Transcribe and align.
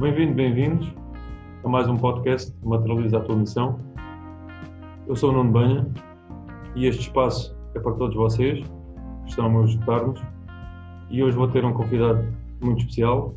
Bem-vindo, 0.00 0.32
bem-vindos 0.32 0.90
a 1.62 1.68
mais 1.68 1.86
um 1.86 1.94
podcast 1.98 2.56
Materializa 2.64 3.18
a 3.18 3.20
tua 3.20 3.36
missão. 3.36 3.78
Eu 5.06 5.14
sou 5.14 5.28
o 5.28 5.32
Nuno 5.34 5.52
Banha 5.52 5.86
e 6.74 6.86
este 6.86 7.02
espaço 7.02 7.54
é 7.74 7.80
para 7.80 7.92
todos 7.92 8.16
vocês 8.16 8.66
que 8.66 9.28
estão 9.28 9.60
a 9.60 9.64
escutar-nos 9.66 10.18
e 11.10 11.22
hoje 11.22 11.36
vou 11.36 11.48
ter 11.48 11.66
um 11.66 11.74
convidado 11.74 12.26
muito 12.62 12.78
especial, 12.78 13.36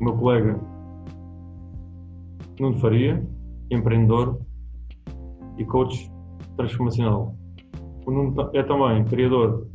o 0.00 0.04
meu 0.04 0.16
colega 0.16 0.58
Nuno 2.58 2.76
Faria, 2.80 3.24
empreendedor 3.70 4.40
e 5.58 5.64
coach 5.64 6.10
transformacional. 6.56 7.36
O 8.04 8.10
Nuno 8.10 8.50
é 8.52 8.64
também 8.64 9.04
criador 9.04 9.68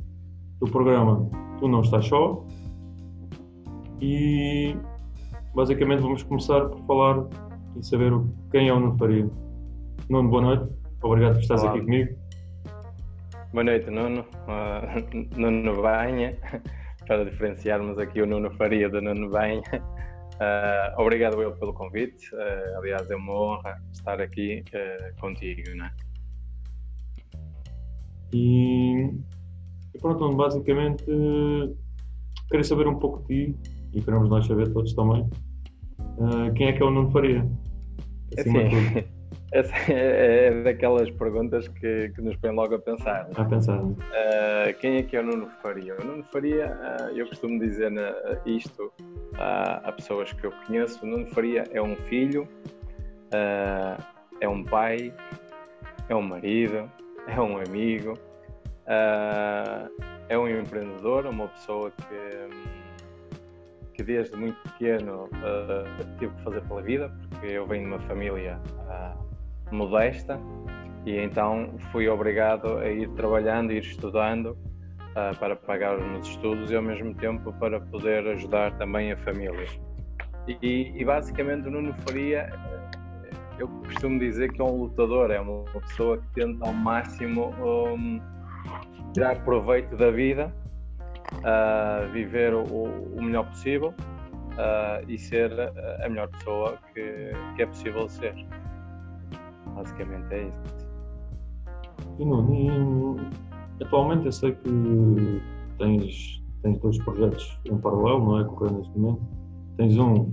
do 0.59 0.69
programa 0.69 1.29
Tu 1.59 1.67
Não 1.69 1.79
Estás 1.79 2.05
Só 2.07 2.45
e 4.01 4.75
basicamente 5.53 6.01
vamos 6.01 6.23
começar 6.23 6.65
por 6.65 6.85
falar 6.85 7.27
e 7.75 7.85
saber 7.85 8.11
quem 8.51 8.69
é 8.69 8.73
o 8.73 8.79
Nuno 8.79 8.97
Faria. 8.97 9.29
Nuno, 10.09 10.29
boa 10.29 10.41
noite. 10.41 10.73
Obrigado 11.01 11.33
por 11.33 11.41
estares 11.41 11.63
aqui 11.63 11.81
comigo. 11.81 12.15
Boa 13.51 13.63
noite, 13.63 13.89
Nuno. 13.89 14.21
Uh, 14.47 15.37
Nuno 15.37 15.81
Banha, 15.81 16.35
para 17.07 17.23
diferenciarmos 17.23 17.99
aqui 17.99 18.21
o 18.21 18.25
Nuno 18.25 18.51
Faria 18.51 18.89
do 18.89 19.01
Nuno 19.01 19.29
Banha. 19.29 19.61
Uh, 20.33 21.01
obrigado 21.01 21.41
eu 21.41 21.51
pelo 21.53 21.73
convite. 21.73 22.33
Uh, 22.33 22.77
aliás, 22.79 23.09
é 23.11 23.15
uma 23.15 23.33
honra 23.33 23.81
estar 23.91 24.19
aqui 24.19 24.63
contigo, 25.19 25.69
né? 25.75 25.91
E, 28.33 29.11
e 29.93 29.99
pronto, 30.01 30.35
basicamente 30.35 31.05
queria 32.49 32.63
saber 32.63 32.87
um 32.87 32.97
pouco 32.97 33.19
de 33.27 33.53
ti 33.53 33.72
e 33.93 34.01
queremos 34.01 34.29
nós 34.29 34.45
saber 34.45 34.71
todos 34.73 34.93
também 34.93 35.29
uh, 36.17 36.53
quem 36.53 36.67
é 36.67 36.73
que 36.73 36.81
é 36.81 36.85
o 36.85 36.89
Nuno 36.89 37.11
Faria? 37.11 37.45
Assim, 38.37 39.05
essa 39.51 39.75
é, 39.91 40.47
é 40.47 40.63
daquelas 40.63 41.09
perguntas 41.11 41.67
que, 41.67 42.09
que, 42.09 42.21
nos 42.21 42.35
põem 42.37 42.55
logo 42.55 42.75
a 42.75 42.79
pensar. 42.79 43.29
A 43.35 43.45
pensar. 43.45 43.81
Uh, 43.81 44.73
quem 44.79 44.97
é 44.97 45.03
que 45.03 45.15
é 45.15 45.21
o 45.21 45.23
Nuno 45.23 45.49
Faria? 45.61 45.95
O 45.99 46.05
Nuno 46.05 46.23
Faria, 46.23 46.67
uh, 46.67 47.17
eu 47.17 47.27
costumo 47.27 47.59
dizer 47.59 47.91
isto 48.45 48.91
a 49.35 49.91
pessoas 49.91 50.31
que 50.33 50.45
eu 50.45 50.51
conheço: 50.65 51.03
o 51.05 51.07
Nuno 51.07 51.27
Faria 51.27 51.63
é 51.71 51.81
um 51.81 51.95
filho, 51.95 52.47
é 54.39 54.47
um 54.49 54.63
pai, 54.63 55.13
é 56.09 56.15
um 56.15 56.21
marido, 56.21 56.89
é 57.27 57.39
um 57.39 57.57
amigo, 57.57 58.13
é 60.29 60.37
um 60.37 60.47
empreendedor, 60.47 61.25
uma 61.25 61.47
pessoa 61.47 61.91
que 61.91 62.82
que 63.93 64.03
desde 64.03 64.35
muito 64.35 64.57
pequeno 64.63 65.25
uh, 65.25 66.17
tive 66.19 66.33
que 66.33 66.43
fazer 66.43 66.61
pela 66.61 66.81
vida, 66.81 67.13
porque 67.29 67.47
eu 67.47 67.65
venho 67.67 67.83
de 67.83 67.95
uma 67.95 67.99
família 68.01 68.59
uh, 68.87 69.75
modesta 69.75 70.39
e 71.05 71.17
então 71.17 71.75
fui 71.91 72.07
obrigado 72.07 72.77
a 72.77 72.89
ir 72.89 73.09
trabalhando, 73.11 73.71
ir 73.71 73.83
estudando 73.83 74.51
uh, 74.51 75.37
para 75.37 75.55
pagar 75.55 75.97
os 75.97 76.05
meus 76.05 76.27
estudos 76.27 76.71
e 76.71 76.75
ao 76.75 76.81
mesmo 76.81 77.13
tempo 77.15 77.53
para 77.53 77.79
poder 77.79 78.27
ajudar 78.27 78.77
também 78.77 79.11
a 79.11 79.17
família. 79.17 79.67
E, 80.47 80.91
e 80.95 81.05
basicamente 81.05 81.67
o 81.67 81.71
Nuno 81.71 81.93
Faria, 82.05 82.49
eu 83.57 83.67
costumo 83.67 84.19
dizer 84.19 84.51
que 84.51 84.61
é 84.61 84.63
um 84.63 84.75
lutador, 84.75 85.31
é 85.31 85.39
uma 85.39 85.63
pessoa 85.81 86.17
que 86.17 86.27
tenta 86.33 86.65
ao 86.65 86.73
máximo 86.73 87.53
um, 87.63 88.19
tirar 89.13 89.41
proveito 89.43 89.95
da 89.95 90.11
vida 90.11 90.53
uh, 91.43 92.11
viver 92.11 92.53
o, 92.53 92.63
o, 92.63 93.21
melhor 93.21 93.45
possível 93.49 93.89
uh, 93.89 95.03
e 95.07 95.17
ser 95.17 95.51
a 96.03 96.09
melhor 96.09 96.27
pessoa 96.29 96.77
que, 96.93 97.31
que, 97.55 97.61
é 97.61 97.65
possível 97.65 98.09
ser. 98.09 98.33
Basicamente 99.75 100.33
é 100.33 100.43
isso. 100.43 100.87
E, 102.19 102.25
Nuno, 102.25 103.17
atualmente 103.81 104.25
eu 104.25 104.31
sei 104.31 104.51
que 104.53 105.41
tens, 105.77 106.43
tens 106.61 106.79
dois 106.79 106.97
projetos 107.03 107.59
em 107.65 107.77
paralelo, 107.77 108.25
não 108.25 108.39
é? 108.39 108.43
Correndo 108.45 108.79
neste 108.79 108.97
momento. 108.97 109.21
Tens 109.77 109.97
um 109.97 110.29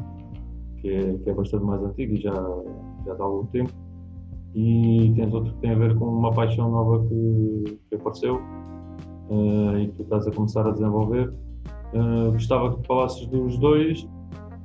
que 0.80 0.88
é, 0.88 1.18
que 1.18 1.30
é 1.30 1.34
bastante 1.34 1.64
mais 1.64 1.82
antigo 1.82 2.14
e 2.14 2.20
já, 2.20 2.34
já 3.06 3.14
dá 3.14 3.24
algum 3.24 3.46
tempo, 3.46 3.72
e 4.54 5.12
tens 5.14 5.32
outro 5.32 5.52
que 5.54 5.60
tem 5.60 5.70
a 5.72 5.78
ver 5.78 5.96
com 5.96 6.06
uma 6.06 6.32
paixão 6.32 6.70
nova 6.70 7.06
que, 7.06 7.78
que 7.88 7.94
apareceu, 7.94 8.40
uh, 9.30 9.78
e 9.78 9.88
que 9.88 9.94
tu 9.94 10.02
estás 10.02 10.26
a 10.26 10.30
começar 10.30 10.66
a 10.66 10.72
desenvolver. 10.72 11.32
Uh, 11.94 12.32
gostava 12.32 12.76
que 12.76 12.86
falasses 12.86 13.26
dos 13.26 13.58
dois 13.58 14.06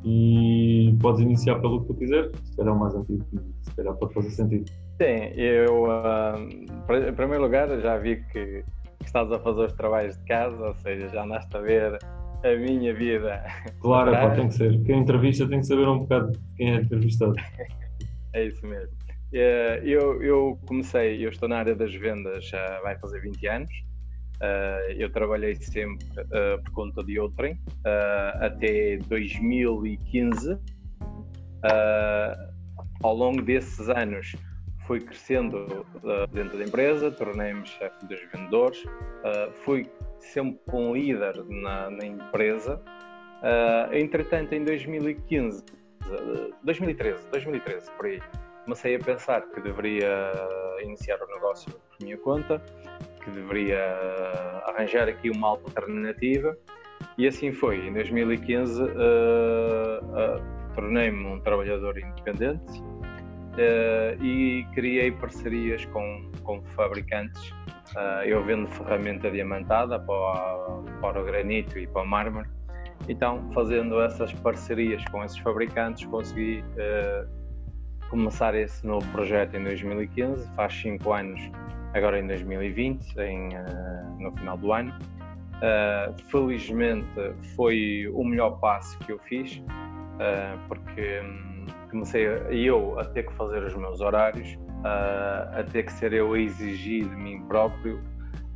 e 0.03 0.95
podes 1.01 1.21
iniciar 1.21 1.59
pelo 1.59 1.81
que 1.81 1.87
tu 1.87 1.93
quiseres, 1.95 2.31
se 2.43 2.57
calhar 2.57 2.75
o 2.75 2.79
mais 2.79 2.93
antigo, 2.93 3.25
se 3.61 3.75
calhar 3.75 3.95
pode 3.95 4.13
fazer 4.13 4.29
sentido. 4.31 4.69
Sim, 5.01 5.33
eu, 5.35 5.85
uh, 5.85 7.07
em 7.09 7.13
primeiro 7.13 7.43
lugar, 7.43 7.67
já 7.79 7.97
vi 7.97 8.23
que 8.31 8.63
estás 9.03 9.31
a 9.31 9.39
fazer 9.39 9.65
os 9.65 9.73
trabalhos 9.73 10.17
de 10.17 10.23
casa, 10.25 10.67
ou 10.67 10.75
seja, 10.75 11.09
já 11.09 11.23
andaste 11.23 11.55
a 11.55 11.61
ver 11.61 11.97
a 12.43 12.55
minha 12.57 12.93
vida. 12.93 13.43
Claro, 13.81 14.11
pá, 14.11 14.35
tem 14.35 14.47
que 14.47 14.53
ser. 14.53 14.81
Quem 14.83 14.99
entrevista 14.99 15.47
tem 15.47 15.59
que 15.59 15.65
saber 15.65 15.87
um 15.87 15.99
bocado 15.99 16.31
quem 16.55 16.71
é 16.71 16.75
entrevistado. 16.75 17.33
é 18.33 18.45
isso 18.45 18.65
mesmo. 18.65 18.93
Eu, 19.31 20.21
eu 20.23 20.59
comecei, 20.65 21.25
eu 21.25 21.29
estou 21.29 21.49
na 21.49 21.57
área 21.57 21.75
das 21.75 21.93
vendas 21.93 22.47
já 22.47 22.79
vai 22.81 22.97
fazer 22.99 23.19
20 23.21 23.47
anos. 23.47 23.71
Uh, 24.35 24.91
eu 24.97 25.09
trabalhei 25.11 25.55
sempre 25.55 26.05
uh, 26.19 26.61
por 26.63 26.71
conta 26.73 27.03
de 27.03 27.17
outrem 27.17 27.53
uh, 27.53 28.45
até 28.45 28.97
2015. 29.07 30.57
ao 33.01 33.15
longo 33.15 33.41
desses 33.41 33.87
anos 33.89 34.35
fui 34.85 34.99
crescendo 34.99 35.85
dentro 36.31 36.57
da 36.57 36.63
empresa, 36.63 37.09
tornei-me 37.09 37.65
chefe 37.65 38.05
dos 38.05 38.19
vendedores, 38.31 38.83
fui 39.63 39.89
sempre 40.19 40.75
um 40.75 40.93
líder 40.93 41.43
na, 41.45 41.89
na 41.89 42.05
empresa. 42.05 42.79
entretanto, 43.91 44.53
em 44.53 44.63
2015, 44.63 45.63
2013, 46.63 47.27
2013 47.31 47.91
por 47.93 48.05
aí, 48.05 48.21
comecei 48.63 48.95
a 48.95 48.99
pensar 48.99 49.41
que 49.49 49.59
deveria 49.59 50.31
iniciar 50.83 51.17
o 51.19 51.27
negócio 51.33 51.71
por 51.71 52.05
minha 52.05 52.17
conta 52.17 52.61
que 53.25 53.31
deveria 53.31 53.81
arranjar 54.67 55.09
aqui 55.09 55.29
uma 55.31 55.49
alternativa 55.49 56.55
e 57.17 57.27
assim 57.27 57.51
foi. 57.51 57.87
Em 57.87 57.93
2015 57.93 58.81
uh, 58.81 58.85
uh, 58.85 60.73
tornei-me 60.73 61.25
um 61.25 61.39
trabalhador 61.39 61.97
independente 61.97 62.79
uh, 62.79 64.23
e 64.23 64.65
criei 64.73 65.11
parcerias 65.11 65.85
com, 65.85 66.29
com 66.43 66.61
fabricantes. 66.75 67.49
Uh, 67.95 68.23
eu 68.25 68.43
vendo 68.43 68.67
ferramenta 68.67 69.31
diamantada 69.31 69.99
para, 69.99 70.81
para 71.01 71.21
o 71.21 71.25
granito 71.25 71.79
e 71.79 71.87
para 71.87 72.03
o 72.03 72.07
mármore. 72.07 72.47
Então, 73.09 73.51
fazendo 73.53 74.01
essas 74.01 74.31
parcerias 74.33 75.03
com 75.11 75.23
esses 75.23 75.37
fabricantes, 75.39 76.05
consegui 76.05 76.63
começar 78.09 78.55
esse 78.55 78.85
novo 78.87 79.05
projeto 79.11 79.55
em 79.55 79.63
2015. 79.63 80.49
Faz 80.55 80.73
cinco 80.73 81.11
anos 81.13 81.39
agora 81.95 82.19
em 82.19 82.27
2020, 82.27 83.17
em, 83.19 83.47
uh, 83.47 84.19
no 84.19 84.31
final 84.33 84.57
do 84.57 84.73
ano. 84.73 84.93
Uh, 85.55 86.21
felizmente 86.29 87.07
foi 87.55 88.11
o 88.13 88.23
melhor 88.25 88.59
passo 88.59 88.99
que 88.99 89.13
eu 89.13 89.19
fiz, 89.19 89.57
uh, 89.57 90.59
porque 90.67 91.21
um, 91.21 91.65
comecei 91.89 92.27
eu 92.51 92.99
a 92.99 93.05
ter 93.05 93.23
que 93.23 93.33
fazer 93.33 93.63
os 93.63 93.73
meus 93.75 94.01
horários, 94.01 94.57
a 94.83 95.63
ter 95.71 95.83
que 95.83 95.93
ser 95.93 96.13
eu 96.13 96.33
a 96.33 96.39
exigir 96.39 97.07
de 97.07 97.15
mim 97.15 97.41
próprio, 97.47 97.99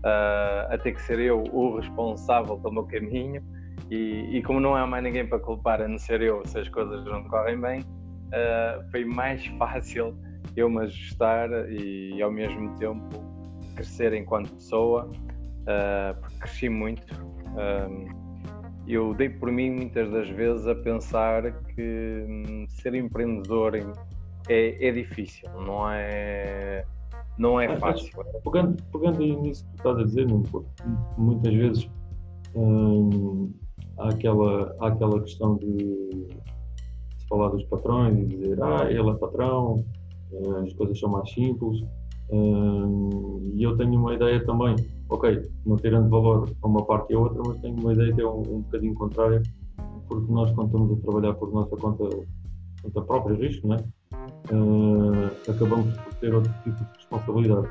a 0.04 0.78
ter 0.78 0.92
que 0.92 1.02
ser 1.02 1.18
eu 1.18 1.44
o 1.52 1.78
responsável 1.78 2.56
pelo 2.60 2.74
meu 2.74 2.84
caminho. 2.84 3.42
E, 3.90 4.38
e, 4.38 4.44
como 4.44 4.60
não 4.60 4.76
há 4.76 4.86
mais 4.86 5.04
ninguém 5.04 5.26
para 5.26 5.40
culpar 5.40 5.82
a 5.82 5.88
não 5.88 5.98
ser 5.98 6.22
eu 6.22 6.46
se 6.46 6.60
as 6.60 6.70
coisas 6.70 7.04
não 7.06 7.24
correm 7.24 7.60
bem, 7.60 7.84
foi 8.92 9.06
mais 9.06 9.44
fácil 9.58 10.16
eu 10.56 10.70
me 10.70 10.84
ajustar 10.84 11.50
e 11.72 12.22
ao 12.22 12.32
mesmo 12.32 12.76
tempo 12.78 13.24
crescer 13.76 14.14
enquanto 14.14 14.52
pessoa, 14.54 15.06
uh, 15.06 16.20
porque 16.20 16.36
cresci 16.40 16.70
muito. 16.70 17.14
Uh, 17.14 18.30
eu 18.88 19.14
dei 19.14 19.30
por 19.30 19.52
mim 19.52 19.70
muitas 19.72 20.10
das 20.10 20.28
vezes 20.30 20.68
a 20.68 20.74
pensar 20.74 21.54
que 21.76 22.26
hum, 22.28 22.66
ser 22.68 22.96
empreendedor 22.96 23.76
é, 24.48 24.88
é, 24.88 24.92
difícil, 24.92 25.48
não 25.66 25.90
é, 25.92 26.84
não 27.38 27.62
é 27.62 27.78
fácil. 27.78 28.12
Pegando, 28.44 28.82
pegando 28.92 29.22
aí 29.22 29.36
nisso 29.36 29.64
que 29.70 29.76
estás 29.78 29.96
a 29.96 30.04
dizer, 30.04 30.28
muitas 31.18 31.54
vezes 31.54 31.90
hum, 32.56 33.54
há, 34.00 34.10
aquela, 34.10 34.76
há 34.80 34.88
aquela 34.88 35.22
questão 35.22 35.56
de, 35.58 35.78
de 35.78 37.28
falar 37.30 37.50
dos 37.50 37.64
patrões 37.66 38.18
e 38.18 38.26
dizer 38.26 38.64
ah, 38.64 38.90
ele 38.90 39.08
é 39.08 39.14
patrão, 39.14 39.86
as 40.64 40.74
coisas 40.74 41.00
são 41.00 41.10
mais 41.10 41.30
simples 41.32 41.84
e 42.32 43.64
eu 43.64 43.76
tenho 43.76 44.00
uma 44.00 44.14
ideia 44.14 44.44
também, 44.46 44.76
ok, 45.10 45.42
não 45.66 45.76
tirando 45.78 46.10
valor 46.10 46.50
a 46.62 46.68
uma 46.68 46.86
parte 46.86 47.12
e 47.12 47.16
a 47.16 47.20
outra, 47.20 47.42
mas 47.46 47.60
tenho 47.60 47.76
uma 47.76 47.94
ideia 47.94 48.14
que 48.14 48.22
é 48.22 48.28
um, 48.28 48.40
um 48.40 48.62
bocadinho 48.62 48.94
contrária, 48.94 49.42
porque 50.08 50.32
nós, 50.32 50.52
quando 50.52 50.68
estamos 50.68 50.98
a 50.98 51.02
trabalhar 51.02 51.34
por 51.34 51.52
nossa 51.52 51.76
conta, 51.76 52.08
conta 52.84 53.02
própria, 53.02 53.36
risco, 53.36 53.68
não 53.68 53.76
é? 53.76 53.84
Uh, 54.52 55.52
acabamos 55.52 55.98
por 55.98 56.14
ter 56.16 56.34
outro 56.34 56.54
tipo 56.64 56.78
de 56.78 56.90
responsabilidade. 56.98 57.68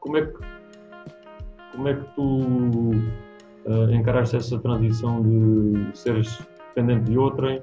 Como 0.00 0.16
é 0.16 0.26
que 0.26 0.54
como 1.72 1.88
é 1.88 1.94
que 1.94 2.14
tu 2.14 2.92
encaraste 3.92 4.36
essa 4.36 4.58
transição 4.58 5.22
de 5.22 5.96
seres 5.96 6.38
dependente 6.74 7.10
de 7.10 7.18
outrem 7.18 7.62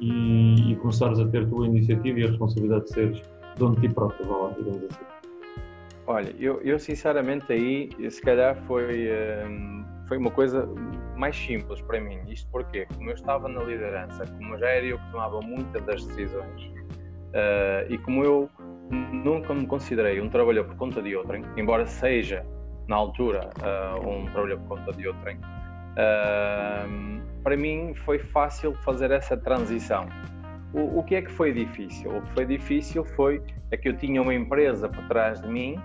e, 0.00 0.72
e 0.72 0.76
começares 0.76 1.18
a 1.18 1.26
ter 1.28 1.44
a 1.44 1.46
tua 1.46 1.66
iniciativa 1.66 2.20
e 2.20 2.24
a 2.24 2.28
responsabilidade 2.28 2.84
de 2.84 2.90
seres 2.90 3.22
dono 3.56 3.74
de 3.76 3.88
ti 3.88 3.94
próprio, 3.94 4.26
vá 4.26 4.36
lá, 4.36 4.50
digamos 4.56 4.84
assim? 4.84 5.04
Olha, 6.06 6.34
eu, 6.38 6.60
eu 6.62 6.78
sinceramente 6.78 7.52
aí, 7.52 7.90
se 8.10 8.22
calhar 8.22 8.56
foi, 8.66 9.10
hum, 9.46 9.84
foi 10.06 10.16
uma 10.16 10.30
coisa 10.30 10.66
mais 11.16 11.36
simples 11.36 11.82
para 11.82 12.00
mim. 12.00 12.18
Isto 12.28 12.48
porque, 12.50 12.86
como 12.96 13.10
eu 13.10 13.14
estava 13.14 13.48
na 13.48 13.62
liderança, 13.62 14.24
como 14.26 14.56
já 14.58 14.68
era 14.68 14.86
eu 14.86 14.98
que 14.98 15.10
tomava 15.10 15.40
muitas 15.42 15.84
das 15.84 16.06
decisões, 16.06 16.62
uh, 16.62 17.92
e 17.92 17.98
como 17.98 18.24
eu 18.24 18.48
nunca 18.90 19.52
me 19.52 19.66
considerei 19.66 20.20
um 20.20 20.30
trabalhador 20.30 20.68
por 20.68 20.76
conta 20.76 21.02
de 21.02 21.14
outrem, 21.14 21.42
embora 21.58 21.86
seja, 21.86 22.46
na 22.86 22.96
altura, 22.96 23.50
uh, 23.60 24.08
um 24.08 24.24
trabalhador 24.30 24.62
por 24.62 24.78
conta 24.78 24.92
de 24.94 25.08
outrem, 25.08 25.36
uh, 25.36 27.20
para 27.48 27.56
mim 27.56 27.94
foi 28.04 28.18
fácil 28.18 28.74
fazer 28.84 29.10
essa 29.10 29.34
transição. 29.34 30.06
O, 30.74 30.98
o 30.98 31.02
que 31.02 31.14
é 31.14 31.22
que 31.22 31.32
foi 31.32 31.50
difícil? 31.50 32.14
O 32.14 32.20
que 32.20 32.32
foi 32.34 32.44
difícil 32.44 33.02
foi 33.06 33.42
é 33.70 33.76
que 33.78 33.88
eu 33.88 33.96
tinha 33.96 34.20
uma 34.20 34.34
empresa 34.34 34.86
por 34.86 35.02
trás 35.08 35.40
de 35.40 35.48
mim 35.48 35.80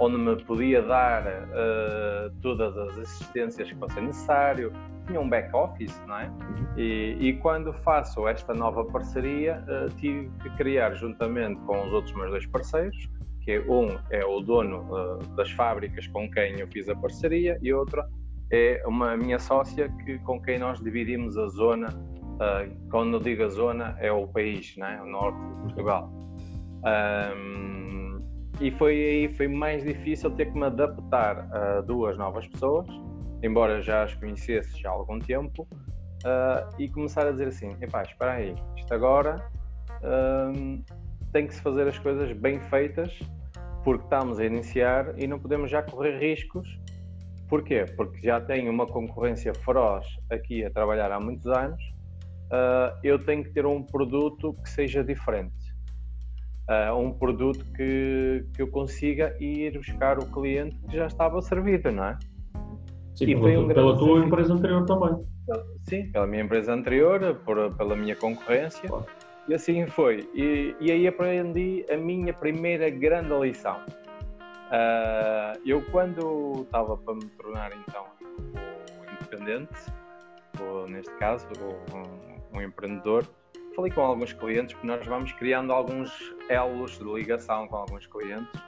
onde 0.00 0.16
me 0.16 0.42
podia 0.42 0.80
dar 0.80 1.22
uh, 1.26 2.34
todas 2.40 2.74
as 2.78 2.96
assistências 2.96 3.68
que 3.68 3.74
fosse 3.76 4.00
necessário, 4.00 4.72
tinha 5.06 5.20
um 5.20 5.28
back-office, 5.28 6.00
não 6.06 6.18
é? 6.18 6.32
E, 6.78 7.18
e, 7.20 7.32
quando 7.34 7.74
faço 7.74 8.26
esta 8.26 8.54
nova 8.54 8.82
parceria, 8.86 9.62
uh, 9.68 9.94
tive 9.96 10.30
que 10.42 10.48
criar, 10.56 10.94
juntamente 10.94 11.60
com 11.66 11.78
os 11.84 11.92
outros 11.92 12.14
meus 12.16 12.30
dois 12.30 12.46
parceiros, 12.46 12.96
que 13.42 13.58
um 13.68 13.98
é 14.10 14.24
o 14.24 14.40
dono 14.40 14.88
uh, 14.90 15.18
das 15.36 15.50
fábricas 15.50 16.06
com 16.06 16.30
quem 16.30 16.58
eu 16.58 16.66
fiz 16.68 16.88
a 16.88 16.96
parceria 16.96 17.58
e 17.60 17.70
outra 17.70 18.08
é 18.52 18.82
uma 18.86 19.16
minha 19.16 19.38
sócia 19.38 19.88
que, 20.04 20.18
com 20.20 20.40
quem 20.40 20.58
nós 20.58 20.78
dividimos 20.80 21.36
a 21.38 21.48
zona, 21.48 21.88
quando 22.90 23.16
eu 23.16 23.20
digo 23.20 23.44
a 23.44 23.48
zona, 23.48 23.96
é 23.98 24.12
o 24.12 24.26
país, 24.26 24.76
não 24.76 24.86
é? 24.86 25.00
o 25.00 25.06
norte 25.06 25.38
de 25.38 25.62
Portugal. 25.62 26.12
Um, 27.36 28.18
e 28.60 28.70
foi 28.72 28.92
aí 28.92 29.34
foi 29.34 29.48
mais 29.48 29.82
difícil 29.82 30.30
ter 30.32 30.46
que 30.46 30.58
me 30.58 30.66
adaptar 30.66 31.48
a 31.52 31.80
duas 31.80 32.18
novas 32.18 32.46
pessoas, 32.46 32.86
embora 33.42 33.80
já 33.80 34.02
as 34.04 34.14
conhecesse 34.14 34.80
já 34.80 34.90
há 34.90 34.92
algum 34.92 35.18
tempo, 35.18 35.66
uh, 36.24 36.68
e 36.78 36.88
começar 36.88 37.26
a 37.26 37.30
dizer 37.30 37.48
assim: 37.48 37.76
epá, 37.80 38.02
espera 38.02 38.32
aí, 38.32 38.54
isto 38.76 38.92
agora 38.92 39.36
um, 40.02 40.82
tem 41.32 41.46
que 41.46 41.54
se 41.54 41.62
fazer 41.62 41.88
as 41.88 41.98
coisas 41.98 42.32
bem 42.32 42.60
feitas, 42.60 43.18
porque 43.84 44.04
estamos 44.04 44.38
a 44.38 44.44
iniciar 44.44 45.18
e 45.18 45.26
não 45.26 45.38
podemos 45.38 45.70
já 45.70 45.82
correr 45.82 46.18
riscos. 46.18 46.68
Porquê? 47.52 47.84
Porque 47.98 48.26
já 48.26 48.40
tenho 48.40 48.72
uma 48.72 48.86
concorrência 48.86 49.52
feroz 49.52 50.06
aqui 50.30 50.64
a 50.64 50.70
trabalhar 50.70 51.12
há 51.12 51.20
muitos 51.20 51.46
anos, 51.46 51.82
uh, 52.46 52.96
eu 53.04 53.18
tenho 53.18 53.44
que 53.44 53.50
ter 53.50 53.66
um 53.66 53.82
produto 53.82 54.54
que 54.62 54.70
seja 54.70 55.04
diferente 55.04 55.62
uh, 56.72 56.96
um 56.96 57.12
produto 57.12 57.62
que, 57.76 58.46
que 58.54 58.62
eu 58.62 58.68
consiga 58.68 59.36
ir 59.38 59.76
buscar 59.76 60.18
o 60.18 60.24
cliente 60.26 60.78
que 60.88 60.96
já 60.96 61.06
estava 61.06 61.42
servido, 61.42 61.92
não 61.92 62.04
é? 62.04 62.18
Sim, 63.14 63.30
e 63.32 63.36
foi 63.36 63.58
um 63.58 63.68
pela 63.68 63.98
tua 63.98 64.24
empresa 64.24 64.54
anterior 64.54 64.86
também. 64.86 65.22
Sim, 65.88 66.10
pela 66.10 66.26
minha 66.26 66.42
empresa 66.42 66.72
anterior, 66.72 67.34
por, 67.44 67.74
pela 67.76 67.94
minha 67.94 68.16
concorrência. 68.16 68.88
Claro. 68.88 69.04
E 69.46 69.52
assim 69.52 69.86
foi. 69.88 70.26
E, 70.34 70.74
e, 70.80 70.90
aí 70.90 71.06
aprendi 71.06 71.84
a 71.90 71.96
minha 71.96 72.32
primeira 72.32 72.88
grande 72.88 73.38
lição. 73.40 73.76
Uh, 74.72 75.60
eu, 75.66 75.82
quando 75.90 76.62
estava 76.62 76.96
para 76.96 77.14
me 77.14 77.26
tornar 77.26 77.72
então 77.76 78.06
independente, 79.20 79.68
ou 80.58 80.88
neste 80.88 81.12
caso, 81.18 81.46
um, 81.92 82.56
um 82.56 82.62
empreendedor, 82.62 83.28
falei 83.76 83.92
com 83.92 84.00
alguns 84.00 84.32
clientes, 84.32 84.72
porque 84.72 84.86
nós 84.86 85.06
vamos 85.06 85.30
criando 85.32 85.74
alguns 85.74 86.34
elos 86.48 86.98
de 86.98 87.04
ligação 87.04 87.68
com 87.68 87.76
alguns 87.76 88.06
clientes 88.06 88.62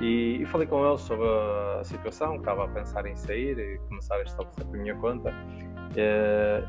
e, 0.00 0.38
e, 0.40 0.46
falei 0.46 0.66
com 0.66 0.86
eles 0.86 1.00
sobre 1.00 1.26
a 1.26 1.82
situação, 1.82 2.34
que 2.34 2.38
estava 2.38 2.64
a 2.64 2.68
pensar 2.68 3.04
em 3.06 3.16
sair 3.16 3.58
e 3.58 3.78
começar 3.88 4.16
a 4.16 4.22
estabelecer 4.22 4.66
a 4.66 4.78
minha 4.78 4.94
conta 4.96 5.34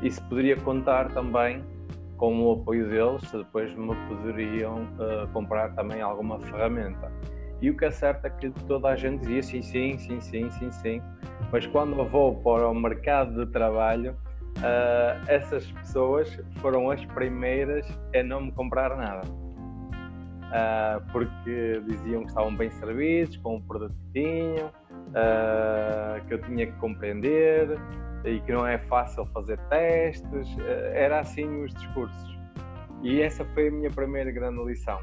e 0.02 0.10
se 0.10 0.20
poderia 0.22 0.56
contar 0.56 1.12
também 1.12 1.64
com 2.16 2.42
o 2.42 2.52
apoio 2.52 2.88
deles, 2.88 3.22
se 3.28 3.36
depois 3.38 3.74
me 3.74 3.94
poderiam 4.08 4.84
uh, 4.84 5.28
comprar 5.32 5.74
também 5.74 6.00
alguma 6.00 6.38
ferramenta. 6.40 7.10
E 7.60 7.70
o 7.70 7.76
que 7.76 7.84
é 7.84 7.90
certo 7.90 8.26
é 8.26 8.30
que 8.30 8.50
toda 8.66 8.88
a 8.88 8.96
gente 8.96 9.20
dizia 9.26 9.42
sim, 9.42 9.62
sim, 9.62 9.98
sim, 9.98 10.20
sim, 10.20 10.50
sim, 10.50 10.72
sim, 10.72 11.02
mas 11.50 11.66
quando 11.66 11.98
eu 11.98 12.08
vou 12.08 12.34
para 12.42 12.68
o 12.68 12.74
mercado 12.74 13.44
de 13.44 13.50
trabalho, 13.52 14.16
uh, 14.58 15.24
essas 15.28 15.70
pessoas 15.72 16.38
foram 16.60 16.90
as 16.90 17.04
primeiras 17.06 17.86
a 18.14 18.22
não 18.22 18.42
me 18.42 18.52
comprar 18.52 18.96
nada. 18.96 19.26
Uh, 20.54 21.00
porque 21.10 21.82
diziam 21.88 22.22
que 22.22 22.28
estavam 22.28 22.54
bem 22.54 22.70
servidos 22.70 23.36
com 23.38 23.56
o 23.56 23.62
produto 23.62 23.94
que 24.12 24.20
tinham, 24.20 24.68
uh, 24.68 26.24
que 26.28 26.34
eu 26.34 26.42
tinha 26.42 26.66
que 26.66 26.78
compreender 26.78 27.76
e 28.24 28.38
que 28.40 28.52
não 28.52 28.66
é 28.66 28.78
fácil 28.78 29.26
fazer 29.26 29.58
testes. 29.68 30.48
Uh, 30.56 30.92
era 30.92 31.20
assim 31.20 31.64
os 31.64 31.74
discursos. 31.74 32.33
E 33.04 33.20
essa 33.20 33.44
foi 33.44 33.68
a 33.68 33.70
minha 33.70 33.90
primeira 33.90 34.32
grande 34.32 34.64
lição, 34.64 34.98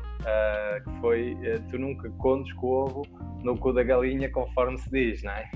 que 0.83 0.99
foi 0.99 1.37
tu 1.69 1.77
nunca 1.77 2.09
contes 2.17 2.51
com 2.53 2.65
o 2.65 2.71
ovo 2.71 3.03
no 3.43 3.55
cu 3.57 3.71
da 3.73 3.83
galinha, 3.83 4.29
conforme 4.31 4.77
se 4.79 4.89
diz, 4.89 5.23
não 5.23 5.31
é? 5.31 5.49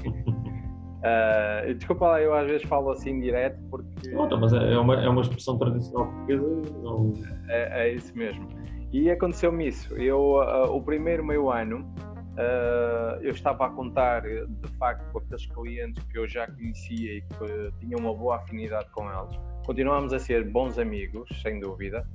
Uh, 1.06 1.74
desculpa 1.76 2.08
lá, 2.08 2.22
eu 2.22 2.34
às 2.34 2.48
vezes 2.48 2.68
falo 2.68 2.92
assim 2.92 3.20
direto 3.20 3.60
porque. 3.70 4.10
Não, 4.10 4.40
mas 4.40 4.54
é, 4.54 4.74
é 4.74 4.78
uma, 4.78 5.04
é 5.04 5.10
uma 5.10 5.22
expressão 5.22 5.58
tradicional 5.58 6.08
portuguesa. 6.08 6.74
Não... 6.84 7.14
É, 7.50 7.88
é 7.88 7.94
isso 7.94 8.16
mesmo. 8.16 8.48
E 8.92 9.10
aconteceu-me 9.10 9.68
isso. 9.68 9.94
Eu, 9.96 10.36
uh, 10.36 10.72
o 10.72 10.82
primeiro 10.82 11.26
meio 11.26 11.50
ano, 11.50 11.80
uh, 11.80 13.22
eu 13.22 13.32
estava 13.32 13.66
a 13.66 13.70
contar 13.70 14.22
de 14.22 14.68
facto 14.78 15.12
com 15.12 15.20
aqueles 15.20 15.46
clientes 15.48 16.04
que 16.06 16.18
eu 16.18 16.28
já 16.28 16.48
conhecia 16.48 17.18
e 17.18 17.22
que 17.22 17.72
tinha 17.80 17.98
uma 17.98 18.14
boa 18.14 18.38
afinidade 18.38 18.90
com 18.92 19.10
eles. 19.10 19.38
Continuámos 19.66 20.14
a 20.14 20.20
ser 20.20 20.48
bons 20.50 20.78
amigos, 20.78 21.28
sem 21.42 21.60
dúvida, 21.60 22.08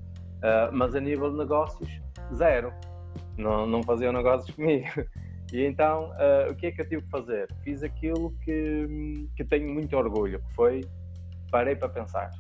mas 0.72 0.94
a 0.94 1.00
nível 1.00 1.30
de 1.30 1.38
negócios, 1.38 1.90
zero. 2.34 2.72
Não, 3.36 3.66
não 3.66 3.82
faziam 3.82 4.12
negócios 4.12 4.54
comigo. 4.54 4.88
E 5.52 5.64
então, 5.64 6.10
uh, 6.10 6.52
o 6.52 6.54
que 6.54 6.66
é 6.66 6.70
que 6.70 6.80
eu 6.80 6.88
tive 6.88 7.02
que 7.02 7.10
fazer? 7.10 7.48
Fiz 7.64 7.82
aquilo 7.82 8.32
que, 8.44 9.28
que 9.36 9.44
tenho 9.44 9.68
muito 9.68 9.96
orgulho, 9.96 10.40
que 10.40 10.54
foi, 10.54 10.84
parei 11.50 11.74
para 11.74 11.88
pensar. 11.88 12.30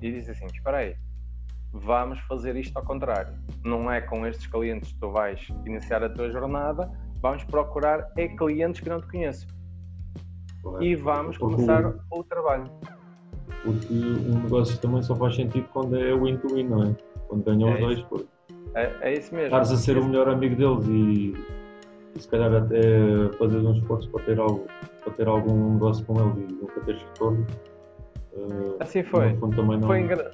E 0.00 0.10
disse 0.10 0.32
assim, 0.32 0.46
espera 0.46 0.78
aí, 0.78 0.96
vamos 1.72 2.18
fazer 2.20 2.56
isto 2.56 2.76
ao 2.76 2.84
contrário. 2.84 3.34
Não 3.64 3.90
é 3.90 4.00
com 4.00 4.26
estes 4.26 4.46
clientes 4.46 4.92
que 4.92 4.98
tu 4.98 5.12
vais 5.12 5.46
iniciar 5.64 6.02
a 6.02 6.08
tua 6.08 6.30
jornada, 6.30 6.90
vamos 7.22 7.44
procurar 7.44 8.10
é 8.16 8.26
clientes 8.28 8.80
que 8.80 8.88
não 8.88 9.00
te 9.00 9.06
conheço. 9.06 9.46
E 10.80 10.96
vamos 10.96 11.38
porque 11.38 11.54
começar 11.54 11.86
o, 11.86 12.00
o 12.10 12.24
trabalho. 12.24 12.64
Porque 13.62 13.94
o 13.94 14.42
negócio 14.42 14.76
também 14.78 15.02
só 15.02 15.14
faz 15.14 15.36
sentido 15.36 15.68
quando 15.72 15.96
é 15.96 16.12
win-to-win, 16.14 16.64
não 16.64 16.82
é? 16.82 16.96
Quando 17.30 17.44
ganham 17.44 17.68
é 17.70 17.74
os 17.74 17.80
dois. 17.80 18.00
Porque... 18.02 18.26
É, 18.74 18.92
é 19.02 19.12
isso 19.14 19.32
mesmo. 19.32 19.46
Estás 19.46 19.70
a 19.70 19.76
ser 19.76 19.96
o 19.96 20.04
melhor 20.04 20.28
amigo 20.28 20.56
deles 20.56 20.86
e 20.88 22.20
se 22.20 22.28
calhar 22.28 22.52
até 22.52 22.82
fazer 23.38 23.58
um 23.58 23.72
esforço 23.72 24.10
para 24.10 24.24
ter, 24.24 24.38
algo, 24.40 24.66
para 25.04 25.12
ter 25.12 25.28
algum 25.28 25.74
negócio 25.74 26.04
com 26.04 26.14
ele 26.20 26.46
e 26.48 26.52
nunca 26.52 26.80
ter 26.80 26.96
retorno. 26.96 27.46
Uh, 28.32 28.76
assim 28.80 29.04
foi. 29.04 29.32
Não... 29.34 29.82
Foi 29.82 30.00
engra... 30.00 30.32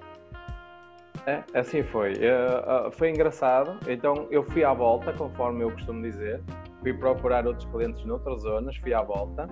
é, 1.27 1.43
assim 1.53 1.83
foi. 1.83 2.15
Uh, 2.15 2.89
uh, 2.89 2.91
foi 2.91 3.11
engraçado. 3.11 3.79
Então 3.87 4.27
eu 4.31 4.43
fui 4.43 4.65
à 4.65 4.73
volta, 4.73 5.13
conforme 5.13 5.65
eu 5.65 5.71
costumo 5.71 6.03
dizer. 6.03 6.41
Fui 6.81 6.93
procurar 6.95 7.47
outros 7.47 7.69
clientes 7.71 8.05
noutras 8.05 8.43
zonas, 8.43 8.77
fui 8.77 8.95
à 8.95 9.03
volta. 9.03 9.49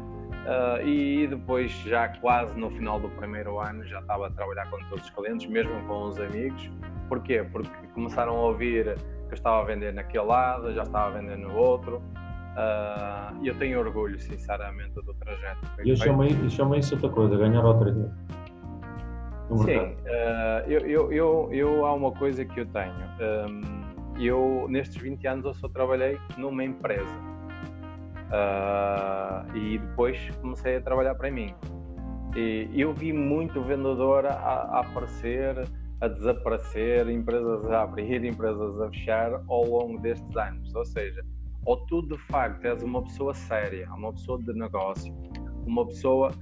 e 0.85 1.27
depois, 1.27 1.73
já 1.87 2.09
quase 2.09 2.57
no 2.59 2.71
final 2.71 3.01
do 3.01 3.09
primeiro 3.11 3.59
ano, 3.59 3.85
já 3.87 4.01
estava 4.01 4.27
a 4.27 4.31
trabalhar 4.31 4.71
com 4.71 4.79
todos 4.89 5.05
os 5.05 5.11
clientes, 5.11 5.47
mesmo 5.47 5.73
com 5.87 6.05
os 6.05 6.19
amigos. 6.19 6.71
Porquê? 7.09 7.45
Porque 7.51 7.71
começaram 7.95 8.37
a 8.37 8.41
ouvir 8.41 8.97
eu 9.35 9.37
estava 9.37 9.63
a 9.63 9.65
vender 9.65 9.93
naquele 9.93 10.25
lado, 10.25 10.73
já 10.73 10.83
estava 10.83 11.07
a 11.09 11.21
vender 11.21 11.37
no 11.37 11.55
outro. 11.57 11.97
Uh, 11.97 13.43
e 13.43 13.49
eu 13.49 13.59
tenho 13.59 13.81
orgulho, 13.81 14.19
sinceramente, 14.21 14.95
do 14.95 15.13
trajeto. 15.15 15.67
E 15.85 15.91
eu 15.91 15.97
chamei, 15.97 16.31
eu 16.31 16.49
chamei 16.49 16.79
isso 16.79 16.95
outra 16.95 17.11
coisa, 17.11 17.37
ganhar 17.37 17.65
outra 17.65 17.91
ideia. 17.91 18.13
Sim, 19.57 19.79
uh, 19.79 20.71
eu, 20.71 20.81
eu, 20.87 21.13
eu, 21.13 21.49
eu, 21.53 21.85
há 21.85 21.93
uma 21.95 22.13
coisa 22.13 22.45
que 22.45 22.61
eu 22.61 22.67
tenho. 22.67 22.95
Um, 22.95 23.84
eu, 24.19 24.67
nestes 24.69 25.01
20 25.01 25.27
anos, 25.27 25.45
eu 25.45 25.55
só 25.55 25.69
trabalhei 25.69 26.19
numa 26.37 26.65
empresa. 26.65 27.15
Uh, 28.31 29.57
e 29.57 29.79
depois 29.79 30.19
comecei 30.41 30.77
a 30.77 30.81
trabalhar 30.81 31.15
para 31.15 31.31
mim. 31.31 31.55
E 32.37 32.69
eu 32.75 32.93
vi 32.93 33.13
muito 33.13 33.63
vendedor 33.63 34.27
a, 34.27 34.33
a 34.33 34.81
aparecer, 34.81 35.69
a 36.01 36.09
desaparecer, 36.09 37.09
empresas 37.09 37.71
a 37.71 37.83
abrir, 37.83 38.23
empresas 38.27 38.81
a 38.81 38.89
fechar 38.89 39.33
ao 39.49 39.65
longo 39.65 40.01
destes 40.01 40.37
anos. 40.37 40.75
Ou 40.75 40.85
seja, 40.85 41.25
ou 41.65 41.77
tu 41.87 42.03
de 42.03 42.19
facto 42.27 42.65
és 42.65 42.83
uma 42.83 43.03
pessoa 43.03 43.35
séria, 43.35 43.89
uma 43.93 44.13
pessoa 44.13 44.43
de 44.43 44.53
negócio, 44.53 45.15
uma 45.67 45.87
pessoa 45.87 46.33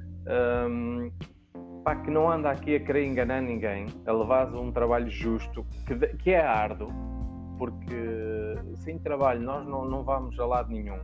um, 0.69 1.11
pá, 1.85 1.97
que 1.97 2.11
não 2.11 2.31
anda 2.31 2.51
aqui 2.51 2.77
a 2.77 2.81
querer 2.81 3.05
enganar 3.05 3.41
ninguém, 3.41 3.87
a 4.07 4.13
levar 4.13 4.53
um 4.55 4.73
trabalho 4.73 5.11
justo, 5.11 5.65
que, 5.87 5.95
que 6.17 6.31
é 6.31 6.41
árduo, 6.41 6.91
porque 7.63 8.57
sem 8.75 8.99
trabalho 8.99 9.41
nós 9.41 9.65
não, 9.65 9.85
não 9.85 10.03
vamos 10.03 10.37
a 10.41 10.45
lado 10.45 10.69
nenhum. 10.69 10.99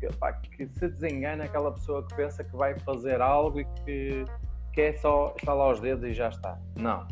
Que, 0.00 0.08
pá, 0.16 0.32
que 0.32 0.66
se 0.66 0.88
desengana 0.88 1.44
aquela 1.44 1.70
pessoa 1.72 2.06
que 2.06 2.14
pensa 2.14 2.42
que 2.42 2.56
vai 2.56 2.78
fazer 2.78 3.20
algo 3.20 3.60
e 3.60 3.66
que, 3.66 4.24
que 4.72 4.80
é 4.80 4.92
só 4.94 5.34
estalar 5.36 5.72
os 5.72 5.80
dedos 5.80 6.02
e 6.08 6.14
já 6.14 6.30
está. 6.30 6.58
Não, 6.80 7.06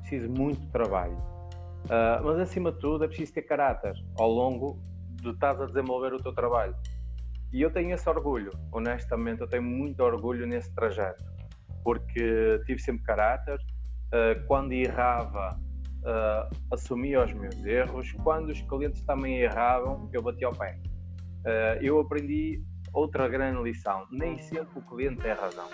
preciso 0.00 0.28
muito 0.28 0.60
trabalho. 0.72 1.16
Uh, 1.84 2.18
mas 2.24 2.40
acima 2.40 2.72
de 2.72 2.80
tudo 2.80 3.04
é 3.04 3.06
preciso 3.06 3.32
ter 3.32 3.42
caráter 3.42 3.94
ao 4.18 4.28
longo 4.28 4.76
de 5.22 5.30
estás 5.30 5.60
a 5.60 5.66
desenvolver 5.66 6.12
o 6.12 6.20
teu 6.20 6.34
trabalho. 6.34 6.74
E 7.52 7.62
eu 7.62 7.70
tenho 7.70 7.94
esse 7.94 8.08
orgulho, 8.08 8.50
honestamente, 8.72 9.40
eu 9.40 9.46
tenho 9.46 9.62
muito 9.62 10.00
orgulho 10.00 10.48
nesse 10.48 10.74
trajeto, 10.74 11.24
porque 11.84 12.60
tive 12.66 12.80
sempre 12.80 13.04
caráter. 13.04 13.60
Uh, 14.06 14.44
quando 14.48 14.72
errava, 14.72 15.56
uh, 16.06 16.56
assumia 16.70 17.24
os 17.24 17.32
meus 17.32 17.56
erros. 17.64 18.12
Quando 18.22 18.50
os 18.50 18.60
clientes 18.62 19.02
também 19.02 19.40
erravam, 19.40 20.08
eu 20.12 20.22
batia 20.22 20.46
ao 20.46 20.54
pé. 20.54 20.78
Uh, 21.44 21.82
eu 21.82 22.00
aprendi 22.00 22.62
outra 22.92 23.28
grande 23.28 23.62
lição: 23.62 24.06
nem 24.10 24.38
sempre 24.38 24.78
o 24.78 24.82
cliente 24.82 25.20
tem 25.20 25.32
razão. 25.32 25.68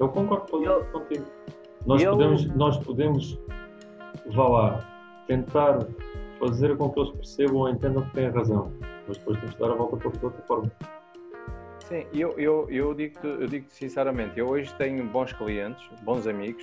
Eu 0.00 0.08
concordo 0.08 0.50
contigo. 0.92 1.26
Nós, 1.84 2.02
podemos, 2.04 2.46
nós 2.54 2.78
podemos, 2.78 3.38
vá 4.32 4.48
lá, 4.48 4.88
tentar 5.26 5.80
fazer 6.38 6.76
com 6.76 6.90
que 6.90 7.00
eles 7.00 7.10
percebam 7.12 7.56
ou 7.56 7.68
entendam 7.68 8.04
que 8.04 8.14
têm 8.14 8.28
razão, 8.30 8.72
mas 9.06 9.18
depois 9.18 9.38
temos 9.38 9.54
que 9.54 9.60
dar 9.60 9.70
a 9.70 9.74
volta 9.74 9.96
para 9.96 10.10
de 10.10 10.24
outra 10.24 10.42
forma. 10.42 10.72
Sim, 11.80 12.06
eu, 12.12 12.38
eu, 12.38 12.70
eu 12.70 12.94
digo 12.94 13.18
eu 13.24 13.46
digo 13.46 13.66
sinceramente, 13.68 14.38
eu 14.38 14.48
hoje 14.48 14.72
tenho 14.74 15.04
bons 15.08 15.32
clientes, 15.32 15.84
bons 16.02 16.26
amigos, 16.26 16.62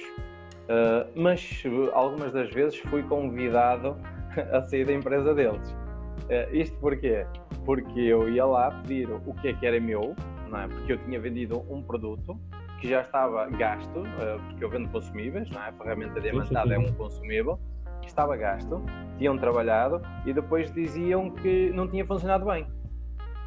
uh, 0.70 1.10
mas 1.16 1.64
algumas 1.94 2.32
das 2.32 2.50
vezes 2.52 2.78
fui 2.80 3.04
convidado 3.04 3.98
a 4.54 4.62
sair 4.62 4.86
da 4.86 4.94
empresa 4.94 5.34
deles. 5.34 5.72
Uh, 5.72 6.56
isto 6.56 6.78
porquê? 6.78 7.26
Porque 7.66 8.00
eu 8.00 8.30
ia 8.30 8.46
lá 8.46 8.72
pedir 8.82 9.10
o 9.10 9.34
que 9.34 9.50
é 9.50 9.54
que 9.54 9.66
era 9.66 9.80
meu, 9.80 10.16
não 10.48 10.60
é? 10.60 10.68
porque 10.68 10.94
eu 10.94 10.98
tinha 11.00 11.20
vendido 11.20 11.66
um 11.70 11.82
produto 11.82 12.40
que 12.80 12.88
já 12.88 13.02
estava 13.02 13.48
gasto, 13.48 14.00
uh, 14.00 14.42
porque 14.48 14.64
eu 14.64 14.70
vendo 14.70 14.90
consumíveis, 14.90 15.50
não 15.50 15.62
é? 15.62 15.70
a 15.70 15.74
ferramenta 15.74 16.22
diamantada 16.22 16.74
é 16.74 16.78
um 16.78 16.94
consumível, 16.94 17.60
estava 18.06 18.36
gasto, 18.38 18.82
tinham 19.18 19.38
trabalhado 19.38 20.02
e 20.26 20.34
depois 20.34 20.72
diziam 20.72 21.30
que 21.30 21.72
não 21.72 21.88
tinha 21.88 22.06
funcionado 22.06 22.46
bem. 22.46 22.66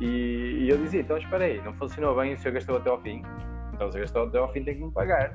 E, 0.00 0.64
e 0.64 0.68
eu 0.68 0.76
dizia, 0.76 1.00
então 1.00 1.16
espera 1.16 1.44
aí, 1.44 1.60
não 1.62 1.72
funcionou 1.74 2.14
bem, 2.16 2.34
o 2.34 2.38
senhor 2.38 2.54
gastou 2.54 2.76
até 2.76 2.90
ao 2.90 3.00
fim, 3.00 3.22
então 3.72 3.90
se 3.90 3.98
gastou 3.98 4.24
até 4.24 4.38
ao 4.38 4.52
fim 4.52 4.64
tem 4.64 4.76
que 4.76 4.84
me 4.84 4.90
pagar. 4.90 5.34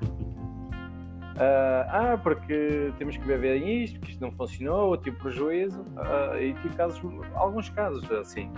Uh, 1.38 1.86
ah, 1.89 2.20
porque 2.24 2.91
temos 2.98 3.15
que 3.15 3.24
ver 3.24 3.56
isto, 3.58 4.00
porque 4.00 4.13
isto 4.13 4.22
não 4.22 4.32
funcionou, 4.32 4.94
eu 4.94 4.98
tive 4.98 5.17
prejuízo, 5.17 5.82
uh, 5.82 6.36
e 6.41 6.56
tive 6.56 6.75
casos, 6.75 7.00
alguns 7.36 7.70
casos 7.70 8.10
assim. 8.12 8.51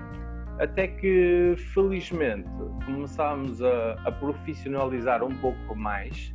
Até 0.60 0.88
que, 0.88 1.56
felizmente, 1.74 2.50
começámos 2.86 3.62
a, 3.62 3.94
a 4.06 4.12
profissionalizar 4.14 5.24
um 5.24 5.36
pouco 5.40 5.76
mais, 5.76 6.34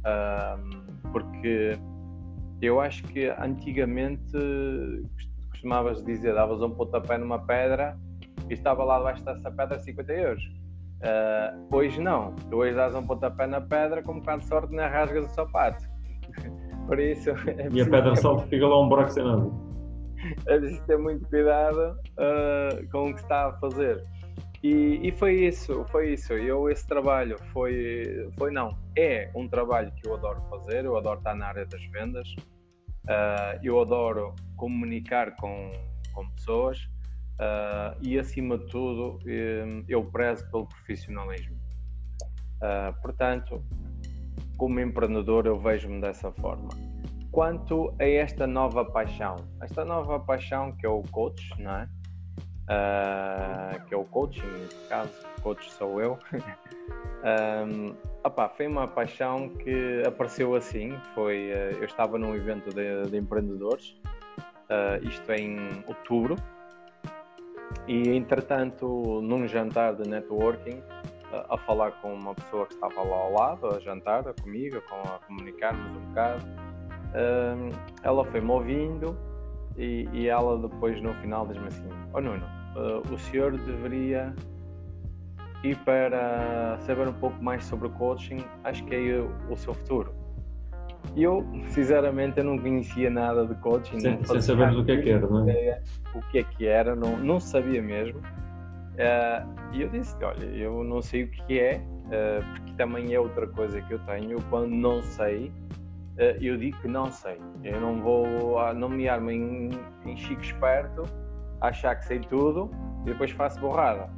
uh, 0.00 1.10
porque 1.10 1.78
eu 2.60 2.78
acho 2.78 3.02
que 3.04 3.28
antigamente 3.38 4.36
costumavas 5.50 6.04
dizer, 6.04 6.34
davas 6.34 6.60
um 6.60 6.70
pontapé 6.70 7.16
numa 7.16 7.38
pedra 7.38 7.98
e 8.50 8.52
estava 8.52 8.84
lá 8.84 8.98
debaixo 8.98 9.24
dessa 9.24 9.50
pedra 9.50 9.78
50 9.78 10.12
euros. 10.12 10.61
Uh, 11.02 11.76
hoje 11.76 12.00
não. 12.00 12.34
Tu 12.48 12.56
hoje 12.56 12.74
dás 12.74 12.94
um 12.94 13.04
pontapé 13.04 13.46
na 13.46 13.60
pedra, 13.60 14.02
com 14.02 14.12
um 14.12 14.20
bocado 14.20 14.42
de 14.42 14.48
sorte, 14.48 14.72
não 14.72 14.88
rasgas 14.88 15.24
o 15.24 15.34
sapato. 15.34 15.84
Por 16.86 16.98
isso. 16.98 17.30
É 17.58 17.68
e 17.72 17.80
a 17.80 17.84
pedra 17.84 18.14
só 18.16 18.38
fica 18.38 18.66
lá 18.66 18.80
um 18.80 18.88
buraco 18.88 19.10
sem 19.10 19.24
nada. 19.24 19.50
É 20.46 20.58
preciso 20.58 20.86
ter 20.86 20.98
muito 20.98 21.28
cuidado 21.28 21.96
uh, 22.12 22.90
com 22.90 23.10
o 23.10 23.14
que 23.14 23.20
está 23.20 23.48
a 23.48 23.52
fazer. 23.54 24.04
E, 24.62 25.00
e, 25.02 25.10
foi 25.10 25.46
isso, 25.46 25.84
foi 25.90 26.12
isso. 26.12 26.32
Eu, 26.34 26.70
esse 26.70 26.86
trabalho 26.86 27.36
foi, 27.52 28.30
foi 28.38 28.52
não, 28.52 28.78
é 28.96 29.28
um 29.34 29.48
trabalho 29.48 29.90
que 29.96 30.08
eu 30.08 30.14
adoro 30.14 30.40
fazer, 30.48 30.84
eu 30.84 30.96
adoro 30.96 31.18
estar 31.18 31.34
na 31.34 31.48
área 31.48 31.66
das 31.66 31.84
vendas, 31.86 32.28
uh, 33.08 33.58
eu 33.60 33.80
adoro 33.80 34.32
comunicar 34.56 35.34
com, 35.34 35.72
com 36.14 36.30
pessoas 36.30 36.78
uh, 37.38 37.98
e, 38.02 38.18
acima 38.18 38.58
de 38.58 38.66
tudo, 38.66 39.18
um, 39.26 39.84
eu 39.88 40.04
prezo 40.04 40.48
pelo 40.50 40.66
profissionalismo. 40.66 41.56
Uh, 42.56 43.00
portanto, 43.00 43.62
como 44.56 44.80
empreendedor, 44.80 45.46
eu 45.46 45.58
vejo-me 45.58 46.00
dessa 46.00 46.30
forma. 46.32 46.68
Quanto 47.30 47.94
a 47.98 48.04
esta 48.04 48.46
nova 48.46 48.84
paixão, 48.84 49.36
esta 49.60 49.84
nova 49.84 50.20
paixão 50.20 50.72
que 50.72 50.84
é 50.84 50.88
o 50.88 51.02
coach, 51.02 51.50
não 51.58 51.76
é? 51.76 51.88
uh, 52.68 53.84
que 53.86 53.94
é 53.94 53.96
o 53.96 54.04
coaching, 54.04 54.46
neste 54.46 54.88
caso, 54.88 55.12
coach 55.42 55.70
sou 55.72 56.00
eu. 56.00 56.18
um, 57.66 57.94
opa, 58.24 58.48
foi 58.50 58.66
uma 58.66 58.86
paixão 58.86 59.48
que 59.48 60.02
apareceu 60.06 60.54
assim. 60.54 60.96
Foi, 61.14 61.50
uh, 61.52 61.78
eu 61.78 61.84
estava 61.84 62.18
num 62.18 62.34
evento 62.34 62.70
de, 62.70 63.10
de 63.10 63.16
empreendedores, 63.16 63.96
isto 65.02 65.30
é 65.30 65.36
em 65.36 65.84
outubro, 65.86 66.34
e 67.86 68.10
entretanto, 68.10 69.20
num 69.22 69.46
jantar 69.46 69.94
de 69.94 70.08
networking, 70.08 70.82
a 71.48 71.56
falar 71.56 71.92
com 72.02 72.12
uma 72.12 72.34
pessoa 72.34 72.66
que 72.66 72.74
estava 72.74 73.02
lá 73.02 73.16
ao 73.16 73.32
lado, 73.32 73.66
a 73.74 73.80
jantar 73.80 74.24
comigo, 74.42 74.82
a 74.90 75.18
comunicarmos 75.26 75.96
um 75.96 76.00
bocado. 76.08 76.44
ela 78.02 78.24
foi-me 78.26 78.50
ouvindo 78.50 79.16
e, 79.76 80.28
ela 80.28 80.58
depois 80.58 81.00
no 81.00 81.14
final 81.14 81.46
diz-me 81.46 81.68
assim: 81.68 81.88
oh, 82.12 82.20
Nuno, 82.20 82.44
uh, 82.76 83.12
o 83.12 83.18
senhor 83.18 83.56
deveria 83.56 84.34
ir 85.64 85.76
para 85.78 86.78
saber 86.80 87.08
um 87.08 87.14
pouco 87.14 87.42
mais 87.42 87.64
sobre 87.64 87.88
coaching, 87.90 88.44
acho 88.64 88.84
que 88.84 88.94
é 88.94 89.20
o 89.50 89.56
seu 89.56 89.72
futuro. 89.72 90.21
E 91.14 91.22
eu, 91.22 91.44
sinceramente, 91.68 92.38
eu 92.38 92.44
não 92.44 92.58
conhecia 92.58 93.10
nada 93.10 93.46
de 93.46 93.54
coaching. 93.56 94.00
Sem, 94.00 94.24
sem 94.24 94.40
saber 94.40 94.74
o 94.74 94.84
que 94.84 94.92
é 94.92 95.02
que 95.02 95.10
era, 95.10 95.26
não 95.26 95.48
é? 95.48 95.82
O 96.14 96.20
que 96.30 96.38
é 96.38 96.42
que 96.42 96.66
era, 96.66 96.96
não, 96.96 97.18
não 97.18 97.38
sabia 97.38 97.82
mesmo. 97.82 98.18
Uh, 98.18 99.72
e 99.72 99.82
eu 99.82 99.88
disse: 99.88 100.16
Olha, 100.24 100.44
eu 100.44 100.82
não 100.84 101.02
sei 101.02 101.24
o 101.24 101.30
que 101.30 101.58
é, 101.58 101.76
uh, 101.76 102.52
porque 102.52 102.72
também 102.74 103.12
é 103.12 103.20
outra 103.20 103.46
coisa 103.46 103.80
que 103.82 103.92
eu 103.92 103.98
tenho. 104.00 104.38
Quando 104.48 104.70
não 104.70 105.02
sei, 105.02 105.52
uh, 106.16 106.38
eu 106.40 106.56
digo 106.56 106.78
que 106.80 106.88
não 106.88 107.10
sei. 107.10 107.38
Eu 107.62 107.80
não 107.80 108.00
vou 108.00 108.74
nomear-me 108.74 109.34
em, 109.34 109.70
em 110.06 110.16
chico 110.16 110.40
esperto 110.40 111.04
achar 111.60 111.94
que 111.96 112.06
sei 112.06 112.20
tudo 112.20 112.70
e 113.02 113.06
depois 113.06 113.30
faço 113.32 113.60
borrada. 113.60 114.08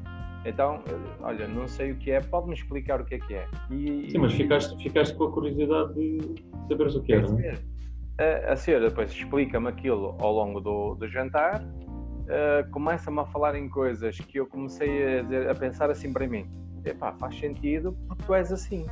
Então, 0.44 0.82
olha, 1.20 1.48
não 1.48 1.66
sei 1.66 1.92
o 1.92 1.96
que 1.96 2.10
é, 2.10 2.20
pode-me 2.20 2.54
explicar 2.54 3.00
o 3.00 3.04
que 3.04 3.14
é 3.14 3.18
que 3.18 3.34
é. 3.34 3.48
E, 3.70 4.10
Sim, 4.10 4.18
mas 4.18 4.34
ficaste, 4.34 4.82
ficaste 4.82 5.14
com 5.16 5.24
a 5.24 5.32
curiosidade 5.32 5.94
de 5.94 6.44
saberes 6.68 6.94
o 6.94 7.02
que 7.02 7.14
era, 7.14 7.28
não 7.28 7.40
é? 7.40 7.54
A, 8.18 8.52
a 8.52 8.56
senhora 8.56 8.88
depois 8.88 9.10
explica-me 9.10 9.68
aquilo 9.68 10.14
ao 10.20 10.32
longo 10.32 10.60
do, 10.60 10.94
do 10.94 11.08
jantar, 11.08 11.62
uh, 11.62 12.70
começa-me 12.70 13.20
a 13.20 13.24
falar 13.26 13.56
em 13.56 13.68
coisas 13.68 14.18
que 14.18 14.38
eu 14.38 14.46
comecei 14.46 15.18
a, 15.18 15.22
dizer, 15.22 15.48
a 15.48 15.54
pensar 15.54 15.90
assim 15.90 16.12
para 16.12 16.26
mim: 16.28 16.46
epá, 16.84 17.12
faz 17.12 17.38
sentido 17.38 17.96
porque 18.06 18.24
tu 18.24 18.34
és 18.34 18.52
assim. 18.52 18.86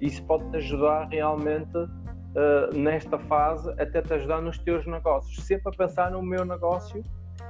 Isso 0.00 0.22
pode-te 0.24 0.56
ajudar 0.56 1.08
realmente 1.08 1.76
uh, 1.76 2.76
nesta 2.76 3.18
fase, 3.18 3.70
até 3.80 4.02
te 4.02 4.12
ajudar 4.14 4.42
nos 4.42 4.58
teus 4.58 4.86
negócios. 4.86 5.44
Sempre 5.44 5.72
a 5.72 5.76
pensar 5.76 6.10
no 6.10 6.22
meu 6.22 6.44
negócio 6.44 7.02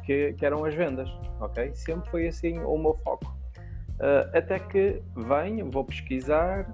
que, 0.07 0.33
que 0.35 0.47
eram 0.47 0.65
as 0.65 0.75
vendas, 0.75 1.11
ok? 1.41 1.75
Sempre 1.75 2.09
foi 2.11 2.29
assim 2.29 2.59
o 2.61 2.79
meu 2.79 2.95
foco. 3.05 3.37
Uh, 3.97 4.37
até 4.37 4.59
que 4.59 5.03
venho, 5.17 5.71
vou 5.71 5.85
pesquisar, 5.85 6.71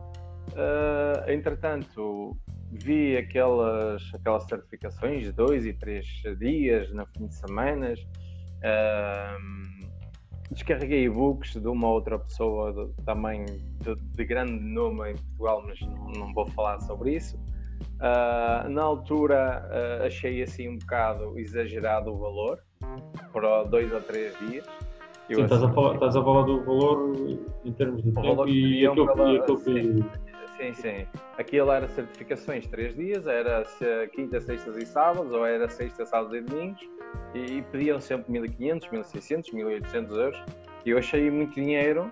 uh, 0.51 1.31
entretanto 1.31 2.37
vi 2.71 3.17
aquelas, 3.17 4.03
aquelas 4.15 4.45
certificações 4.45 5.23
de 5.23 5.33
dois 5.33 5.67
e 5.67 5.73
três 5.73 6.07
dias 6.39 6.91
no 6.93 7.07
fim 7.07 7.27
de 7.27 7.35
semanas, 7.35 8.01
uh, 8.01 9.83
descarreguei 10.51 11.05
e-books 11.05 11.55
de 11.55 11.69
uma 11.69 11.89
outra 11.89 12.19
pessoa 12.19 12.73
de, 12.73 13.05
também 13.05 13.45
de, 13.45 13.95
de, 13.95 14.25
grande 14.25 14.53
nome 14.53 15.13
em 15.13 15.17
Portugal, 15.17 15.63
mas 15.67 15.81
não, 15.81 16.07
não 16.13 16.35
vou 16.35 16.47
falar 16.51 16.81
sobre 16.81 17.15
isso. 17.17 17.37
Uh, 17.97 18.69
na 18.69 18.83
altura 18.83 19.69
uh, 19.69 20.07
achei 20.07 20.43
assim 20.43 20.69
um 20.69 20.79
bocado 20.79 21.39
exagerado 21.39 22.13
o 22.13 22.19
valor, 22.19 22.59
para 23.33 23.65
dois 23.65 23.93
ou 23.93 24.01
três 24.01 24.39
dias. 24.39 24.65
Sim, 25.27 25.43
estás, 25.43 25.63
a 25.63 25.73
falar, 25.73 25.95
estás 25.95 26.17
a 26.17 26.23
falar 26.23 26.43
do 26.43 26.65
valor 26.65 27.15
em 27.65 27.73
termos 27.73 28.03
de 28.03 28.13
tempo 28.13 28.49
e 28.49 28.87
aquilo, 28.87 29.15
pela, 29.15 29.33
e 29.33 29.39
aquilo 29.39 29.61
que... 29.61 30.05
sim, 30.57 30.75
sim. 30.75 31.07
Aquilo 31.39 31.71
era 31.71 31.89
certificações 31.89 32.67
três 32.67 32.95
dias, 32.95 33.27
era 33.27 33.65
quinta, 34.15 34.41
sextas 34.41 34.77
e 34.77 34.85
sábados, 34.85 35.33
ou 35.33 35.47
era 35.47 35.69
sexta, 35.69 36.05
sábados 36.05 36.35
e 36.35 36.41
domingos, 36.41 36.81
e 37.35 37.63
pediam 37.71 38.01
sempre 38.01 38.33
1500, 38.33 38.91
1600, 38.91 39.53
1800 39.53 40.17
euros. 40.17 40.45
E 40.85 40.91
eu 40.91 40.99
achei 40.99 41.31
muito 41.31 41.55
dinheiro 41.55 42.11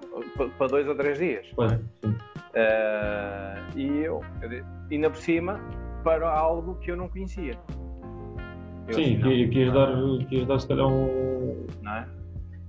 para 0.57 0.67
dois 0.69 0.89
ou 0.89 0.95
três 0.95 1.19
dias. 1.19 1.47
sim. 1.47 2.17
Uh, 2.51 3.79
e 3.79 4.05
eu, 4.05 4.21
ainda 4.91 5.11
por 5.11 5.19
cima, 5.19 5.61
para 6.03 6.29
algo 6.29 6.75
que 6.77 6.91
eu 6.91 6.97
não 6.97 7.09
conhecia. 7.09 7.57
Eu, 8.91 8.95
Sim, 8.95 9.17
assim, 9.17 9.49
que, 9.49 9.59
ias 9.61 9.73
dar, 9.73 9.89
que 10.29 10.45
dar 10.45 10.59
se 10.59 10.67
calhar 10.67 10.87
um. 10.87 11.67
Não 11.81 11.93
é? 11.93 12.07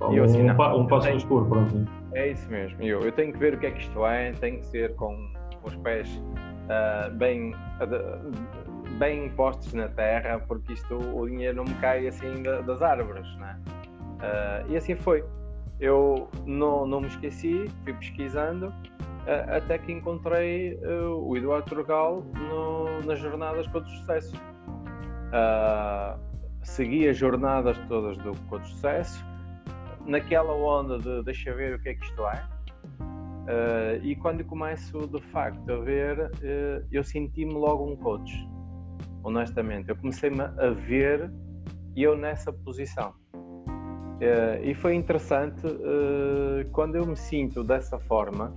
Um, 0.02 0.14
eu, 0.14 0.24
assim, 0.24 0.44
não, 0.44 0.56
um, 0.56 0.82
um 0.82 0.88
passo 0.88 1.10
no 1.10 1.18
escuro, 1.18 1.46
pronto. 1.46 1.88
É 2.14 2.32
isso 2.32 2.50
mesmo. 2.50 2.82
Eu, 2.82 3.02
eu 3.02 3.12
tenho 3.12 3.34
que 3.34 3.40
ver 3.40 3.56
o 3.56 3.58
que 3.58 3.66
é 3.66 3.72
que 3.72 3.82
isto 3.82 4.06
é, 4.06 4.32
tem 4.34 4.60
que 4.60 4.66
ser 4.68 4.96
com, 4.96 5.32
os 5.64 5.76
pés 5.78 6.08
uh, 6.10 7.12
bem, 7.16 7.54
uh, 7.54 8.98
bem 8.98 9.30
postos 9.30 9.74
na 9.74 9.88
terra, 9.88 10.40
porque 10.48 10.74
isto, 10.74 10.96
o 10.96 11.28
dinheiro 11.28 11.58
não 11.58 11.64
me 11.64 11.74
cai 11.76 12.08
assim 12.08 12.44
das 12.44 12.82
árvores, 12.82 13.28
né? 13.38 13.60
Uh, 13.68 14.72
e 14.72 14.78
assim 14.78 14.96
foi. 14.96 15.24
Eu 15.80 16.30
não, 16.46 16.86
não 16.86 17.02
me 17.02 17.08
esqueci, 17.08 17.68
fui 17.84 17.94
pesquisando 17.94 18.72
até 19.56 19.78
que 19.78 19.92
encontrei 19.92 20.76
uh, 20.84 21.28
o 21.28 21.38
Eduardo 21.38 21.68
Turgal 21.70 22.24
no, 22.36 23.02
nas 23.06 23.20
jornadas 23.20 23.68
Code 23.68 23.90
de 23.90 23.98
Sucesso. 24.00 24.51
Uh, 25.32 26.20
segui 26.64 27.08
as 27.08 27.18
jornadas 27.18 27.78
todas 27.88 28.18
do 28.18 28.32
de 28.32 28.68
Sucesso, 28.68 29.26
naquela 30.06 30.54
onda 30.54 31.00
de 31.00 31.24
deixa 31.24 31.54
ver 31.54 31.76
o 31.76 31.80
que 31.82 31.90
é 31.90 31.94
que 31.94 32.06
isto 32.06 32.22
é. 32.28 32.44
Uh, 33.02 34.04
e 34.04 34.16
quando 34.16 34.44
começo 34.46 35.08
de 35.08 35.22
facto 35.32 35.72
a 35.72 35.80
ver, 35.80 36.32
eu 36.92 37.04
senti-me 37.04 37.54
logo 37.54 37.90
um 37.90 37.96
coach, 37.96 38.48
honestamente. 39.24 39.90
Eu 39.90 39.96
comecei-me 39.96 40.42
a 40.42 40.70
ver 40.88 41.32
eu 41.96 42.16
nessa 42.16 42.54
posição. 42.54 43.14
e 44.64 44.74
foi 44.76 44.96
interessante 44.96 45.64
quando 46.72 46.96
eu 46.96 47.06
me 47.06 47.18
sinto 47.18 47.64
dessa 47.64 48.00
forma 48.00 48.54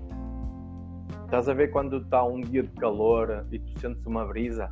Estás 1.35 1.49
a 1.49 1.55
ver 1.55 1.73
quando 1.73 1.97
está 1.97 2.23
um 2.23 2.41
dia 2.41 2.63
de 2.63 2.71
calor 2.75 3.45
e 3.51 3.59
tu 3.59 3.81
sentes 3.81 4.07
uma 4.07 4.25
brisa 4.25 4.71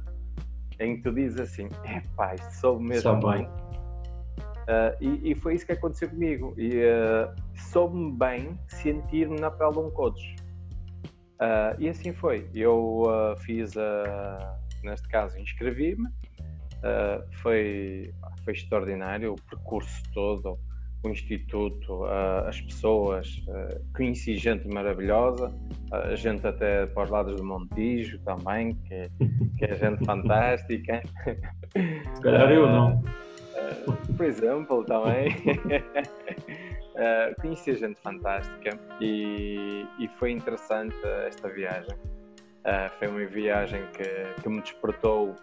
em 0.83 0.97
que 0.97 1.03
tu 1.03 1.13
dizes 1.13 1.41
assim: 1.41 1.69
epá, 1.85 2.35
isto 2.35 2.53
soube 2.55 2.85
mesmo 2.85 3.21
bem. 3.21 3.47
Uh, 4.63 4.95
e, 5.01 5.33
e, 5.33 5.35
foi 5.35 5.55
isso 5.55 5.67
que 5.67 5.73
aconteceu 5.73 6.09
comigo. 6.09 6.55
E 6.57 6.79
uh, 6.85 7.35
soube-me 7.55 8.13
bem 8.13 8.59
sentir-me 8.69 9.41
na 9.41 9.51
pele 9.51 9.73
de 9.73 9.79
um 9.79 9.91
coach. 9.91 10.37
Uh, 11.41 11.75
e 11.79 11.89
assim 11.89 12.13
foi. 12.13 12.49
Eu 12.55 13.03
uh, 13.03 13.37
fiz, 13.41 13.75
neste 14.85 15.09
caso, 15.09 15.37
inscrevi-me. 15.39 16.09
foi, 17.43 18.13
foi 18.45 18.53
extraordinário 18.53 19.33
o 19.33 19.37
percurso 19.51 20.03
todo 20.15 20.59
o 21.05 21.09
Instituto, 21.09 22.05
as 22.47 22.61
pessoas, 22.61 23.45
conheci 23.95 24.37
gente 24.37 24.69
maravilhosa, 24.69 25.53
a 25.91 26.15
gente 26.15 26.47
até 26.47 26.87
para 26.87 27.05
os 27.05 27.11
lados 27.11 27.37
do 27.37 27.45
Montijo 27.45 28.19
também, 28.21 28.75
que, 28.85 29.11
que 29.59 29.65
é 29.65 29.75
gente 29.75 30.03
fantástica. 30.07 31.03
Se 32.15 32.23
calhar 32.23 32.53
eu 32.53 32.67
não. 32.67 33.03
Por 34.17 34.27
exemplo, 34.27 34.85
também. 34.85 35.35
conheci 37.41 37.75
gente 37.75 37.99
fantástica 38.01 38.79
e, 39.01 39.87
e 39.99 40.09
foi 40.19 40.31
interessante 40.31 40.97
esta 41.27 41.49
viagem. 41.49 41.97
foi 42.99 43.09
uma 43.09 43.27
viagem 43.27 43.83
que, 43.93 44.43
que 44.43 44.49
me 44.49 44.61
despertou 44.61 45.35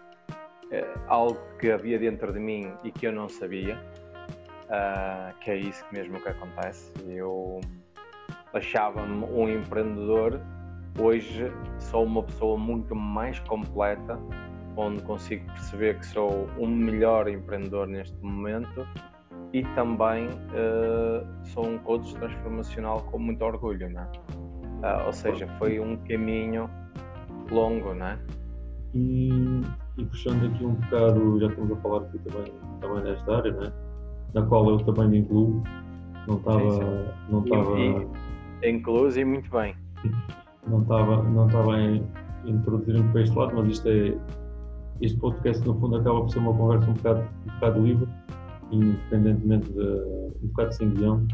algo 1.08 1.38
que 1.58 1.70
havia 1.70 1.98
dentro 1.98 2.32
de 2.32 2.38
mim 2.38 2.72
e 2.84 2.90
que 2.90 3.06
eu 3.06 3.12
não 3.12 3.28
sabia 3.28 3.78
uh, 4.70 5.36
que 5.40 5.50
é 5.50 5.56
isso 5.56 5.84
mesmo 5.92 6.20
que 6.20 6.28
acontece. 6.28 6.92
Eu 7.06 7.60
achava-me 8.54 9.24
um 9.24 9.48
empreendedor, 9.48 10.40
hoje 10.98 11.52
sou 11.78 12.04
uma 12.04 12.22
pessoa 12.22 12.56
muito 12.56 12.94
mais 12.94 13.38
completa, 13.40 14.18
onde 14.76 15.02
consigo 15.02 15.44
perceber 15.52 15.98
que 15.98 16.06
sou 16.06 16.48
um 16.58 16.66
melhor 16.66 17.28
empreendedor 17.28 17.86
neste 17.86 18.16
momento 18.24 18.86
e 19.52 19.62
também 19.74 20.28
uh, 20.28 21.26
sou 21.44 21.66
um 21.66 21.78
coach 21.78 22.14
transformacional 22.14 23.02
com 23.10 23.18
muito 23.18 23.44
orgulho, 23.44 23.90
né? 23.90 24.06
Uh, 24.82 25.06
ou 25.06 25.12
seja, 25.12 25.46
foi 25.58 25.80
um 25.80 25.96
caminho 26.04 26.70
longo, 27.50 27.92
né? 27.92 28.18
E, 28.94 29.30
e 29.98 30.04
puxando 30.04 30.46
aqui 30.46 30.64
um 30.64 30.74
bocado, 30.74 31.40
já 31.40 31.46
estamos 31.46 31.72
a 31.72 31.76
falar 31.80 32.02
aqui 32.02 32.18
também, 32.20 32.54
também 32.80 33.04
nesta 33.04 33.36
área, 33.36 33.52
né? 33.52 33.72
Na 34.34 34.42
qual 34.42 34.70
eu 34.70 34.78
também 34.78 35.08
me 35.08 35.18
incluo. 35.18 35.62
Não 36.26 36.36
estava. 36.36 37.14
Não 37.28 37.44
estava. 37.44 37.76
Incluso 38.64 39.20
e 39.20 39.24
muito 39.24 39.50
bem. 39.50 39.74
Não 40.66 40.82
estava 40.82 41.22
não 41.22 41.46
estava 41.46 41.74
a 41.74 42.48
introduzir-me 42.48 43.08
para 43.10 43.22
este 43.22 43.36
lado, 43.36 43.54
mas 43.56 43.68
isto 43.68 43.88
é. 43.88 44.16
Este 45.00 45.18
podcast, 45.18 45.66
no 45.66 45.74
fundo, 45.80 45.96
acaba 45.96 46.20
por 46.20 46.30
ser 46.30 46.40
uma 46.40 46.52
conversa 46.52 46.90
um 46.90 46.92
bocado, 46.92 47.20
um 47.20 47.54
bocado 47.54 47.80
livre, 47.80 48.08
independentemente 48.70 49.72
de. 49.72 49.80
um 49.80 50.48
bocado 50.48 50.74
sem 50.74 50.90
guião, 50.90 51.26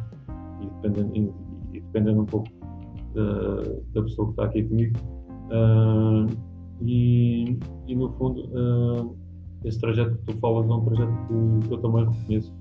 e 0.61 0.67
dependendo, 0.67 1.35
e 1.73 1.81
dependendo 1.81 2.21
um 2.23 2.27
pouco 2.27 2.49
da, 3.13 3.63
da 3.93 4.03
pessoa 4.03 4.29
que 4.29 4.33
está 4.35 4.45
aqui 4.45 4.63
comigo. 4.63 4.97
Uh, 5.51 6.27
e, 6.83 7.59
e, 7.89 7.97
no 7.97 8.13
fundo, 8.13 8.43
uh, 8.53 9.17
esse 9.65 9.81
trajeto 9.81 10.17
que 10.19 10.33
tu 10.33 10.39
falas 10.39 10.69
é 10.69 10.73
um 10.73 10.85
trajeto 10.85 11.13
que, 11.27 11.69
que 11.69 11.75
eu 11.75 11.79
também 11.79 12.09
reconheço 12.09 12.55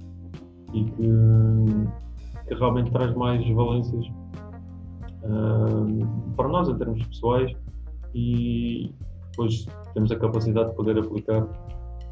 e 0.75 0.83
que, 0.83 2.47
que 2.47 2.53
realmente 2.55 2.91
traz 2.91 3.15
mais 3.15 3.47
valências 3.49 4.05
uh, 5.23 6.33
para 6.35 6.49
nós 6.49 6.67
em 6.67 6.77
termos 6.77 7.05
pessoais 7.07 7.55
e 8.13 8.93
depois 9.31 9.65
temos 9.93 10.11
a 10.11 10.15
capacidade 10.17 10.69
de 10.69 10.75
poder 10.75 10.97
aplicar 10.97 11.43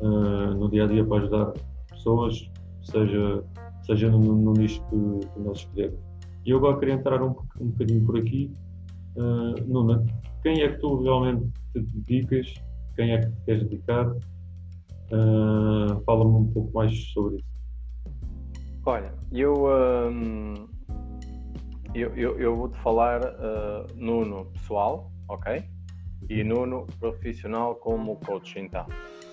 uh, 0.02 0.54
no 0.56 0.70
dia 0.70 0.86
a 0.86 0.88
dia 0.88 1.06
para 1.06 1.24
ajudar 1.24 1.54
pessoas, 1.90 2.50
seja, 2.82 3.44
seja 3.86 4.10
no, 4.10 4.20
no 4.20 4.54
nicho 4.54 4.82
que, 4.90 5.28
que, 5.28 5.40
nós 5.40 5.60
escolhermos. 5.60 6.00
E 6.46 6.50
eu 6.50 6.58
agora 6.58 6.80
queria 6.80 6.96
entrar 6.96 7.22
um, 7.22 7.36
um 7.60 7.68
bocadinho 7.68 8.06
por 8.06 8.18
aqui. 8.18 8.52
Uh, 9.16 9.54
Nuna, 9.66 10.06
quem 10.42 10.62
é 10.62 10.70
que 10.70 10.80
tu 10.80 11.02
realmente 11.02 11.48
te 11.72 11.82
dedicas? 11.82 12.54
Quem 12.96 13.12
é 13.12 13.20
que 13.20 13.30
te 13.30 13.42
queres 13.46 13.64
dedicar? 13.64 14.10
Uh, 14.10 16.02
Fala-me 16.06 16.32
um 16.32 16.48
pouco 16.48 16.74
mais 16.74 16.94
sobre 17.14 17.38
isso. 17.38 17.53
Olha, 18.86 19.14
eu, 19.32 19.66
um, 19.66 20.68
eu, 21.96 22.14
eu, 22.18 22.38
eu 22.38 22.54
vou-te 22.54 22.78
falar 22.80 23.22
uh, 23.24 23.88
Nuno 23.96 24.48
pessoal, 24.48 25.10
ok? 25.30 25.64
E 26.30 26.44
Nuno 26.44 26.86
profissional 27.00 27.76
como 27.76 28.18
coach, 28.18 28.60
então. 28.60 28.86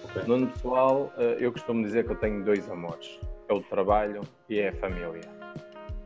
Okay. 0.04 0.22
Nuno 0.22 0.46
pessoal, 0.46 1.12
uh, 1.16 1.20
eu 1.40 1.50
costumo 1.50 1.82
dizer 1.82 2.06
que 2.06 2.12
eu 2.12 2.16
tenho 2.16 2.44
dois 2.44 2.70
amores: 2.70 3.18
é 3.48 3.52
o 3.52 3.60
trabalho 3.60 4.20
e 4.48 4.60
é 4.60 4.68
a 4.68 4.72
família. 4.74 5.28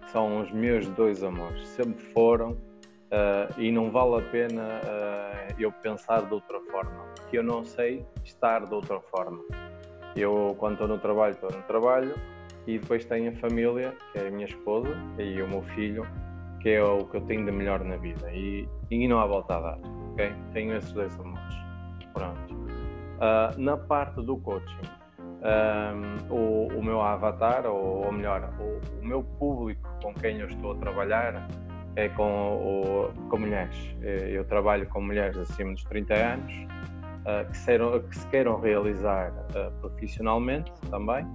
São 0.06 0.40
os 0.40 0.50
meus 0.50 0.88
dois 0.88 1.22
amores, 1.22 1.68
sempre 1.68 2.02
foram, 2.14 2.52
uh, 2.52 3.60
e 3.60 3.70
não 3.70 3.90
vale 3.90 4.24
a 4.24 4.30
pena 4.30 4.80
eu 5.58 5.70
pensar 5.70 6.22
de 6.22 6.32
outra 6.32 6.58
forma, 6.70 7.04
porque 7.14 7.36
eu 7.36 7.42
não 7.42 7.62
sei 7.62 8.06
estar 8.24 8.64
de 8.64 8.74
outra 8.74 9.00
forma. 9.00 9.44
Eu, 10.16 10.56
quando 10.58 10.74
estou 10.74 10.88
no 10.88 10.98
trabalho, 10.98 11.34
estou 11.34 11.50
no 11.50 11.62
trabalho, 11.64 12.14
e 12.66 12.78
depois 12.78 13.04
tenho 13.04 13.30
a 13.30 13.34
família, 13.34 13.94
que 14.12 14.18
é 14.18 14.28
a 14.28 14.30
minha 14.30 14.46
esposa 14.46 14.96
e 15.18 15.40
o 15.42 15.48
meu 15.48 15.62
filho, 15.74 16.06
que 16.60 16.70
é 16.70 16.82
o 16.82 17.04
que 17.04 17.16
eu 17.16 17.20
tenho 17.22 17.44
de 17.44 17.52
melhor 17.52 17.84
na 17.84 17.96
vida. 17.96 18.30
E, 18.32 18.68
e 18.90 19.06
não 19.06 19.18
há 19.18 19.26
volta 19.26 19.56
a 19.56 19.60
dar, 19.60 19.78
ok? 20.12 20.32
Tenho 20.52 20.76
esses 20.76 20.92
dois 20.92 21.14
amores. 21.20 21.54
Pronto. 22.12 22.54
Uh, 22.54 23.60
na 23.60 23.76
parte 23.76 24.22
do 24.22 24.36
coaching, 24.38 24.88
um, 25.44 26.34
o, 26.34 26.68
o, 26.68 26.82
meu 26.82 27.02
avatar, 27.02 27.66
ou, 27.66 28.06
ou 28.06 28.12
melhor, 28.12 28.50
o, 28.58 29.00
o, 29.00 29.06
meu 29.06 29.22
público 29.22 29.86
com 30.02 30.14
quem 30.14 30.40
eu 30.40 30.48
estou 30.48 30.72
a 30.72 30.76
trabalhar 30.76 31.46
é 31.96 32.08
com, 32.08 32.24
o, 32.24 33.28
com 33.28 33.38
mulheres. 33.38 33.94
Eu 34.00 34.44
trabalho 34.46 34.88
com 34.88 35.02
mulheres 35.02 35.36
acima 35.36 35.72
dos 35.72 35.84
30 35.84 36.14
anos 36.14 36.52
uh, 37.24 37.48
que, 37.50 37.56
serão, 37.58 38.00
que 38.00 38.16
se 38.16 38.26
queiram 38.28 38.58
realizar 38.58 39.32
uh, 39.32 39.70
profissionalmente 39.80 40.72
também 40.90 41.26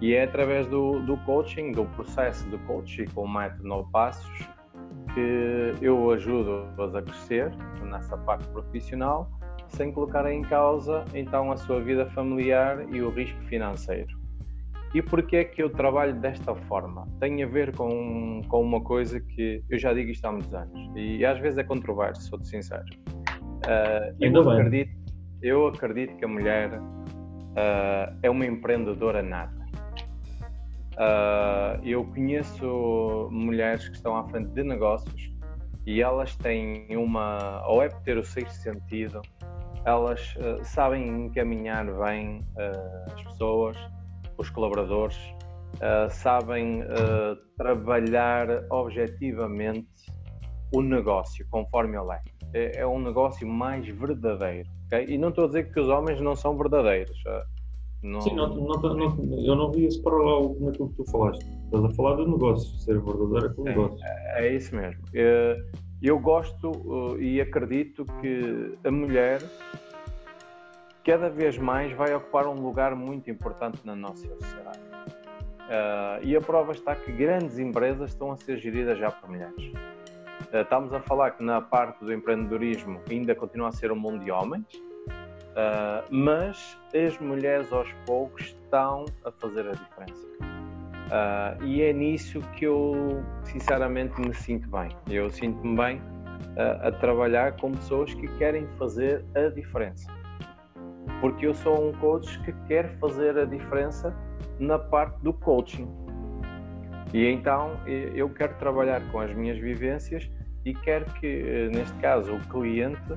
e 0.00 0.14
é 0.14 0.24
através 0.24 0.66
do, 0.66 1.00
do 1.00 1.16
coaching, 1.18 1.72
do 1.72 1.84
processo 1.86 2.48
de 2.50 2.58
coaching 2.58 3.06
com 3.06 3.22
o 3.22 3.28
método 3.28 3.66
9 3.66 3.90
passos, 3.90 4.48
que 5.14 5.74
eu 5.82 6.10
ajudo-as 6.12 6.94
a 6.94 7.02
crescer 7.02 7.50
nessa 7.82 8.16
parte 8.16 8.46
profissional, 8.48 9.30
sem 9.68 9.92
colocar 9.92 10.30
em 10.30 10.42
causa 10.42 11.04
então 11.14 11.50
a 11.50 11.56
sua 11.56 11.80
vida 11.80 12.06
familiar 12.10 12.86
e 12.94 13.00
o 13.02 13.10
risco 13.10 13.40
financeiro. 13.44 14.18
E 14.94 15.02
porquê 15.02 15.36
é 15.36 15.44
que 15.44 15.62
eu 15.62 15.68
trabalho 15.68 16.14
desta 16.14 16.54
forma? 16.54 17.06
Tem 17.20 17.42
a 17.42 17.46
ver 17.46 17.76
com, 17.76 18.40
com 18.48 18.62
uma 18.62 18.80
coisa 18.80 19.20
que 19.20 19.62
eu 19.68 19.78
já 19.78 19.92
digo 19.92 20.10
isto 20.10 20.24
há 20.24 20.32
muitos 20.32 20.54
anos 20.54 20.92
e 20.96 21.24
às 21.26 21.38
vezes 21.38 21.58
é 21.58 21.64
controverso, 21.64 22.22
sou-te 22.22 22.48
sincero. 22.48 22.86
Uh, 23.66 24.16
eu, 24.18 24.50
acredito, 24.50 24.90
eu 25.42 25.66
acredito 25.66 26.16
que 26.16 26.24
a 26.24 26.28
mulher 26.28 26.72
uh, 26.78 28.18
é 28.22 28.30
uma 28.30 28.46
empreendedora 28.46 29.22
nata. 29.22 29.57
Uh, 30.98 31.78
eu 31.84 32.04
conheço 32.06 33.28
mulheres 33.30 33.88
que 33.88 33.94
estão 33.94 34.16
à 34.16 34.28
frente 34.28 34.48
de 34.48 34.64
negócios 34.64 35.30
e 35.86 36.02
elas 36.02 36.34
têm 36.34 36.88
uma, 36.96 37.64
ou 37.68 37.80
é 37.80 37.88
por 37.88 38.00
ter 38.00 38.18
o 38.18 38.24
sexto 38.24 38.56
sentido, 38.56 39.22
elas 39.84 40.34
uh, 40.34 40.58
sabem 40.64 41.26
encaminhar 41.26 41.84
bem 41.84 42.40
uh, 42.56 43.12
as 43.12 43.22
pessoas, 43.22 43.76
os 44.36 44.50
colaboradores, 44.50 45.16
sabem 46.10 46.82
trabalhar 47.56 48.48
objetivamente 48.70 49.86
o 50.74 50.80
negócio 50.80 51.46
conforme 51.50 51.96
ele 51.96 52.18
é. 52.54 52.80
é. 52.80 52.86
Um 52.86 53.00
negócio 53.00 53.46
mais 53.46 53.86
verdadeiro. 53.86 54.68
Okay? 54.86 55.06
E 55.08 55.18
não 55.18 55.28
estou 55.28 55.44
a 55.44 55.46
dizer 55.48 55.72
que 55.72 55.78
os 55.78 55.88
homens 55.88 56.20
não 56.20 56.34
são 56.34 56.56
verdadeiros. 56.56 57.22
Não... 58.02 58.20
Sim, 58.20 58.34
não, 58.34 58.54
não, 58.54 59.44
eu 59.44 59.56
não 59.56 59.72
vi 59.72 59.86
esse 59.86 60.00
paralelo 60.00 60.56
naquilo 60.60 60.88
que 60.90 60.96
tu 60.96 61.04
falaste. 61.10 61.44
Estás 61.64 61.84
a 61.84 61.90
falar 61.90 62.14
do 62.14 62.30
negócio, 62.30 62.78
ser 62.78 63.00
verdadeiro 63.00 63.54
com 63.54 63.62
o 63.62 63.64
negócio. 63.64 63.98
É, 64.04 64.46
é 64.46 64.54
isso 64.54 64.74
mesmo. 64.74 65.02
Eh, 65.12 65.56
eu 66.00 66.18
gosto 66.18 66.70
eh, 67.18 67.22
e 67.22 67.40
acredito 67.40 68.04
que 68.20 68.78
a 68.84 68.90
mulher 68.90 69.42
cada 71.04 71.28
vez 71.28 71.58
mais 71.58 71.92
vai 71.92 72.14
ocupar 72.14 72.46
um 72.46 72.60
lugar 72.60 72.94
muito 72.94 73.30
importante 73.30 73.80
na 73.84 73.96
nossa 73.96 74.28
sociedade. 74.28 74.80
Eh, 75.68 76.20
e 76.22 76.36
a 76.36 76.40
prova 76.40 76.70
está 76.72 76.94
que 76.94 77.10
grandes 77.10 77.58
empresas 77.58 78.10
estão 78.10 78.30
a 78.30 78.36
ser 78.36 78.58
geridas 78.58 78.96
já 78.96 79.10
por 79.10 79.28
mulheres. 79.28 79.72
Estamos 80.52 80.92
a 80.92 81.00
falar 81.00 81.32
que 81.32 81.42
na 81.42 81.60
parte 81.60 82.04
do 82.04 82.12
empreendedorismo 82.12 83.00
ainda 83.10 83.34
continua 83.34 83.68
a 83.68 83.72
ser 83.72 83.90
um 83.90 83.96
mundo 83.96 84.24
de 84.24 84.30
homens, 84.30 84.66
Uh, 85.58 86.06
mas 86.08 86.78
as 86.94 87.18
mulheres 87.18 87.72
aos 87.72 87.92
poucos 88.06 88.44
estão 88.44 89.06
a 89.24 89.32
fazer 89.32 89.66
a 89.68 89.72
diferença. 89.72 90.28
Uh, 90.40 91.64
e 91.64 91.82
é 91.82 91.92
nisso 91.92 92.40
que 92.54 92.64
eu 92.64 93.24
sinceramente 93.42 94.20
me 94.20 94.32
sinto 94.32 94.70
bem. 94.70 94.88
Eu 95.10 95.28
sinto-me 95.28 95.76
bem 95.76 95.96
uh, 95.96 96.86
a 96.86 96.92
trabalhar 96.92 97.56
com 97.56 97.72
pessoas 97.72 98.14
que 98.14 98.28
querem 98.38 98.68
fazer 98.78 99.24
a 99.34 99.48
diferença. 99.48 100.08
Porque 101.20 101.48
eu 101.48 101.54
sou 101.54 101.88
um 101.88 101.92
coach 101.94 102.38
que 102.44 102.52
quer 102.68 102.96
fazer 103.00 103.36
a 103.36 103.44
diferença 103.44 104.14
na 104.60 104.78
parte 104.78 105.20
do 105.24 105.32
coaching. 105.32 105.88
E 107.12 107.26
então 107.26 107.80
eu 108.14 108.28
quero 108.28 108.54
trabalhar 108.58 109.00
com 109.10 109.18
as 109.18 109.34
minhas 109.34 109.58
vivências 109.58 110.30
e 110.64 110.72
quero 110.72 111.06
que, 111.14 111.68
neste 111.72 111.94
caso, 111.94 112.34
o 112.34 112.40
cliente 112.48 113.14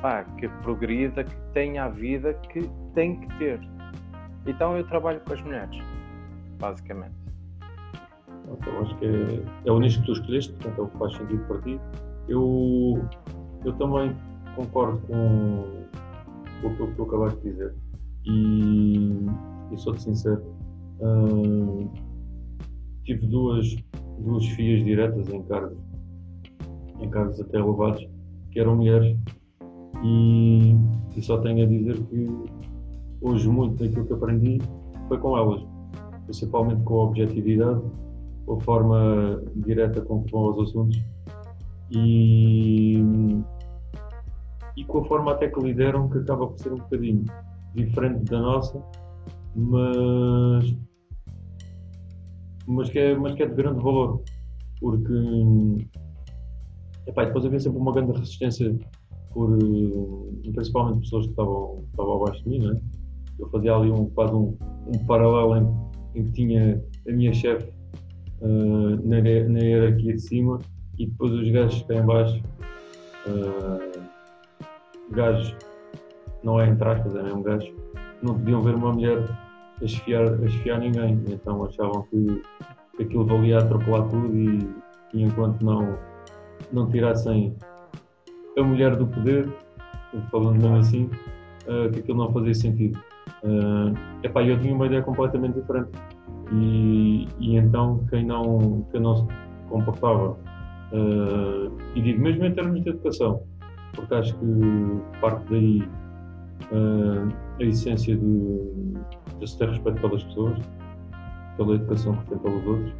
pá, 0.00 0.24
que 0.38 0.48
progrida, 0.62 1.24
que 1.24 1.36
tenha 1.52 1.84
a 1.84 1.88
vida 1.88 2.34
que 2.52 2.68
tem 2.94 3.20
que 3.20 3.38
ter. 3.38 3.60
Então 4.46 4.76
eu 4.76 4.86
trabalho 4.86 5.20
com 5.26 5.32
as 5.34 5.42
mulheres, 5.42 5.76
basicamente. 6.58 7.14
Então, 8.50 8.80
acho 8.80 8.96
que 8.98 9.04
é, 9.04 9.42
é 9.66 9.72
o 9.72 9.78
nicho 9.78 10.00
que 10.00 10.06
tu 10.06 10.12
escolheste, 10.12 10.52
portanto 10.54 10.78
é 10.78 10.82
o 10.82 10.88
que 10.88 10.98
faz 10.98 11.12
sentido 11.16 11.44
para 11.46 11.60
ti. 11.62 11.80
Eu, 12.28 13.08
eu 13.64 13.72
também 13.74 14.16
concordo 14.56 14.98
com, 15.06 15.64
com 16.62 16.68
o 16.68 16.76
que 16.88 16.94
tu 16.94 17.02
acabaste 17.02 17.40
de 17.40 17.50
dizer 17.50 17.74
e, 18.24 19.26
e 19.72 19.78
sou-te 19.78 20.02
sincero. 20.02 20.42
Hum, 21.00 21.88
tive 23.04 23.26
duas, 23.26 23.76
duas 24.18 24.46
fias 24.48 24.84
diretas 24.84 25.28
em 25.28 25.42
cargos, 25.44 25.78
em 27.00 27.08
cargos 27.10 27.40
até 27.40 27.58
elevados, 27.58 28.06
que 28.50 28.60
eram 28.60 28.76
mulheres 28.76 29.16
e, 30.02 30.76
e 31.16 31.22
só 31.22 31.38
tenho 31.38 31.64
a 31.64 31.66
dizer 31.66 32.00
que 32.06 32.26
hoje 33.20 33.48
muito 33.48 33.82
daquilo 33.82 34.06
que 34.06 34.12
aprendi 34.12 34.58
foi 35.08 35.18
com 35.18 35.36
elas, 35.36 35.62
principalmente 36.24 36.82
com 36.84 37.00
a 37.00 37.04
objetividade, 37.04 37.82
com 38.46 38.54
a 38.54 38.60
forma 38.60 39.42
direta 39.56 40.00
com 40.02 40.22
que 40.22 40.32
vão 40.32 40.46
aos 40.46 40.68
assuntos 40.68 41.02
e, 41.90 43.02
e 44.76 44.84
com 44.84 44.98
a 44.98 45.04
forma 45.04 45.32
até 45.32 45.48
que 45.48 45.60
lideram, 45.60 46.08
que 46.08 46.18
acaba 46.18 46.46
por 46.46 46.58
ser 46.58 46.72
um 46.72 46.76
bocadinho 46.76 47.24
diferente 47.74 48.24
da 48.30 48.40
nossa, 48.40 48.82
mas, 49.54 50.76
mas, 52.66 52.90
que, 52.90 52.98
é, 52.98 53.16
mas 53.16 53.34
que 53.34 53.42
é 53.42 53.46
de 53.46 53.54
grande 53.54 53.82
valor, 53.82 54.22
porque 54.80 55.12
epá, 57.06 57.24
depois 57.24 57.44
havia 57.44 57.58
sempre 57.58 57.78
uma 57.78 57.92
grande 57.92 58.12
resistência 58.12 58.76
por 59.32 59.56
eh, 59.58 60.50
principalmente 60.52 61.00
pessoas 61.00 61.26
que 61.26 61.30
estavam, 61.30 61.84
estavam 61.90 62.22
abaixo 62.22 62.42
de 62.44 62.50
mim, 62.50 62.66
né? 62.66 62.80
Eu 63.38 63.48
fazia 63.50 63.74
ali 63.74 63.90
um, 63.90 64.06
quase 64.10 64.34
um, 64.34 64.56
um 64.86 65.06
paralelo 65.06 65.56
em, 65.56 66.20
em, 66.20 66.24
que 66.24 66.32
tinha 66.32 66.82
a 67.08 67.12
minha 67.12 67.32
chefe 67.32 67.70
uh, 68.40 69.08
na, 69.08 69.20
na 69.20 69.60
hierarquia 69.60 70.14
de 70.14 70.20
cima 70.20 70.58
e 70.98 71.06
depois 71.06 71.32
os 71.32 71.48
gajos 71.50 71.82
cá 71.82 71.94
em 71.94 72.04
baixo, 72.04 72.42
uh, 73.28 74.02
gajos, 75.12 75.54
não 76.42 76.60
é 76.60 76.68
entre 76.68 76.88
aspas, 76.88 77.14
é 77.14 77.22
mesmo 77.22 77.44
não 78.22 78.34
podiam 78.34 78.62
ver 78.62 78.74
uma 78.74 78.92
mulher 78.92 79.24
a 79.80 79.84
esfiar, 79.84 80.24
a 80.24 80.44
esfiar 80.44 80.80
ninguém, 80.80 81.22
então 81.28 81.64
achavam 81.64 82.02
que, 82.10 82.42
que 82.96 83.02
aquilo 83.04 83.24
valia 83.24 83.58
atropelar 83.58 84.08
tudo 84.08 84.36
e, 84.36 84.68
e 85.14 85.22
enquanto 85.22 85.64
não, 85.64 85.96
não 86.72 86.90
tirassem 86.90 87.54
a 88.56 88.62
mulher 88.62 88.96
do 88.96 89.06
poder, 89.06 89.48
falando 90.30 90.60
mesmo 90.60 90.76
assim, 90.76 91.10
uh, 91.66 91.90
que 91.92 92.00
aquilo 92.00 92.18
não 92.18 92.32
fazia 92.32 92.54
sentido. 92.54 92.98
Uh, 93.42 93.94
epá, 94.22 94.42
eu 94.42 94.58
tinha 94.60 94.74
uma 94.74 94.86
ideia 94.86 95.02
completamente 95.02 95.60
diferente. 95.60 95.90
E, 96.52 97.28
e 97.38 97.56
então 97.56 98.04
quem 98.08 98.24
não, 98.24 98.86
quem 98.90 99.00
não 99.00 99.16
se 99.16 99.26
comportava, 99.68 100.30
uh, 100.92 101.70
e 101.94 102.00
digo 102.00 102.20
mesmo 102.20 102.44
em 102.44 102.54
termos 102.54 102.82
de 102.82 102.88
educação, 102.88 103.42
porque 103.94 104.14
acho 104.14 104.34
que 104.38 105.00
parte 105.20 105.44
daí 105.50 105.82
uh, 106.72 107.28
a 107.60 107.64
essência 107.64 108.16
de, 108.16 108.94
de 109.38 109.46
se 109.46 109.58
ter 109.58 109.68
respeito 109.68 110.00
pelas 110.00 110.24
pessoas, 110.24 110.58
pela 111.56 111.74
educação 111.74 112.16
que 112.16 112.26
tem 112.26 112.38
pelos 112.38 112.66
outros. 112.66 112.92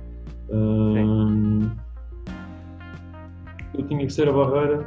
Eu 3.75 3.87
tinha 3.87 4.07
que 4.07 4.13
ser 4.13 4.29
a 4.29 4.33
barreira 4.33 4.85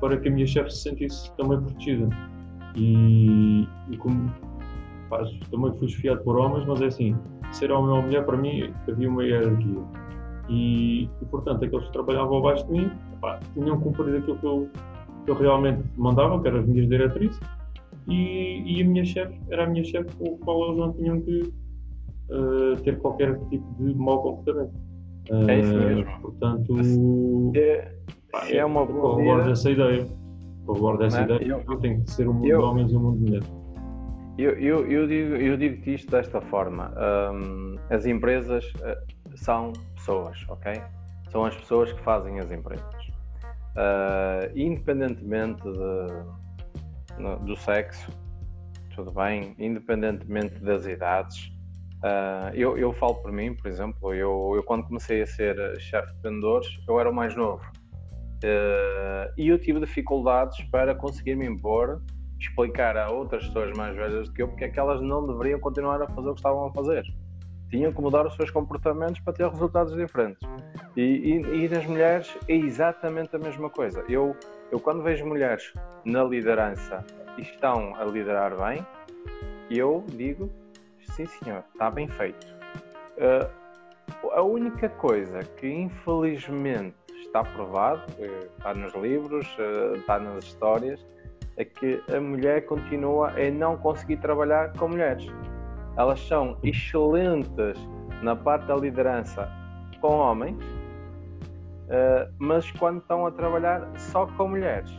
para 0.00 0.16
que 0.18 0.28
a 0.28 0.30
minha 0.30 0.46
chefe 0.46 0.70
se 0.70 0.82
sentisse 0.82 1.34
também 1.36 1.60
protegida. 1.60 2.08
E, 2.76 3.66
e 3.90 3.96
como 3.96 4.30
pá, 5.08 5.24
também 5.50 5.72
fui 5.78 5.86
esfiado 5.86 6.22
por 6.22 6.36
homens, 6.36 6.66
mas 6.66 6.80
é 6.80 6.86
assim, 6.86 7.16
ser 7.52 7.70
homem 7.72 7.90
ou 7.90 8.02
mulher 8.02 8.24
para 8.24 8.36
mim 8.36 8.72
havia 8.88 9.08
uma 9.08 9.24
hierarquia. 9.24 9.82
E, 10.48 11.04
e 11.04 11.24
portanto, 11.30 11.64
aqueles 11.64 11.86
que 11.86 11.92
trabalhavam 11.92 12.38
abaixo 12.38 12.66
de 12.66 12.72
mim 12.72 12.90
pá, 13.20 13.40
tinham 13.54 13.80
cumprido 13.80 14.18
aquilo 14.18 14.38
que 14.38 14.46
eu, 14.46 14.70
que 15.24 15.30
eu 15.30 15.34
realmente 15.34 15.82
mandava, 15.96 16.40
que 16.40 16.48
eram 16.48 16.60
as 16.60 16.66
minhas 16.66 16.88
diretrizes, 16.88 17.40
e, 18.08 18.62
e 18.78 18.82
a 18.82 18.84
minha 18.84 19.04
chefe 19.04 19.36
era 19.50 19.64
a 19.64 19.66
minha 19.66 19.84
chefe 19.84 20.14
com 20.16 20.34
o 20.34 20.38
qual 20.38 20.66
eles 20.66 20.78
não 20.78 20.92
tinham 20.92 21.20
que 21.22 21.52
uh, 22.30 22.76
ter 22.82 22.98
qualquer 22.98 23.38
tipo 23.48 23.66
de 23.78 23.94
mau 23.94 24.22
comportamento. 24.22 24.74
Uh, 25.30 25.50
é 25.50 25.58
isso 25.58 25.74
mesmo. 25.74 26.00
Eh, 26.02 26.18
portanto. 26.20 27.52
É 27.56 27.96
Pá, 28.36 28.46
é 28.50 28.64
uma 28.64 28.84
boa 28.84 29.00
corroboro 29.00 29.44
dessa 29.44 29.70
ideia. 29.70 30.06
Corroboro 30.66 30.98
dessa 30.98 31.22
ideia. 31.22 31.42
Eu, 31.42 31.64
eu, 31.66 31.78
tem 31.78 32.02
que 32.02 32.10
ser 32.10 32.28
um 32.28 32.34
mundo 32.34 32.46
eu, 32.46 32.58
de 32.58 32.64
homens 32.64 32.92
e 32.92 32.96
um 32.96 33.00
mundo 33.00 33.16
de 33.18 33.24
mulheres. 33.24 33.48
Eu, 34.36 34.50
eu, 34.58 34.86
eu, 34.90 35.06
digo, 35.06 35.36
eu 35.36 35.56
digo 35.56 35.88
isto 35.88 36.10
desta 36.10 36.40
forma: 36.42 36.92
um, 37.32 37.76
as 37.88 38.04
empresas 38.04 38.66
uh, 38.74 39.36
são 39.36 39.72
pessoas, 39.94 40.44
ok? 40.48 40.74
São 41.30 41.46
as 41.46 41.56
pessoas 41.56 41.92
que 41.92 42.02
fazem 42.02 42.38
as 42.38 42.52
empresas. 42.52 43.06
Uh, 43.74 44.52
independentemente 44.54 45.62
de, 45.62 46.06
do 47.46 47.56
sexo, 47.56 48.10
tudo 48.94 49.12
bem, 49.12 49.54
independentemente 49.58 50.62
das 50.62 50.86
idades. 50.86 51.50
Uh, 51.96 52.52
eu, 52.54 52.76
eu 52.76 52.92
falo 52.92 53.14
por 53.16 53.32
mim, 53.32 53.54
por 53.54 53.66
exemplo, 53.68 54.12
eu, 54.12 54.52
eu 54.54 54.62
quando 54.62 54.84
comecei 54.84 55.22
a 55.22 55.26
ser 55.26 55.56
chefe 55.80 56.12
de 56.12 56.20
vendedores, 56.20 56.68
eu 56.86 57.00
era 57.00 57.10
o 57.10 57.14
mais 57.14 57.34
novo. 57.34 57.62
Uh, 58.44 59.32
e 59.36 59.48
eu 59.48 59.58
tive 59.58 59.80
dificuldades 59.80 60.62
para 60.70 60.94
conseguir 60.94 61.34
me 61.34 61.46
impor, 61.46 62.02
explicar 62.38 62.96
a 62.96 63.10
outras 63.10 63.46
pessoas 63.46 63.76
mais 63.76 63.96
velhas 63.96 64.28
do 64.28 64.34
que 64.34 64.42
eu 64.42 64.48
porque 64.48 64.64
é 64.64 64.68
que 64.68 64.78
elas 64.78 65.00
não 65.00 65.26
deveriam 65.26 65.58
continuar 65.58 66.02
a 66.02 66.06
fazer 66.06 66.28
o 66.28 66.34
que 66.34 66.40
estavam 66.40 66.66
a 66.66 66.72
fazer. 66.72 67.04
Tinham 67.70 67.92
que 67.92 68.00
mudar 68.00 68.26
os 68.26 68.34
seus 68.36 68.50
comportamentos 68.50 69.20
para 69.20 69.32
ter 69.32 69.48
resultados 69.48 69.96
diferentes. 69.96 70.46
E, 70.96 71.00
e, 71.02 71.64
e 71.64 71.68
nas 71.68 71.84
mulheres 71.86 72.36
é 72.46 72.54
exatamente 72.54 73.34
a 73.34 73.38
mesma 73.38 73.68
coisa. 73.68 74.04
Eu, 74.08 74.36
eu, 74.70 74.78
quando 74.78 75.02
vejo 75.02 75.26
mulheres 75.26 75.72
na 76.04 76.22
liderança 76.22 77.04
e 77.36 77.42
estão 77.42 77.94
a 77.96 78.04
liderar 78.04 78.56
bem, 78.56 78.86
eu 79.70 80.04
digo: 80.10 80.50
sim, 81.12 81.26
senhor, 81.26 81.64
está 81.72 81.90
bem 81.90 82.06
feito. 82.06 82.46
Uh, 83.16 83.66
a 84.32 84.42
única 84.42 84.88
coisa 84.88 85.40
que 85.40 85.68
infelizmente 85.68 86.94
está 87.36 87.44
provado, 87.44 88.02
está 88.56 88.74
nos 88.74 88.94
livros, 88.94 89.46
está 89.94 90.18
nas 90.18 90.44
histórias, 90.44 91.04
é 91.56 91.64
que 91.64 92.02
a 92.14 92.20
mulher 92.20 92.64
continua 92.66 93.30
a 93.30 93.50
não 93.50 93.76
conseguir 93.76 94.16
trabalhar 94.18 94.72
com 94.76 94.88
mulheres. 94.88 95.26
Elas 95.96 96.20
são 96.20 96.56
excelentes 96.62 97.78
na 98.22 98.34
parte 98.34 98.66
da 98.66 98.76
liderança 98.76 99.50
com 100.00 100.08
homens, 100.08 100.56
uh, 100.56 102.32
mas 102.38 102.70
quando 102.72 102.98
estão 102.98 103.26
a 103.26 103.30
trabalhar 103.30 103.88
só 103.96 104.26
com 104.26 104.48
mulheres, 104.48 104.90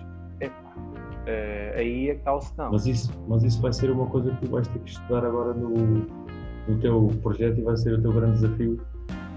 aí 1.75 2.09
é 2.09 2.13
que 2.13 2.19
está 2.19 2.35
o 2.35 2.41
senão. 2.41 2.71
Mas 2.71 2.87
isso, 2.87 3.11
mas 3.27 3.43
isso 3.43 3.61
vai 3.61 3.73
ser 3.73 3.91
uma 3.91 4.07
coisa 4.07 4.31
que 4.31 4.45
tu 4.45 4.51
vais 4.51 4.67
ter 4.67 4.79
que 4.79 4.89
estudar 4.89 5.25
agora 5.25 5.53
no, 5.53 5.69
no 5.69 6.79
teu 6.79 7.09
projeto 7.21 7.59
e 7.59 7.63
vai 7.63 7.77
ser 7.77 7.93
o 7.93 8.01
teu 8.01 8.13
grande 8.13 8.39
desafio? 8.39 8.79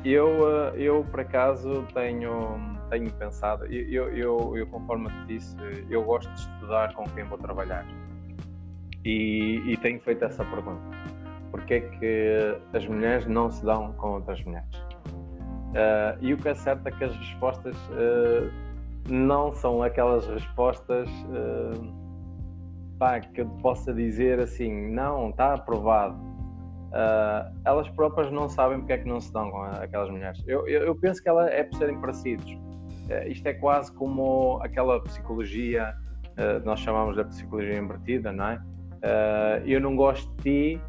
Eu, 0.05 0.29
eu 0.77 1.05
por 1.11 1.21
acaso, 1.21 1.85
tenho, 1.93 2.80
tenho 2.91 3.11
pensado, 3.13 3.65
eu, 3.67 4.09
eu, 4.15 4.57
eu, 4.57 4.67
conforme 4.67 5.09
te 5.09 5.27
disse, 5.27 5.57
eu 5.89 6.03
gosto 6.03 6.31
de 6.35 6.41
estudar 6.41 6.93
com 6.95 7.05
quem 7.05 7.25
vou 7.25 7.39
trabalhar. 7.39 7.87
E, 9.05 9.63
e 9.67 9.77
tenho 9.79 10.01
feito 10.01 10.25
essa 10.25 10.45
pergunta. 10.45 10.83
Porquê 11.51 11.75
é 11.75 11.81
que 11.81 12.77
as 12.77 12.87
mulheres 12.87 13.27
não 13.27 13.51
se 13.51 13.65
dão 13.65 13.93
com 13.95 14.15
outras 14.15 14.43
mulheres? 14.45 14.77
Uh, 15.71 16.19
e 16.21 16.35
o 16.35 16.37
que 16.37 16.49
é 16.49 16.55
certo 16.55 16.87
é 16.87 16.91
que 16.91 17.05
as 17.05 17.17
respostas 17.17 17.77
uh, 17.77 18.51
não 19.09 19.53
são 19.55 19.83
aquelas 19.83 20.27
respostas 20.27 21.09
uh, 21.09 22.01
pá, 22.99 23.21
que 23.21 23.41
eu 23.41 23.47
possa 23.63 23.95
dizer 23.95 24.41
assim, 24.41 24.93
não, 24.93 25.31
está 25.31 25.55
aprovado. 25.55 26.17
Uh, 26.91 27.57
elas 27.65 27.89
próprias 27.91 28.31
não 28.33 28.49
sabem 28.49 28.79
porque 28.79 28.93
é 28.93 28.99
que 28.99 29.09
não 29.09 29.21
se 29.21 29.33
dão 29.33 29.51
com 29.51 29.63
aquelas 29.63 30.11
mulheres. 30.11 30.43
Eu, 30.47 30.67
eu, 30.69 30.83
eu 30.83 30.95
penso 30.97 31.23
que 31.23 31.29
ela 31.29 31.49
é 31.49 31.63
por 31.63 31.77
serem 31.79 31.99
parecidos. 32.01 32.59
Isto 33.29 33.47
é 33.47 33.55
quase 33.55 33.93
como 33.93 34.61
aquela 34.63 35.03
psicologia, 35.03 35.95
nós 36.65 36.81
chamamos 36.81 37.17
de 37.17 37.25
psicologia 37.25 37.77
invertida, 37.77 38.33
não 38.33 38.49
é? 38.49 38.63
eu 39.65 39.81
não 39.81 39.97
gosto 39.97 40.31
de 40.37 40.43
ti 40.77 40.83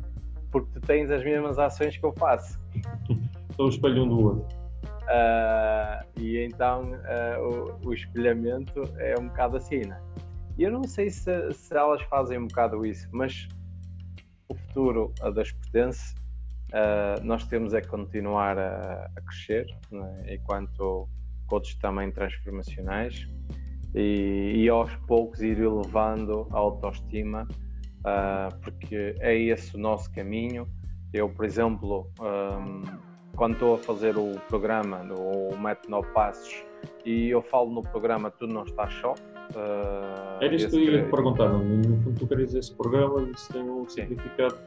porque 0.52 0.70
tu 0.74 0.82
tens 0.82 1.10
as 1.10 1.24
mesmas 1.24 1.58
ações 1.58 1.98
que 1.98 2.06
eu 2.06 2.14
faço. 2.14 2.60
São 3.56 3.66
o 3.66 3.70
espelho 3.70 4.04
um 4.04 4.10
do 4.10 4.26
outro. 4.26 4.62
Uh, 5.04 6.22
e 6.22 6.38
então 6.40 6.92
o, 7.40 7.88
o, 7.88 7.94
espelhamento 7.94 8.84
é 8.98 9.16
um 9.20 9.28
bocado 9.28 9.58
assim, 9.58 9.80
né? 9.80 10.00
E 10.58 10.64
eu 10.64 10.72
não 10.72 10.84
sei 10.84 11.10
se, 11.10 11.52
se, 11.52 11.76
elas 11.76 12.02
fazem 12.04 12.38
um 12.38 12.48
bocado 12.48 12.86
isso, 12.86 13.08
mas 13.12 13.48
o 14.48 14.56
futuro 14.56 15.14
das 15.34 15.52
pertence. 15.52 16.16
Nós 17.24 17.46
temos 17.48 17.74
é 17.74 17.82
continuar 17.82 18.58
a, 18.58 19.10
a 19.18 19.22
crescer, 19.22 19.68
né? 19.92 20.24
enquanto 20.30 21.10
coaches 21.52 21.76
também 21.76 22.10
transformacionais, 22.10 23.28
e, 23.94 24.54
e, 24.56 24.70
aos 24.70 24.96
poucos 25.06 25.42
ir 25.42 25.60
elevando 25.60 26.48
a 26.52 26.58
autoestima, 26.58 27.46
porque 28.64 29.16
é 29.20 29.38
esse 29.38 29.76
o 29.76 29.80
nosso 29.80 30.10
caminho. 30.14 30.66
Eu, 31.14 31.28
por 31.28 31.44
exemplo, 31.44 32.10
um, 32.22 32.84
quando 33.36 33.54
estou 33.54 33.76
a 33.76 33.78
fazer 33.78 34.18
o 34.18 34.40
programa, 34.48 35.02
o 35.14 35.58
Método 35.58 35.90
9 35.90 36.08
Passos, 36.14 36.64
e 37.06 37.30
eu 37.30 37.42
falo 37.42 37.70
no 37.70 37.84
programa 37.84 38.32
Tudo 38.32 38.54
Não 38.54 38.64
Está 38.64 38.90
Só. 38.90 39.14
Uh, 39.54 40.42
Era 40.42 40.56
isto 40.56 40.70
que 40.70 40.78
eu 40.78 40.94
ia 40.94 41.04
te 41.04 41.12
perguntar, 41.12 41.50
no 41.50 42.02
fundo 42.02 42.18
tu 42.18 42.26
querias 42.26 42.56
esse 42.56 42.74
programa 42.74 43.24
e 43.24 43.32
isso 43.32 43.52
tem 43.52 43.62
um 43.62 43.86
sim. 43.90 44.04
significado 44.04 44.58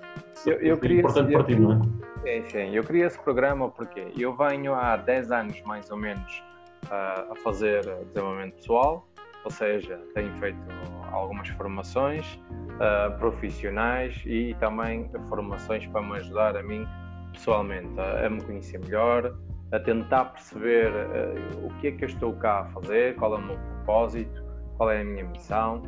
eu, 0.44 0.58
eu 0.60 0.76
queria, 0.76 0.98
importante 0.98 1.32
para 1.32 1.44
ti, 1.44 1.56
não 1.58 1.72
é? 1.72 2.42
Sim, 2.42 2.50
sim, 2.50 2.76
eu 2.76 2.84
queria 2.84 3.06
esse 3.06 3.18
programa 3.18 3.70
porque 3.70 4.12
eu 4.14 4.36
venho 4.36 4.74
há 4.74 4.94
10 4.98 5.32
anos 5.32 5.62
mais 5.62 5.90
ou 5.90 5.96
menos 5.96 6.42
uh, 6.84 7.32
a 7.32 7.36
fazer 7.42 7.82
desenvolvimento 8.06 8.54
pessoal, 8.56 9.08
ou 9.44 9.50
seja, 9.50 10.00
tenho 10.14 10.32
feito 10.38 10.58
algumas 11.12 11.48
formações 11.48 12.38
uh, 12.74 13.16
profissionais 13.18 14.20
e 14.24 14.54
também 14.58 15.10
formações 15.28 15.86
para 15.86 16.02
me 16.02 16.16
ajudar 16.16 16.56
a 16.56 16.62
mim 16.62 16.86
pessoalmente, 17.32 17.98
a, 18.00 18.26
a 18.26 18.30
me 18.30 18.42
conhecer 18.42 18.78
melhor, 18.78 19.36
a 19.72 19.78
tentar 19.78 20.26
perceber 20.26 20.90
uh, 20.92 21.66
o 21.66 21.74
que 21.80 21.88
é 21.88 21.92
que 21.92 22.04
eu 22.04 22.08
estou 22.08 22.32
cá 22.34 22.60
a 22.60 22.64
fazer, 22.66 23.16
qual 23.16 23.34
é 23.34 23.38
o 23.38 23.42
meu 23.42 23.58
propósito, 23.58 24.42
qual 24.76 24.90
é 24.90 25.00
a 25.00 25.04
minha 25.04 25.24
missão. 25.24 25.82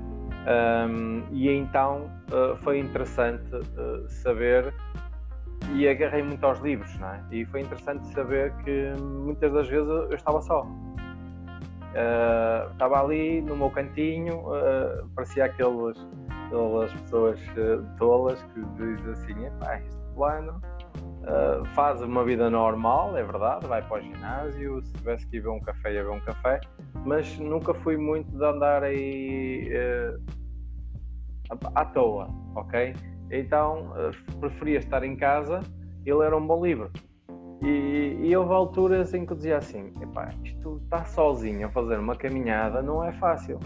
Um, 0.46 1.24
e 1.32 1.50
então 1.50 2.11
uh, 2.30 2.56
foi 2.62 2.78
interessante 2.78 3.50
saber 4.09 4.72
e 5.74 5.88
agarrei 5.88 6.22
muito 6.22 6.44
aos 6.44 6.61
livros, 6.61 6.94
não 6.98 7.09
é? 7.09 7.24
E 7.31 7.44
foi 7.46 7.62
interessante 7.62 8.07
saber 8.12 8.52
que 8.64 8.92
muitas 9.00 9.50
das 9.52 9.68
vezes 9.68 9.88
eu 9.88 10.14
estava 10.14 10.40
só. 10.42 10.62
Uh, 10.62 12.70
estava 12.72 13.02
ali 13.02 13.40
no 13.40 13.57
meu 13.57 13.70
cantinho, 13.70 14.42
parecia 15.14 15.46
aqueles, 15.46 15.96
aquelas 16.46 16.92
pessoas 16.92 17.40
tolas 17.98 18.42
que 18.42 18.61
dizem 18.76 19.12
assim: 19.12 19.46
este 19.46 19.96
plano 20.14 20.61
Uh, 21.26 21.64
faz 21.74 22.00
uma 22.02 22.24
vida 22.24 22.48
normal, 22.48 23.16
é 23.16 23.24
verdade, 23.24 23.66
vai 23.66 23.83
para 23.83 23.96
o 23.96 24.00
ginásio, 24.00 24.81
se 24.81 24.92
tivesse 24.92 25.26
que 25.26 25.38
ir 25.38 25.40
ver 25.40 25.48
um 25.48 25.59
café, 25.59 25.92
ia 25.92 26.05
ver 26.05 26.11
um 26.11 26.20
café, 26.20 26.61
mas 27.05 27.37
nunca 27.40 27.74
fui 27.74 27.96
muito 27.96 28.31
de 28.31 28.44
andar 28.44 28.85
aí 28.85 29.68
uh, 29.74 30.22
à 31.74 31.85
toa, 31.85 32.29
ok? 32.55 32.94
Então 33.30 33.92
uh, 33.92 34.38
preferia 34.40 34.78
estar 34.78 35.02
em 35.02 35.16
casa 35.16 35.60
e 36.04 36.12
ler 36.12 36.32
um 36.34 36.46
bom 36.46 36.64
livro. 36.64 36.90
E, 37.62 38.18
e 38.20 38.36
houve 38.36 38.52
alturas 38.52 39.14
em 39.14 39.24
que 39.24 39.32
eu 39.32 39.36
dizia 39.36 39.58
assim: 39.58 39.92
epá, 40.00 40.32
isto 40.44 40.80
está 40.84 41.04
sozinho 41.04 41.66
a 41.66 41.70
fazer 41.70 41.98
uma 41.98 42.14
caminhada 42.14 42.82
não 42.82 43.02
é 43.02 43.12
fácil. 43.12 43.58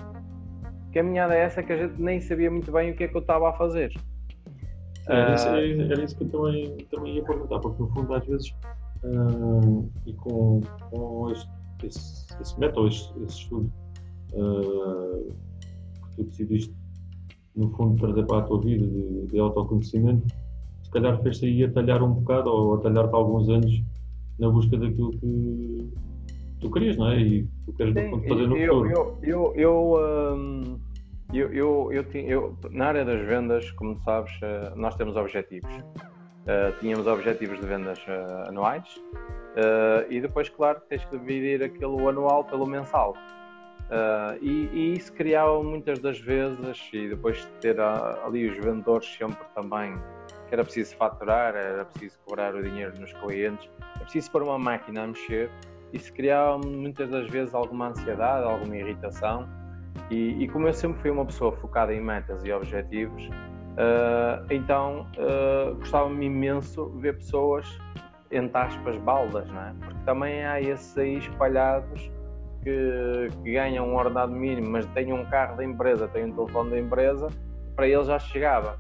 Caminhada 0.93 1.35
é 1.35 1.41
essa 1.41 1.63
que 1.63 1.73
a 1.73 1.77
gente 1.77 2.01
nem 2.01 2.21
sabia 2.21 2.51
muito 2.51 2.71
bem 2.73 2.91
o 2.91 2.97
que 2.97 3.05
é 3.05 3.09
que 3.09 3.17
eu 3.17 3.21
estava 3.21 3.51
a 3.51 3.53
fazer. 3.53 3.93
Era 5.07 5.35
isso, 5.35 5.49
era 5.49 6.05
isso 6.05 6.17
que 6.17 6.25
eu 6.25 6.29
também, 6.29 6.77
também 6.91 7.17
ia 7.17 7.25
perguntar, 7.25 7.59
porque 7.59 7.83
no 7.83 7.89
fundo 7.89 8.15
às 8.15 8.25
vezes 8.25 8.55
uh, 9.03 9.91
e 10.07 10.13
com, 10.15 10.61
com 10.91 11.31
este, 11.31 11.51
esse, 11.85 12.41
esse 12.41 12.61
método, 12.61 12.89
esse, 12.89 13.13
esse 13.25 13.39
estudo 13.39 13.73
uh, 14.35 15.35
que 16.11 16.17
tu 16.17 16.25
decidiste 16.25 16.75
no 17.57 17.71
fundo 17.71 18.01
trazer 18.01 18.27
para 18.27 18.39
a 18.39 18.43
tua 18.43 18.61
vida 18.61 18.87
de, 18.87 19.27
de 19.27 19.39
autoconhecimento, 19.39 20.27
se 20.83 20.91
calhar 20.91 21.21
fez-te 21.23 21.47
aí 21.47 21.65
a 21.65 21.71
talhar 21.73 22.03
um 22.03 22.15
bocado 22.15 22.51
ou 22.51 22.75
a 22.75 22.79
talhar-te 22.79 23.15
alguns 23.15 23.49
anos 23.49 23.83
na 24.39 24.49
busca 24.49 24.77
daquilo 24.77 25.11
que 25.13 25.91
tu 26.61 26.71
querias, 26.71 26.97
não 26.97 27.09
é? 27.09 27.21
E 27.21 27.49
tu 27.67 27.73
queres 27.73 27.95
no 27.95 28.11
fundo 28.11 28.29
fazer 28.29 28.47
no 28.47 28.57
eu, 28.57 28.75
futuro. 28.75 28.91
Eu, 28.91 29.19
eu, 29.23 29.55
eu 29.55 30.35
um 30.35 30.81
eu, 31.33 31.53
eu, 31.53 31.93
eu, 31.93 32.05
eu, 32.13 32.59
na 32.71 32.87
área 32.87 33.05
das 33.05 33.25
vendas, 33.25 33.71
como 33.73 33.97
sabes, 34.03 34.33
eh, 34.43 34.73
nós 34.75 34.97
temos 34.97 35.17
objetivos. 35.17 35.73
Uh, 36.41 36.73
tínhamos 36.81 37.07
objetivos 37.07 37.61
de 37.61 37.67
vendas 37.67 37.99
uh, 38.09 38.49
anuais 38.49 38.97
uh, 38.97 40.11
e 40.11 40.23
depois, 40.23 40.49
claro, 40.49 40.81
tens 40.89 41.05
que 41.05 41.19
dividir 41.19 41.63
aquele 41.63 42.09
anual 42.09 42.45
pelo 42.45 42.67
mensal. 42.67 43.15
E, 44.41 44.69
e, 44.73 44.95
isso 44.95 45.13
criava 45.13 45.63
muitas 45.63 45.99
das 45.99 46.19
vezes, 46.19 46.89
e 46.93 47.09
depois 47.09 47.39
de 47.39 47.47
ter 47.61 47.81
ali 47.81 48.49
os 48.49 48.65
vendedores 48.65 49.07
sempre 49.07 49.45
também, 49.55 49.95
que 50.49 50.55
era 50.55 50.63
preciso 50.63 50.97
faturar, 50.97 51.57
era 51.57 51.85
preciso 51.85 52.19
cobrar 52.25 52.55
o 52.55 52.63
dinheiro 52.63 52.99
nos 53.01 53.13
clientes, 53.15 53.69
é 53.97 54.05
preciso 54.05 54.31
pôr 54.31 54.43
uma 54.43 54.59
máquina 54.59 55.03
a 55.03 55.07
mexer, 55.09 55.51
isso 55.93 56.13
criava 56.13 56.59
muitas 56.59 57.11
das 57.11 57.29
vezes 57.29 57.53
alguma 57.53 57.89
ansiedade, 57.89 58.45
alguma 58.45 58.77
irritação 58.77 59.49
e, 60.11 60.43
e, 60.43 60.49
como 60.49 60.67
eu 60.67 60.73
sempre 60.73 61.01
fui 61.01 61.11
uma 61.11 61.25
pessoa 61.25 61.53
focada 61.53 61.95
em 61.95 62.01
metas 62.01 62.45
e 62.45 62.53
objetivos, 62.53 63.23
uh, 63.27 64.45
então 64.51 65.07
uh, 65.19 65.75
gostava-me 65.77 66.27
imenso 66.27 66.89
ver 66.99 67.15
pessoas, 67.15 67.67
entre 68.31 68.57
aspas, 68.59 68.97
baldas, 68.99 69.49
não 69.51 69.61
é? 69.61 69.75
Porque 69.81 70.01
também 70.05 70.45
há 70.45 70.61
esses 70.61 70.97
aí 70.99 71.19
espalhados 71.19 72.11
que, 72.63 73.29
que, 73.43 73.53
ganham 73.53 73.89
um 73.89 73.97
ordenado 73.97 74.33
mínimo, 74.33 74.71
mas 74.71 74.87
têm 74.87 75.13
um 75.13 75.25
carro 75.27 75.57
da 75.57 75.65
empresa, 75.65 76.09
têm 76.09 76.27
um 76.27 76.33
telefone 76.33 76.71
da 76.71 76.79
empresa, 76.79 77.29
para 77.77 77.89
eles 77.89 78.07
já 78.07 78.19
chegava. 78.19 78.79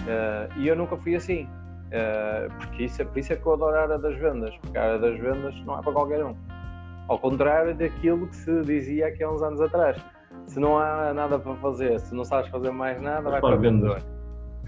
Uh, 0.00 0.58
e 0.58 0.68
eu 0.68 0.76
nunca 0.76 0.96
fui 0.96 1.16
assim. 1.16 1.44
Uh, 1.88 2.52
porque 2.58 2.84
isso, 2.84 3.00
é, 3.00 3.04
por 3.04 3.18
isso 3.18 3.32
é 3.32 3.36
que 3.36 3.46
eu 3.46 3.54
adoro 3.54 3.76
a 3.76 3.82
área 3.82 3.98
das 3.98 4.16
vendas, 4.16 4.54
porque 4.58 4.76
a 4.76 4.82
área 4.84 4.98
das 4.98 5.18
vendas 5.18 5.54
não 5.64 5.78
é 5.78 5.82
para 5.82 5.92
qualquer 5.92 6.24
um. 6.24 6.36
Ao 7.08 7.18
contrário 7.18 7.74
daquilo 7.74 8.26
que 8.26 8.36
se 8.36 8.62
dizia 8.62 9.08
aqui 9.08 9.22
há 9.22 9.30
uns 9.30 9.42
anos 9.42 9.60
atrás 9.60 9.98
se 10.48 10.58
não 10.58 10.78
há 10.78 11.12
nada 11.12 11.38
para 11.38 11.54
fazer, 11.56 12.00
se 12.00 12.14
não 12.14 12.24
sabes 12.24 12.50
fazer 12.50 12.70
mais 12.70 13.00
nada, 13.00 13.30
vai 13.30 13.40
para 13.40 13.56
o 13.56 13.60
vendedor. 13.60 14.02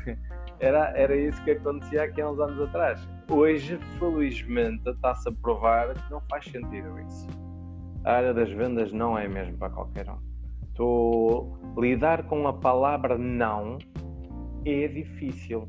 Era, 0.60 0.92
era 0.94 1.16
isso 1.16 1.42
que 1.42 1.52
acontecia 1.52 2.02
aqui 2.02 2.20
há 2.20 2.30
uns 2.30 2.38
anos 2.38 2.60
atrás. 2.68 3.08
Hoje, 3.30 3.80
felizmente, 3.98 4.90
está-se 4.90 5.26
a 5.26 5.32
provar 5.32 5.94
que 5.94 6.10
não 6.10 6.20
faz 6.28 6.44
sentido 6.44 7.00
isso. 7.00 7.26
A 8.04 8.12
área 8.12 8.34
das 8.34 8.50
vendas 8.50 8.92
não 8.92 9.18
é 9.18 9.28
mesmo 9.28 9.56
para 9.58 9.70
qualquer 9.70 10.08
um. 10.08 10.18
Tu 10.74 11.58
lidar 11.78 12.24
com 12.24 12.48
a 12.48 12.52
palavra 12.52 13.18
não 13.18 13.78
é 14.64 14.88
difícil. 14.88 15.68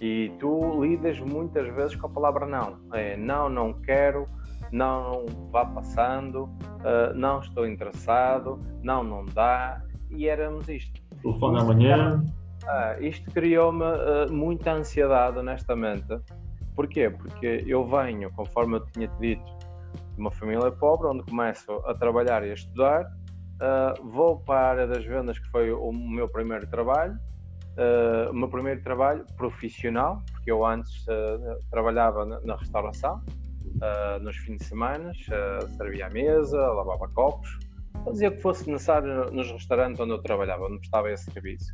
E 0.00 0.32
tu 0.38 0.82
lidas 0.82 1.18
muitas 1.20 1.72
vezes 1.74 1.96
com 1.96 2.06
a 2.06 2.10
palavra 2.10 2.46
não. 2.46 2.78
É 2.92 3.16
não, 3.16 3.48
não 3.48 3.72
quero, 3.72 4.26
não 4.70 5.26
vá 5.50 5.64
passando, 5.64 6.44
uh, 6.44 7.14
não 7.14 7.40
estou 7.40 7.66
interessado, 7.66 8.60
não, 8.82 9.04
não 9.04 9.24
dá, 9.26 9.82
e 10.10 10.28
éramos 10.28 10.68
isto. 10.68 11.00
Telefone 11.22 11.60
amanhã. 11.60 12.24
Ah, 12.66 12.96
isto 13.00 13.30
criou-me 13.32 13.84
uh, 13.84 14.32
muita 14.32 14.72
ansiedade, 14.72 15.38
honestamente. 15.38 16.18
Porquê? 16.74 17.10
Porque 17.10 17.64
eu 17.66 17.84
venho, 17.86 18.30
conforme 18.32 18.76
eu 18.76 18.86
tinha 18.86 19.08
dito, 19.20 19.44
de 19.44 19.61
uma 20.22 20.30
família 20.30 20.70
pobre, 20.70 21.08
onde 21.08 21.22
começo 21.24 21.72
a 21.84 21.94
trabalhar 21.94 22.46
e 22.46 22.50
a 22.50 22.54
estudar, 22.54 23.04
uh, 23.04 24.08
vou 24.08 24.38
para 24.40 24.60
a 24.60 24.70
área 24.70 24.86
das 24.86 25.04
vendas, 25.04 25.38
que 25.38 25.48
foi 25.50 25.72
o 25.72 25.92
meu 25.92 26.28
primeiro 26.28 26.66
trabalho, 26.66 27.14
uh, 27.76 28.30
o 28.30 28.34
meu 28.34 28.48
primeiro 28.48 28.82
trabalho 28.82 29.26
profissional, 29.36 30.22
porque 30.32 30.50
eu 30.50 30.64
antes 30.64 31.04
trabalhava 31.70 32.24
na, 32.24 32.40
na 32.40 32.56
restauração, 32.56 33.22
nos 34.20 34.36
fins 34.36 34.58
de 34.58 34.64
semana, 34.64 35.12
servia 35.76 36.06
a 36.06 36.10
mesa, 36.10 36.56
lavava 36.56 37.08
copos, 37.08 37.48
fazia 38.04 38.28
o 38.28 38.32
que 38.32 38.40
fosse 38.40 38.70
necessário 38.70 39.30
nos 39.32 39.50
restaurantes 39.50 39.98
onde 40.00 40.12
eu 40.12 40.22
trabalhava, 40.22 40.66
onde 40.66 40.78
prestava 40.78 41.10
esse 41.10 41.30
serviço. 41.30 41.72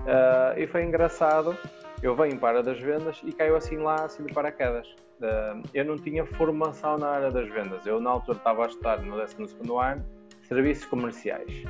Uh, 0.00 0.58
e 0.58 0.66
foi 0.66 0.84
engraçado, 0.84 1.56
eu 2.02 2.16
venho 2.16 2.36
para 2.38 2.48
a 2.48 2.50
área 2.50 2.62
das 2.62 2.80
vendas 2.80 3.20
e 3.24 3.32
caio 3.32 3.56
assim 3.56 3.76
lá, 3.78 4.04
assim 4.04 4.24
de 4.24 4.32
paraquedas. 4.32 4.86
Uh, 5.20 5.62
eu 5.72 5.84
não 5.84 5.96
tinha 5.96 6.26
formação 6.26 6.98
na 6.98 7.08
área 7.08 7.30
das 7.30 7.48
vendas, 7.48 7.86
eu 7.86 8.00
na 8.00 8.10
altura 8.10 8.38
estava 8.38 8.64
a 8.64 8.66
estudar 8.66 9.00
no 9.00 9.16
12 9.16 9.36
ano 9.80 10.04
Serviços 10.42 10.84
Comerciais, 10.86 11.62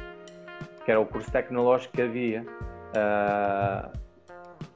que 0.85 0.91
era 0.91 0.99
o 0.99 1.05
curso 1.05 1.31
tecnológico 1.31 1.93
que 1.95 2.03
havia. 2.03 2.47
Uh, 2.97 4.03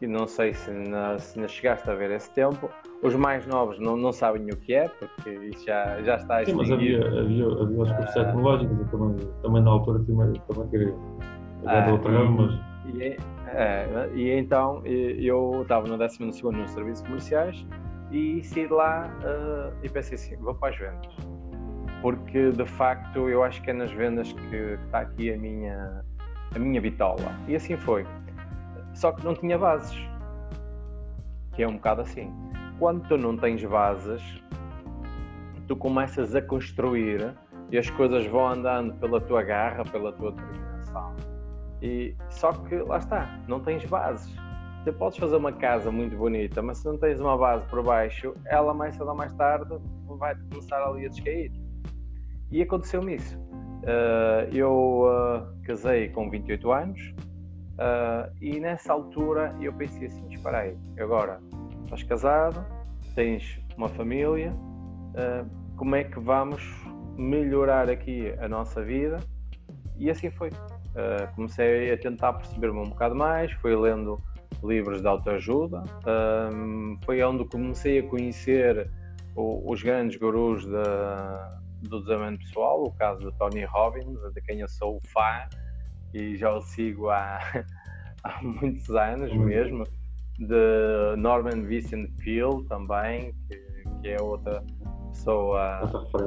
e 0.01 0.07
não 0.07 0.27
sei 0.27 0.53
se 0.53 0.71
na, 0.71 1.19
se 1.19 1.49
chegaste 1.49 1.89
a 1.89 1.95
ver 1.95 2.11
esse 2.11 2.31
tempo. 2.35 2.69
Os 3.03 3.15
mais 3.15 3.47
novos 3.47 3.79
não, 3.79 3.97
não 3.97 4.13
sabem 4.13 4.43
o 4.51 4.57
que 4.57 4.75
é, 4.75 4.89
porque 4.89 5.31
isso 5.31 5.65
já, 5.67 6.03
já 6.03 6.17
está 6.17 6.45
Sim, 6.45 6.55
mas 6.55 6.71
havia, 6.71 6.99
havia, 6.99 7.47
havia 7.47 7.83
os 7.83 7.93
cursos 7.93 8.15
tecnológicos, 8.15 8.79
eu 8.79 8.87
também, 8.89 9.29
também 9.43 9.63
na 9.63 9.71
altura 9.71 9.99
também, 10.05 10.43
também 10.49 10.69
queria. 10.69 10.95
Agora 11.65 11.93
outra, 11.93 12.25
mas 12.25 12.53
e, 12.95 13.17
é, 13.59 14.11
e 14.15 14.31
então 14.33 14.83
eu 14.85 15.63
estava 15.63 15.89
no 15.89 15.97
12 15.97 16.23
nos 16.23 16.71
serviços 16.73 17.01
comerciais 17.07 17.67
e 18.11 18.45
saí 18.45 18.67
de 18.67 18.73
lá 18.73 19.09
uh, 19.25 19.75
e 19.83 19.89
pensei 19.89 20.17
assim: 20.17 20.37
vou 20.37 20.55
para 20.55 20.75
as 20.75 20.79
vendas. 20.79 21.17
Porque 22.03 22.51
de 22.53 22.67
facto 22.67 23.31
eu 23.31 23.43
acho 23.43 23.63
que 23.63 23.71
é 23.71 23.73
nas 23.73 23.91
vendas 23.91 24.31
que 24.31 24.57
está 24.85 25.01
aqui 25.01 25.33
a 25.33 25.39
minha, 25.39 26.05
a 26.55 26.59
minha 26.59 26.79
bitola. 26.83 27.35
E 27.49 27.57
assim 27.57 27.79
foi. 27.79 28.07
Só 28.93 29.13
que 29.13 29.25
não 29.25 29.35
tinha 29.35 29.57
bases. 29.57 29.97
Que 31.55 31.63
é 31.63 31.69
um 31.69 31.77
bocado 31.77 32.03
assim. 32.03 32.31
Quando 32.79 33.09
tu 33.09 33.17
não 33.17 33.39
tens 33.39 33.65
bases, 33.65 34.23
tu 35.67 35.75
começas 35.75 36.35
a 36.35 36.43
construir 36.43 37.35
e 37.71 37.79
as 37.79 37.89
coisas 37.89 38.27
vão 38.27 38.49
andando 38.49 38.93
pela 39.01 39.19
tua 39.19 39.43
garra, 39.43 39.83
pela 39.83 40.13
tua 40.13 40.33
determinação 40.33 41.36
e, 41.83 42.15
só 42.31 42.53
que 42.53 42.77
lá 42.77 42.99
está, 42.99 43.41
não 43.49 43.61
tens 43.61 43.85
bases. 43.85 44.35
Você 44.83 44.93
podes 44.93 45.19
fazer 45.19 45.37
uma 45.37 45.53
casa 45.53 45.91
muito 45.91 46.17
bonita, 46.17 46.63
mas 46.63 46.79
se 46.79 46.87
não 46.87 46.97
tens 46.97 47.21
uma 47.21 47.37
base 47.37 47.67
por 47.67 47.83
baixo, 47.83 48.35
ela 48.47 48.73
mais 48.73 48.95
cedo 48.95 49.09
ou 49.09 49.17
mais 49.17 49.33
tarde 49.35 49.77
vai 50.07 50.35
começar 50.49 50.83
ali 50.83 51.07
a 51.07 51.09
descair. 51.09 51.51
E 52.51 52.63
aconteceu-me 52.63 53.17
isso. 53.17 53.37
Uh, 53.39 54.49
eu 54.53 55.03
uh, 55.05 55.63
casei 55.65 56.09
com 56.09 56.31
28 56.31 56.73
anos 56.73 57.01
uh, 57.79 58.33
e 58.41 58.59
nessa 58.59 58.93
altura 58.93 59.55
eu 59.61 59.73
pensei 59.73 60.07
assim: 60.07 60.27
espera 60.33 60.59
aí, 60.59 60.77
agora 60.99 61.41
estás 61.85 62.03
casado, 62.03 62.65
tens 63.15 63.61
uma 63.77 63.89
família, 63.89 64.53
como 65.77 65.95
é 65.95 66.05
que 66.05 66.19
vamos 66.19 66.63
melhorar 67.17 67.89
aqui 67.89 68.35
a 68.41 68.49
nossa 68.49 68.83
vida? 68.83 69.19
E 69.97 70.11
assim 70.11 70.31
foi. 70.31 70.51
Uh, 70.97 71.35
comecei 71.35 71.93
a 71.93 71.99
tentar 71.99 72.33
perceber-me 72.33 72.79
um 72.79 72.89
bocado 72.89 73.15
mais, 73.15 73.53
fui 73.53 73.77
lendo 73.77 74.19
livros 74.65 75.03
de 75.03 75.07
autoajuda, 75.07 75.83
um, 76.55 76.99
foi 77.05 77.23
onde 77.23 77.45
comecei 77.45 77.99
a 77.99 78.03
conhecer 78.03 78.91
o, 79.35 79.71
os 79.71 79.83
grandes 79.83 80.17
gurus 80.17 80.65
do 80.65 82.01
desenvolvimento 82.01 82.41
pessoal, 82.41 82.85
o 82.85 82.93
caso 82.93 83.31
de 83.31 83.39
Tony 83.39 83.65
Robbins, 83.65 84.19
de 84.33 84.41
quem 84.41 84.61
eu 84.61 84.69
sou 84.69 85.01
fã 85.13 85.47
e 86.15 86.37
já 86.37 86.53
o 86.53 86.63
sigo 86.63 87.11
há, 87.11 87.41
há 88.25 88.43
muitos 88.43 88.89
anos 88.91 89.33
mesmo, 89.35 89.85
de 90.39 91.17
Norman 91.19 91.63
Vincent 91.63 92.11
Peale 92.23 92.65
também, 92.69 93.35
que, 93.49 93.57
que 94.03 94.09
é 94.09 94.21
outra 94.21 94.63
pessoa 95.11 95.81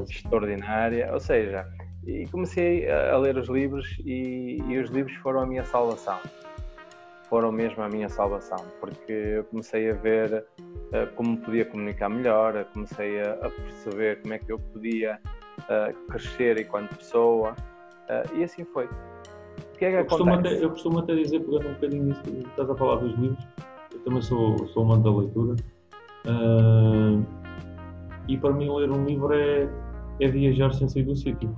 extraordinária, 0.07 1.11
ou 1.13 1.19
seja, 1.19 1.67
e 2.09 2.27
comecei 2.27 2.89
a, 2.89 3.17
ler 3.17 3.37
os 3.37 3.47
livros 3.47 3.97
e, 4.03 4.57
e, 4.67 4.79
os 4.79 4.89
livros 4.89 5.15
foram 5.17 5.41
a 5.41 5.45
minha 5.45 5.63
salvação. 5.63 6.17
Foram 7.29 7.51
mesmo 7.51 7.83
a 7.83 7.87
minha 7.87 8.09
salvação, 8.09 8.57
porque 8.79 9.11
eu 9.11 9.43
comecei 9.45 9.91
a 9.91 9.93
ver 9.93 10.45
uh, 10.57 11.15
como 11.15 11.37
podia 11.37 11.63
comunicar 11.63 12.09
melhor, 12.09 12.65
comecei 12.73 13.21
a, 13.21 13.33
a, 13.33 13.49
perceber 13.51 14.21
como 14.21 14.33
é 14.33 14.39
que 14.39 14.51
eu 14.51 14.57
podia 14.57 15.19
uh, 15.59 16.07
crescer 16.07 16.59
enquanto 16.59 16.95
pessoa, 16.95 17.51
uh, 17.51 18.35
e 18.35 18.43
assim 18.43 18.65
foi. 18.65 18.85
O 18.85 19.77
que 19.77 19.85
é 19.85 19.91
que 19.91 19.97
eu, 19.97 20.05
costumo 20.05 20.33
até, 20.33 20.63
eu 20.63 20.69
costumo 20.71 20.99
até 20.99 21.15
dizer, 21.15 21.39
pegando 21.41 21.67
um 21.67 21.73
bocadinho 21.73 22.03
nisso 22.05 22.21
que 22.23 22.31
estás 22.31 22.69
a 22.69 22.75
falar 22.75 22.95
dos 22.95 23.15
livros, 23.19 23.47
eu 23.93 23.99
também 23.99 24.21
sou, 24.23 24.67
sou 24.69 24.83
amante 24.83 25.03
da 25.03 25.15
leitura, 25.15 25.55
e 28.27 28.37
para 28.37 28.53
mim 28.53 28.75
ler 28.75 28.89
um 28.89 29.05
livro 29.05 29.31
é, 29.33 29.69
é 30.19 30.27
viajar 30.27 30.73
sem 30.73 30.89
sair 30.89 31.03
do 31.03 31.15
sítio. 31.15 31.53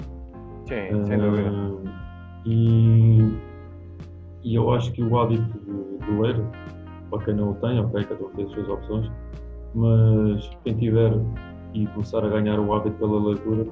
Sim, 0.71 1.05
sem 1.05 1.17
dúvida. 1.17 1.51
E, 2.45 3.37
e 4.41 4.55
eu 4.55 4.71
acho 4.71 4.89
que 4.93 5.03
o 5.03 5.19
hábito 5.19 5.43
de, 5.59 6.05
de 6.05 6.21
ler, 6.21 6.41
para 7.09 7.25
quem 7.25 7.33
não 7.33 7.51
o 7.51 7.55
tem, 7.55 7.77
ok, 7.77 8.05
cada 8.05 8.23
um 8.23 8.29
tem 8.29 8.45
as 8.45 8.51
suas 8.51 8.69
opções, 8.69 9.11
mas 9.75 10.49
quem 10.63 10.77
tiver 10.77 11.11
e 11.73 11.85
começar 11.87 12.23
a 12.23 12.29
ganhar 12.29 12.57
o 12.57 12.73
hábito 12.73 12.95
pela 12.97 13.21
leitura, 13.21 13.65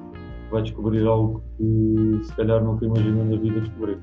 vai 0.50 0.60
descobrir 0.60 1.06
algo 1.06 1.42
que 1.56 2.20
se 2.22 2.36
calhar 2.36 2.62
nunca 2.62 2.84
imaginou 2.84 3.24
na 3.24 3.36
vida 3.38 3.60
descobrir. 3.62 3.98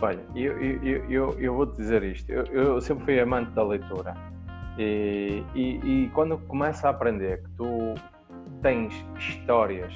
Olha, 0.00 0.20
eu, 0.34 0.58
eu, 0.58 1.04
eu, 1.10 1.36
eu 1.38 1.54
vou-te 1.54 1.76
dizer 1.76 2.02
isto, 2.02 2.30
eu, 2.32 2.44
eu, 2.46 2.80
sempre 2.80 3.04
fui 3.04 3.20
amante 3.20 3.50
da 3.50 3.62
leitura 3.62 4.14
e, 4.78 5.42
e, 5.54 6.04
e 6.04 6.10
quando 6.14 6.38
começa 6.48 6.86
a 6.86 6.90
aprender 6.90 7.42
que 7.42 7.50
tu 7.58 7.94
tens 8.62 8.94
histórias 9.18 9.92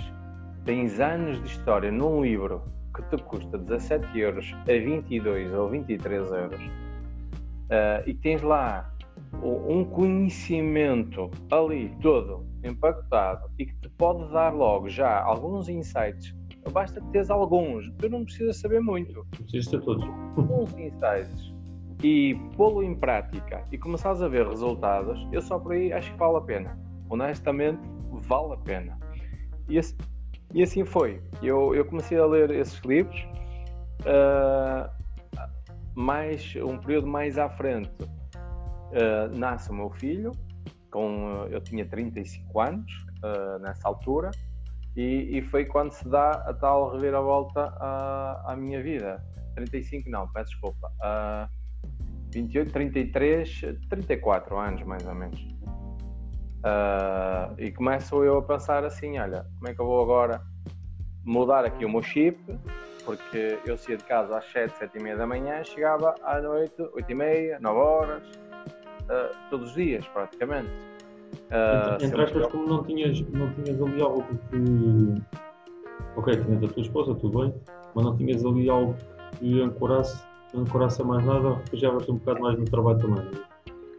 tens 0.65 0.99
anos 1.01 1.41
de 1.43 1.49
história 1.49 1.91
num 1.91 2.23
livro 2.23 2.63
que 2.95 3.03
te 3.05 3.23
custa 3.25 3.59
17 3.59 4.19
euros 4.19 4.55
a 4.63 4.65
22 4.65 5.53
ou 5.53 5.69
23 5.69 6.31
euros 6.31 6.61
uh, 6.61 8.09
e 8.09 8.15
tens 8.15 8.43
lá 8.43 8.91
um 9.43 9.85
conhecimento 9.85 11.31
ali 11.51 11.95
todo 12.01 12.47
empacotado 12.63 13.51
e 13.59 13.67
que 13.67 13.75
te 13.77 13.89
pode 13.91 14.31
dar 14.33 14.55
logo 14.55 14.89
já 14.89 15.23
alguns 15.23 15.69
insights. 15.69 16.35
Basta 16.73 17.01
que 17.01 17.07
teres 17.09 17.31
alguns, 17.31 17.91
tu 17.99 18.09
não 18.09 18.25
precisas 18.25 18.57
saber 18.57 18.81
muito. 18.81 19.27
Precisas 19.33 19.67
ter 19.67 19.81
todos. 19.83 20.05
Alguns 20.37 20.73
insights. 20.79 21.53
E 22.03 22.35
pô-lo 22.57 22.83
em 22.83 22.95
prática 22.95 23.65
e 23.71 23.79
começares 23.79 24.23
a 24.23 24.29
ver 24.29 24.47
resultados 24.47 25.27
eu 25.31 25.43
só 25.43 25.59
por 25.59 25.73
aí 25.73 25.93
acho 25.93 26.11
que 26.13 26.19
vale 26.19 26.37
a 26.37 26.41
pena. 26.41 26.79
Honestamente 27.09 27.81
vale 28.11 28.55
a 28.55 28.57
pena. 28.57 28.99
E 29.69 29.77
esse, 29.77 29.97
e 30.55 30.63
assim 30.63 30.85
foi. 30.85 31.21
Eu, 31.43 31.75
eu 31.75 31.85
comecei 31.85 32.17
a 32.17 32.25
ler 32.25 32.51
esses 32.53 32.81
livros, 32.81 33.21
uh, 34.03 34.89
mais, 35.95 36.55
um 36.57 36.79
período 36.79 37.09
mais 37.09 37.37
à 37.37 37.51
frente 37.51 37.91
uh, 38.03 39.37
nasce 39.37 39.71
o 39.71 39.75
meu 39.75 39.91
filho, 39.91 40.31
com, 40.91 41.47
eu 41.51 41.61
tinha 41.61 41.85
35 41.85 42.61
anos 42.61 42.93
uh, 43.25 43.59
nessa 43.59 43.89
altura, 43.89 44.31
e, 44.97 45.39
e, 45.39 45.43
foi 45.43 45.65
quando 45.65 45.91
se 45.91 46.09
dá 46.09 46.31
a 46.31 46.55
tal 46.55 46.93
reviravolta 46.93 47.63
à, 47.81 48.53
à 48.53 48.57
minha 48.57 48.81
vida. 48.81 49.21
35 49.57 50.09
não, 50.09 50.29
peço 50.29 50.51
desculpa. 50.51 50.89
Uh, 51.01 51.51
28, 52.33 52.73
33, 52.73 53.61
34 53.89 54.57
anos 54.57 54.83
mais 54.85 55.05
ou 55.05 55.15
menos. 55.17 55.41
Uh, 56.65 57.55
e 57.59 57.73
começo 57.73 58.23
eu 58.23 58.39
a 58.39 58.43
pensar 58.43 58.85
assim: 58.85 59.19
olha, 59.19 59.45
como 59.59 59.69
é 59.69 59.75
que 59.75 59.81
eu 59.81 59.87
vou 59.87 60.01
agora 60.01 60.41
mudar 61.25 61.65
aqui 61.65 61.85
o 61.85 61.89
meu 61.89 62.03
chip? 62.03 62.39
Porque 63.05 63.59
eu 63.67 63.77
saía 63.77 63.99
de 63.99 64.05
casa 64.05 64.39
às 64.39 64.51
7, 64.51 64.79
7 64.79 64.99
e 64.99 65.03
meia 65.03 65.17
da 65.17 65.27
manhã, 65.27 65.63
chegava 65.63 66.15
à 66.23 66.41
noite, 66.41 66.75
8 66.81 67.11
e 67.11 67.15
meia, 67.15 67.59
9 67.61 67.79
horas, 67.79 68.23
uh, 68.23 69.35
todos 69.51 69.71
os 69.71 69.75
dias 69.75 70.07
praticamente. 70.09 70.71
Uh, 71.51 72.03
Entre 72.03 72.23
aspas, 72.23 72.47
como 72.47 72.67
não 72.67 72.83
tinhas, 72.85 73.21
não 73.31 73.53
tinhas 73.55 73.81
ali 73.81 74.01
algo 74.01 74.25
que. 74.51 75.23
Ok, 76.17 76.37
tinhas 76.37 76.63
a 76.63 76.69
tua 76.69 76.83
esposa, 76.83 77.15
tudo 77.17 77.41
bem, 77.41 77.55
mas 77.95 78.05
não 78.05 78.17
tinhas 78.17 78.45
ali 78.45 78.71
algo 78.71 78.97
que 79.39 79.61
ancorasse, 79.61 80.25
ancorasse 80.55 81.03
a 81.03 81.05
mais 81.05 81.25
nada, 81.25 81.55
refugiavas-te 81.55 82.11
um 82.11 82.17
bocado 82.17 82.41
mais 82.41 82.59
no 82.59 82.65
trabalho 82.65 82.99
também. 82.99 83.31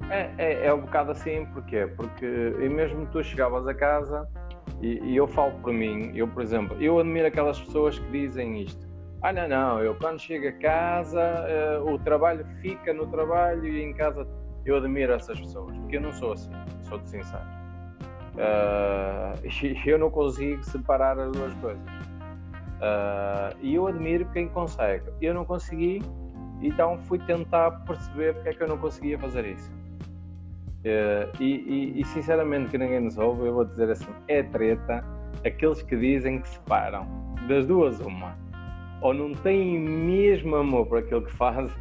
É, 0.09 0.31
é, 0.37 0.65
é 0.67 0.73
um 0.73 0.81
bocado 0.81 1.11
assim, 1.11 1.45
porquê? 1.47 1.87
Porque 1.95 2.25
e 2.25 2.69
mesmo 2.69 3.05
tu 3.07 3.23
chegavas 3.23 3.67
a 3.67 3.73
casa 3.73 4.27
E, 4.81 4.99
e, 5.03 5.15
eu 5.15 5.27
falo 5.27 5.53
por 5.59 5.73
mim, 5.73 6.11
eu, 6.15 6.27
por 6.27 6.43
exemplo, 6.43 6.75
eu 6.81 6.99
admiro 6.99 7.27
aquelas 7.27 7.59
pessoas 7.59 7.97
que 7.97 8.11
dizem 8.11 8.61
isto. 8.61 8.85
Ah, 9.21 9.33
não, 9.33 9.47
não, 9.47 9.83
eu 9.83 9.95
quando 9.95 10.19
chego 10.19 10.47
a 10.47 10.51
casa, 10.51 11.45
uh, 11.81 11.93
o 11.93 11.97
trabalho 11.97 12.45
fica 12.61 12.93
no 12.93 13.07
trabalho 13.07 13.65
e 13.65 13.83
em 13.83 13.93
casa. 13.93 14.27
Eu 14.65 14.77
admiro 14.77 15.13
essas 15.13 15.39
pessoas, 15.39 15.75
porque 15.77 15.97
eu 15.97 16.01
não 16.01 16.11
sou 16.11 16.33
assim, 16.33 16.51
sou-te 16.81 17.09
sincero. 17.09 17.43
Uh, 18.35 19.39
eu 19.85 19.97
não 19.97 20.09
consigo 20.09 20.63
separar 20.63 21.17
as 21.19 21.31
duas 21.31 21.53
coisas. 21.55 21.81
Uh, 22.75 23.55
e 23.61 23.75
eu 23.75 23.87
admiro 23.87 24.25
quem 24.33 24.47
consegue. 24.49 25.05
Eu 25.21 25.33
não 25.33 25.45
consegui, 25.45 26.01
então 26.61 26.97
fui 26.99 27.19
tentar 27.19 27.71
perceber 27.85 28.33
porque 28.35 28.49
é 28.49 28.53
que 28.53 28.61
eu 28.61 28.67
não 28.67 28.77
conseguia 28.77 29.17
fazer 29.17 29.45
isso. 29.45 29.71
Uh, 30.85 31.41
e, 31.41 31.55
e, 31.95 32.01
e, 32.01 32.05
sinceramente 32.05 32.69
que 32.69 32.77
ninguém 32.77 32.99
nos 32.99 33.17
ouve, 33.17 33.47
eu 33.47 33.55
vou 33.55 33.65
dizer 33.65 33.89
assim, 33.89 34.11
é 34.27 34.43
treta 34.43 35.03
aqueles 35.43 35.81
que 35.81 35.97
dizem 35.97 36.39
que 36.39 36.47
se 36.47 36.59
param. 36.59 37.07
Das 37.47 37.65
duas, 37.65 37.99
uma. 37.99 38.37
Ou 39.01 39.11
não 39.11 39.33
têm 39.33 39.79
mesmo 39.79 40.55
amor 40.55 40.85
por 40.85 40.99
aquilo 40.99 41.23
que 41.23 41.31
fazem, 41.31 41.75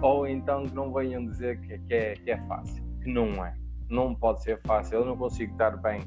ou 0.00 0.26
então 0.26 0.64
que 0.64 0.74
não 0.74 0.92
venham 0.94 1.26
dizer 1.26 1.60
que, 1.60 1.78
que, 1.78 1.94
é, 1.94 2.14
que 2.14 2.30
é 2.30 2.38
fácil. 2.46 2.82
Que 3.02 3.12
não 3.12 3.44
é. 3.44 3.54
Não 3.90 4.14
pode 4.14 4.42
ser 4.42 4.60
fácil. 4.62 5.00
Eu 5.00 5.04
não 5.04 5.16
consigo 5.16 5.52
estar 5.52 5.76
bem 5.76 6.00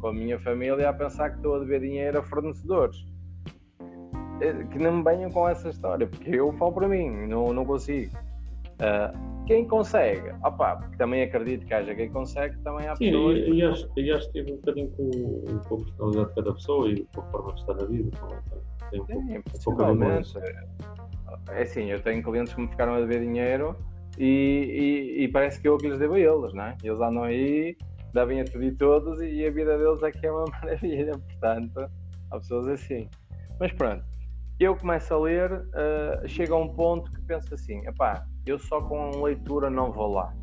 com 0.00 0.08
a 0.08 0.12
minha 0.12 0.38
família 0.38 0.90
a 0.90 0.92
pensar 0.92 1.30
que 1.30 1.36
estou 1.36 1.56
a 1.56 1.58
dever 1.60 1.80
dinheiro 1.80 2.18
a 2.18 2.22
fornecedores 2.22 3.06
eh, 4.42 4.64
que 4.70 4.78
não 4.78 4.98
me 4.98 5.02
venham 5.02 5.30
com 5.30 5.48
essa 5.48 5.70
história, 5.70 6.06
porque 6.06 6.30
eu 6.30 6.52
falo 6.52 6.72
para 6.72 6.88
mim, 6.88 7.26
não, 7.26 7.52
não 7.54 7.64
consigo. 7.64 8.14
Uh, 8.74 9.33
quem 9.46 9.66
consegue, 9.66 10.30
opa, 10.44 10.76
porque 10.76 10.96
também 10.96 11.22
acredito 11.22 11.66
que 11.66 11.74
haja 11.74 11.94
quem 11.94 12.10
consegue, 12.10 12.56
também 12.58 12.86
há 12.86 12.96
Sim, 12.96 13.06
pessoas. 13.06 13.38
E, 13.38 13.50
e, 13.50 13.62
acho, 13.62 13.90
e 13.96 14.10
acho 14.10 14.32
que 14.32 14.42
tem 14.42 14.54
um 14.54 14.56
bocadinho 14.56 14.90
com, 14.90 15.10
com 15.68 15.74
a 15.74 15.78
personalidade 15.78 16.28
de 16.28 16.34
cada 16.34 16.54
pessoa 16.54 16.90
e 16.90 17.06
com 17.14 17.20
a 17.20 17.24
forma 17.30 17.52
de 17.54 17.60
estar 17.60 17.74
na 17.74 17.84
vida. 17.84 18.10
Tem 18.90 19.00
um 19.00 19.06
Sim, 19.06 19.14
pouco, 19.14 19.50
possivelmente. 19.50 20.34
É 21.50 21.62
assim, 21.62 21.90
eu 21.90 22.00
tenho 22.00 22.22
clientes 22.22 22.54
que 22.54 22.60
me 22.60 22.68
ficaram 22.68 22.94
a 22.94 23.00
dever 23.00 23.20
dinheiro 23.20 23.76
e, 24.18 25.16
e, 25.18 25.24
e 25.24 25.28
parece 25.28 25.60
que 25.60 25.68
eu 25.68 25.76
que 25.76 25.88
lhes 25.88 25.98
devo 25.98 26.14
a 26.14 26.20
eles, 26.20 26.54
não 26.54 26.64
é? 26.64 26.76
Eles 26.82 27.00
andam 27.00 27.24
aí, 27.24 27.76
devem 28.12 28.40
a 28.40 28.44
tudo 28.44 28.64
e 28.64 28.72
todos 28.72 29.20
e 29.20 29.44
a 29.46 29.50
vida 29.50 29.76
deles 29.76 30.02
aqui 30.02 30.26
é 30.26 30.30
uma 30.30 30.44
maravilha, 30.62 31.12
portanto, 31.12 31.90
há 32.30 32.38
pessoas 32.38 32.68
assim. 32.68 33.08
Mas 33.58 33.72
pronto, 33.72 34.04
eu 34.60 34.76
começo 34.76 35.12
a 35.12 35.18
ler, 35.18 35.52
uh, 35.52 36.28
chega 36.28 36.54
a 36.54 36.56
um 36.56 36.68
ponto 36.68 37.10
que 37.12 37.20
penso 37.22 37.52
assim, 37.52 37.86
epá, 37.86 38.24
eu 38.46 38.58
só 38.58 38.80
com 38.80 39.22
leitura 39.22 39.70
não 39.70 39.90
vou 39.90 40.12
lá. 40.12 40.34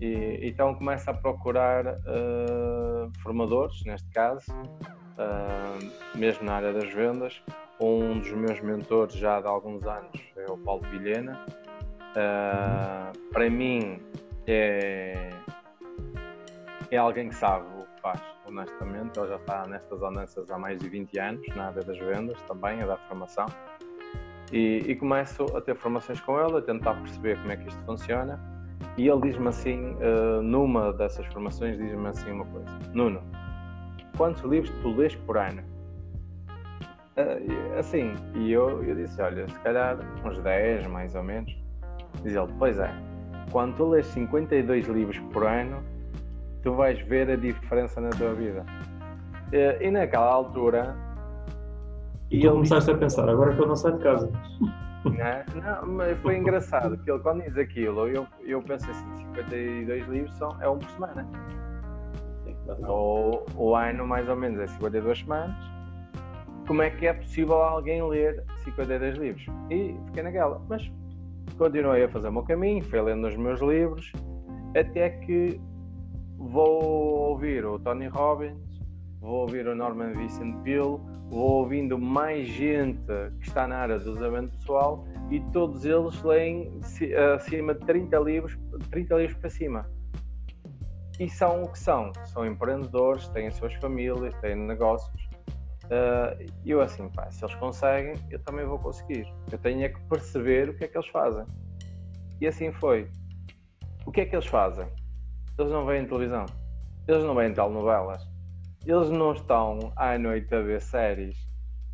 E, 0.00 0.40
então 0.42 0.74
começo 0.74 1.08
a 1.10 1.14
procurar 1.14 1.86
uh, 1.86 3.12
formadores, 3.22 3.84
neste 3.84 4.08
caso, 4.10 4.52
uh, 4.52 6.18
mesmo 6.18 6.44
na 6.44 6.54
área 6.54 6.72
das 6.72 6.92
vendas. 6.92 7.42
Um 7.80 8.20
dos 8.20 8.32
meus 8.32 8.60
mentores 8.60 9.14
já 9.14 9.40
de 9.40 9.46
alguns 9.46 9.84
anos 9.84 10.20
é 10.36 10.50
o 10.50 10.56
Paulo 10.56 10.82
Vilhena. 10.88 11.38
para 13.32 13.50
mim 13.50 14.00
é, 14.46 15.30
é 16.90 16.96
alguém 16.96 17.28
que 17.28 17.34
sabe 17.34 17.66
o 17.76 17.86
que 17.86 18.00
faz 18.00 18.20
honestamente. 18.46 19.18
Ele 19.18 19.28
já 19.28 19.36
está 19.36 19.66
nestas 19.66 20.02
andanças 20.02 20.50
há 20.50 20.58
mais 20.58 20.78
de 20.78 20.88
20 20.88 21.18
anos, 21.18 21.46
na 21.56 21.68
área 21.68 21.82
das 21.82 21.98
vendas 21.98 22.40
também, 22.42 22.82
a 22.82 22.86
dar 22.86 22.98
formação. 23.08 23.46
E, 24.52 24.84
e, 24.86 24.94
começo 24.96 25.44
a 25.56 25.60
ter 25.62 25.74
formações 25.74 26.20
com 26.20 26.38
ele, 26.38 26.58
a 26.58 26.60
tentar 26.60 26.92
perceber 26.94 27.38
como 27.38 27.52
é 27.52 27.56
que 27.56 27.68
isto 27.68 27.82
funciona. 27.84 28.38
E 28.98 29.08
ele 29.08 29.20
diz-me 29.22 29.48
assim, 29.48 29.94
uh, 29.94 30.42
numa 30.42 30.92
dessas 30.92 31.24
formações, 31.26 31.78
diz-me 31.78 32.06
assim 32.08 32.30
uma 32.30 32.44
coisa: 32.44 32.68
Nuno, 32.92 33.22
quantos 34.16 34.42
livros 34.42 34.70
tu 34.82 34.94
lês 34.94 35.14
por 35.14 35.38
ano? 35.38 35.62
Uh, 37.16 37.78
assim, 37.78 38.12
e 38.34 38.52
eu, 38.52 38.84
eu 38.84 38.94
disse: 38.94 39.22
Olha, 39.22 39.48
se 39.48 39.58
calhar 39.60 39.98
uns 40.22 40.38
10 40.38 40.86
mais 40.88 41.14
ou 41.14 41.22
menos. 41.22 41.56
Diz 42.22 42.34
ele: 42.36 42.52
Pois 42.58 42.78
é, 42.78 42.90
quando 43.50 43.74
tu 43.76 43.88
lês 43.88 44.04
52 44.08 44.86
livros 44.86 45.18
por 45.32 45.46
ano, 45.46 45.82
tu 46.62 46.74
vais 46.74 47.00
ver 47.00 47.30
a 47.30 47.36
diferença 47.36 48.02
na 48.02 48.10
tua 48.10 48.34
vida. 48.34 48.66
E, 49.50 49.86
e 49.86 49.90
naquela 49.90 50.30
altura. 50.30 50.94
E 52.32 52.40
tu 52.40 52.50
começaste 52.50 52.90
a 52.90 52.96
pensar, 52.96 53.28
agora 53.28 53.54
que 53.54 53.60
eu 53.60 53.66
não 53.66 53.76
saio 53.76 53.98
de 53.98 54.02
casa. 54.02 54.32
Não, 55.04 55.62
não, 55.62 55.86
mas 55.86 56.18
foi 56.20 56.38
engraçado 56.38 56.96
que 56.96 57.10
ele, 57.10 57.18
quando 57.18 57.42
diz 57.42 57.58
aquilo, 57.58 58.08
eu, 58.08 58.26
eu 58.40 58.62
pensei 58.62 58.90
assim: 58.90 59.16
52 59.34 60.08
livros 60.08 60.34
são, 60.38 60.56
é 60.62 60.66
um 60.66 60.78
por 60.78 60.88
semana. 60.88 61.28
Ou 62.88 63.44
o 63.54 63.76
ano, 63.76 64.06
mais 64.06 64.26
ou 64.30 64.36
menos, 64.36 64.60
é 64.60 64.66
52 64.66 65.18
semanas. 65.18 65.54
Como 66.66 66.80
é 66.80 66.88
que 66.88 67.06
é 67.06 67.12
possível 67.12 67.56
alguém 67.56 68.02
ler 68.02 68.42
52 68.64 69.18
livros? 69.18 69.46
E 69.68 69.94
fiquei 70.06 70.22
naquela. 70.22 70.58
Mas 70.70 70.90
continuei 71.58 72.04
a 72.04 72.08
fazer 72.08 72.28
o 72.28 72.32
meu 72.32 72.44
caminho, 72.44 72.82
fui 72.82 73.02
lendo 73.02 73.28
os 73.28 73.36
meus 73.36 73.60
livros, 73.60 74.10
até 74.74 75.10
que 75.10 75.60
vou 76.38 77.30
ouvir 77.30 77.66
o 77.66 77.78
Tony 77.78 78.06
Robbins, 78.06 78.71
vou 79.22 79.42
ouvir 79.42 79.66
o 79.68 79.74
Norman 79.74 80.12
Vincent 80.14 80.62
Peale, 80.64 80.98
vou 81.30 81.60
ouvindo 81.60 81.96
mais 81.96 82.48
gente 82.48 83.00
que 83.40 83.46
está 83.46 83.68
na 83.68 83.76
área 83.76 83.98
do 83.98 84.12
desenvolvimento 84.12 84.58
pessoal 84.58 85.04
e 85.30 85.40
todos 85.52 85.84
eles 85.84 86.20
leem 86.24 86.80
acima 87.36 87.72
de 87.72 87.86
30 87.86 88.18
livros, 88.18 88.58
30 88.90 89.14
livros 89.14 89.38
para 89.38 89.48
cima. 89.48 89.88
E 91.20 91.30
são 91.30 91.62
o 91.62 91.68
que 91.68 91.78
são, 91.78 92.10
são 92.24 92.44
empreendedores, 92.44 93.28
têm 93.28 93.46
as 93.46 93.54
suas 93.54 93.72
famílias, 93.74 94.34
têm 94.40 94.56
negócios. 94.56 95.22
E 96.64 96.72
uh, 96.74 96.78
eu 96.78 96.80
assim, 96.80 97.08
pá, 97.10 97.30
se 97.30 97.44
eles 97.44 97.54
conseguem, 97.56 98.14
eu 98.28 98.40
também 98.40 98.66
vou 98.66 98.78
conseguir. 98.78 99.26
Eu 99.52 99.58
tenho 99.58 99.84
é 99.84 99.88
que 99.88 100.00
perceber 100.04 100.70
o 100.70 100.74
que 100.74 100.84
é 100.84 100.88
que 100.88 100.96
eles 100.96 101.08
fazem. 101.08 101.44
E 102.40 102.46
assim 102.46 102.72
foi. 102.72 103.08
O 104.04 104.10
que 104.10 104.22
é 104.22 104.26
que 104.26 104.34
eles 104.34 104.46
fazem? 104.46 104.88
Eles 105.56 105.70
não 105.70 105.86
veem 105.86 106.06
televisão. 106.06 106.46
Eles 107.06 107.22
não 107.22 107.34
veem 107.34 107.52
telenovelas. 107.52 108.32
Eles 108.86 109.10
não 109.10 109.32
estão 109.32 109.92
à 109.96 110.18
noite 110.18 110.54
a 110.54 110.60
ver 110.60 110.80
séries. 110.80 111.36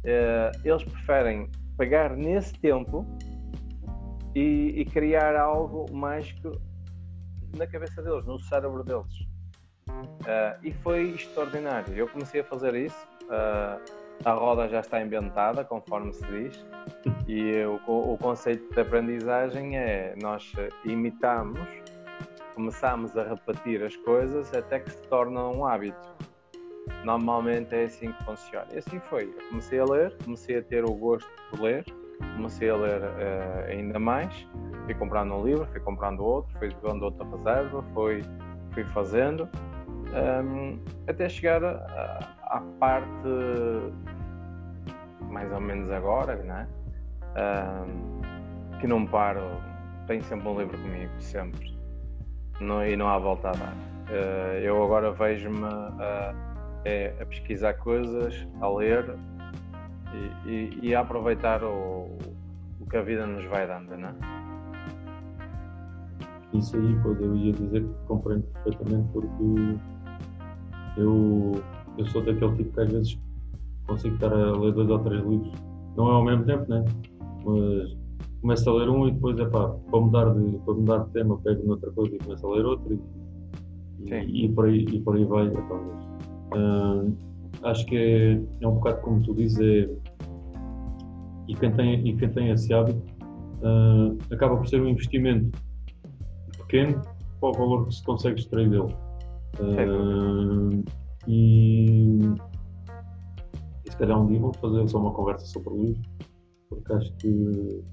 Uh, 0.04 0.50
eles 0.64 0.82
preferem 0.84 1.50
pegar 1.76 2.16
nesse 2.16 2.54
tempo 2.54 3.06
e, 4.34 4.80
e, 4.80 4.84
criar 4.84 5.36
algo 5.36 5.86
mágico 5.92 6.52
na 7.56 7.66
cabeça 7.66 8.02
deles, 8.02 8.24
no 8.24 8.38
cérebro 8.38 8.82
deles. 8.84 9.12
Uh, 9.88 10.58
e 10.62 10.72
foi 10.72 11.10
extraordinário. 11.10 11.94
Eu 11.94 12.08
comecei 12.08 12.40
a 12.40 12.44
fazer 12.44 12.74
isso. 12.74 13.08
Uh, 13.24 14.08
a 14.24 14.32
roda 14.32 14.68
já 14.68 14.80
está 14.80 15.00
inventada, 15.00 15.64
conforme 15.64 16.12
se 16.12 16.26
diz, 16.26 16.66
e 17.28 17.62
o, 17.86 18.14
o 18.14 18.18
conceito 18.18 18.74
de 18.74 18.80
aprendizagem 18.80 19.78
é 19.78 20.14
nós 20.20 20.52
imitamos 20.84 21.60
começamos 22.58 23.16
a 23.16 23.22
repetir 23.22 23.84
as 23.84 23.94
coisas 23.98 24.52
até 24.52 24.80
que 24.80 24.90
se 24.90 25.00
torna 25.02 25.46
um 25.46 25.64
hábito. 25.64 26.27
Normalmente 27.04 27.74
é 27.74 27.84
assim 27.84 28.12
que 28.12 28.24
funciona. 28.24 28.66
E 28.72 28.78
assim 28.78 29.00
foi. 29.08 29.24
Eu 29.24 29.48
comecei 29.48 29.78
a 29.78 29.84
ler, 29.84 30.16
comecei 30.24 30.58
a 30.58 30.62
ter 30.62 30.84
o 30.84 30.92
gosto 30.92 31.28
de 31.52 31.62
ler, 31.62 31.84
comecei 32.36 32.70
a 32.70 32.76
ler 32.76 33.00
uh, 33.02 33.70
ainda 33.70 33.98
mais. 33.98 34.46
Fui 34.84 34.94
comprando 34.94 35.34
um 35.34 35.44
livro, 35.44 35.66
fui 35.66 35.80
comprando 35.80 36.20
outro, 36.20 36.58
fui 36.58 36.70
jogando 36.70 37.02
outra 37.02 37.26
reserva, 37.26 37.84
fui, 37.94 38.22
fui 38.72 38.84
fazendo, 38.84 39.48
um, 40.12 40.16
ehm, 40.16 40.78
até 41.06 41.28
chegar 41.28 41.62
à 41.64 42.62
parte 42.80 43.28
mais 45.30 45.52
ou 45.52 45.60
menos 45.60 45.90
agora, 45.90 46.36
né? 46.36 46.66
Um, 47.36 48.22
ehm, 48.72 48.78
que 48.80 48.86
não 48.86 49.04
paro, 49.04 49.42
tenho 50.06 50.22
sempre 50.24 50.48
um 50.48 50.58
livro 50.58 50.78
comigo, 50.78 51.12
sempre 51.18 51.78
não, 52.60 52.84
e 52.84 52.96
não 52.96 53.08
há 53.08 53.18
volta 53.18 53.48
a 53.48 53.52
dar. 53.52 53.72
Uh, 54.10 54.58
eu 54.62 54.82
agora 54.82 55.12
vejo-me 55.12 55.64
a, 55.64 56.34
é, 56.88 57.14
a, 57.20 57.26
pesquisar 57.26 57.74
coisas, 57.74 58.46
a 58.60 58.68
ler 58.68 59.14
e, 60.14 60.50
e, 60.50 60.78
e 60.82 60.94
a 60.94 61.00
aproveitar 61.00 61.62
o, 61.62 62.08
o, 62.80 62.86
que 62.88 62.96
a 62.96 63.02
vida 63.02 63.26
nos 63.26 63.44
vai 63.46 63.66
dando, 63.66 63.94
não 63.96 64.08
é? 64.08 64.14
Isso 66.54 66.76
aí, 66.76 66.98
pois 67.02 67.20
eu 67.20 67.36
ia 67.36 67.52
dizer 67.52 67.84
que 67.84 67.94
compreendo 68.06 68.44
perfeitamente 68.64 69.08
porque 69.12 69.78
eu, 70.96 71.62
eu 71.98 72.06
sou 72.06 72.22
daquele 72.22 72.56
tipo 72.56 72.72
que 72.72 72.80
às 72.80 72.90
vezes 72.90 73.18
consigo 73.86 74.14
estar 74.14 74.32
a 74.32 74.52
ler 74.52 74.72
dois 74.72 74.88
ou 74.88 74.98
três 75.00 75.22
livros, 75.22 75.52
não 75.94 76.08
é 76.08 76.12
ao 76.12 76.24
mesmo 76.24 76.44
tempo, 76.46 76.70
né? 76.70 76.84
Mas 77.44 77.96
começo 78.40 78.70
a 78.70 78.72
ler 78.72 78.88
um 78.88 79.08
e 79.08 79.12
depois, 79.12 79.38
é 79.38 79.44
pá, 79.44 79.68
para 79.68 80.00
mudar 80.00 80.32
de, 80.32 80.58
para 80.58 80.74
mudar 80.74 80.98
de 81.04 81.10
tema, 81.10 81.38
pego 81.38 81.66
noutra 81.66 81.90
coisa 81.90 82.16
e 82.16 82.18
começo 82.18 82.46
a 82.46 82.54
ler 82.54 82.64
outro 82.64 82.98
e, 84.00 84.10
e, 84.10 84.46
e, 84.46 84.48
por, 84.48 84.64
aí, 84.64 84.84
e 84.84 85.00
por 85.00 85.16
aí 85.16 85.24
vai, 85.24 85.48
é, 85.48 85.50
talvez. 85.50 86.07
Uh, 86.54 87.14
acho 87.62 87.84
que 87.86 87.96
é, 87.96 88.40
é 88.60 88.68
um 88.68 88.74
bocado 88.74 89.00
como 89.02 89.22
tu 89.22 89.34
dizes, 89.34 89.58
é, 89.60 89.88
e, 91.48 91.54
quem 91.54 91.72
tem, 91.72 92.06
e 92.06 92.16
quem 92.16 92.28
tem 92.30 92.50
esse 92.50 92.72
hábito 92.72 93.02
uh, 93.62 94.16
acaba 94.32 94.56
por 94.56 94.66
ser 94.68 94.80
um 94.80 94.88
investimento 94.88 95.58
pequeno 96.58 97.02
para 97.40 97.50
o 97.50 97.52
valor 97.52 97.86
que 97.86 97.94
se 97.94 98.04
consegue 98.04 98.40
extrair 98.40 98.70
dele. 98.70 98.94
Uh, 99.58 100.84
E, 101.26 102.20
e 103.84 103.90
se 103.90 103.96
calhar 103.98 104.18
um 104.18 104.26
dia 104.28 104.40
vamos 104.40 104.56
fazer 104.56 104.88
só 104.88 104.98
uma 104.98 105.12
conversa 105.12 105.44
sobre 105.44 105.68
o 105.68 105.82
livro, 105.82 106.02
porque 106.70 106.92
acho 106.94 107.12
que, 107.16 107.84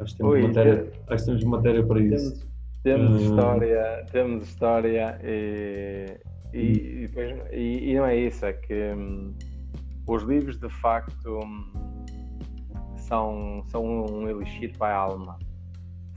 acho 0.00 0.16
que, 0.16 0.18
temos, 0.18 0.42
matéria, 0.42 0.92
acho 1.06 1.24
que 1.24 1.30
temos 1.30 1.44
matéria 1.44 1.86
para 1.86 2.00
isso. 2.00 2.50
Temos, 2.82 3.22
história, 3.22 4.04
temos 4.10 4.48
história 4.48 5.20
e, 5.22 6.18
e, 6.52 7.08
e, 7.52 7.90
e, 7.90 7.94
não 7.96 8.06
é 8.06 8.16
isso, 8.16 8.44
é 8.44 8.52
que 8.52 8.92
hum, 8.92 9.34
os 10.06 10.22
livros 10.22 10.58
de 10.58 10.68
facto 10.68 11.38
hum, 11.38 11.72
são, 12.96 13.64
são 13.68 13.84
um 13.84 14.28
elixir 14.28 14.76
para 14.76 14.94
a 14.94 14.98
alma, 14.98 15.38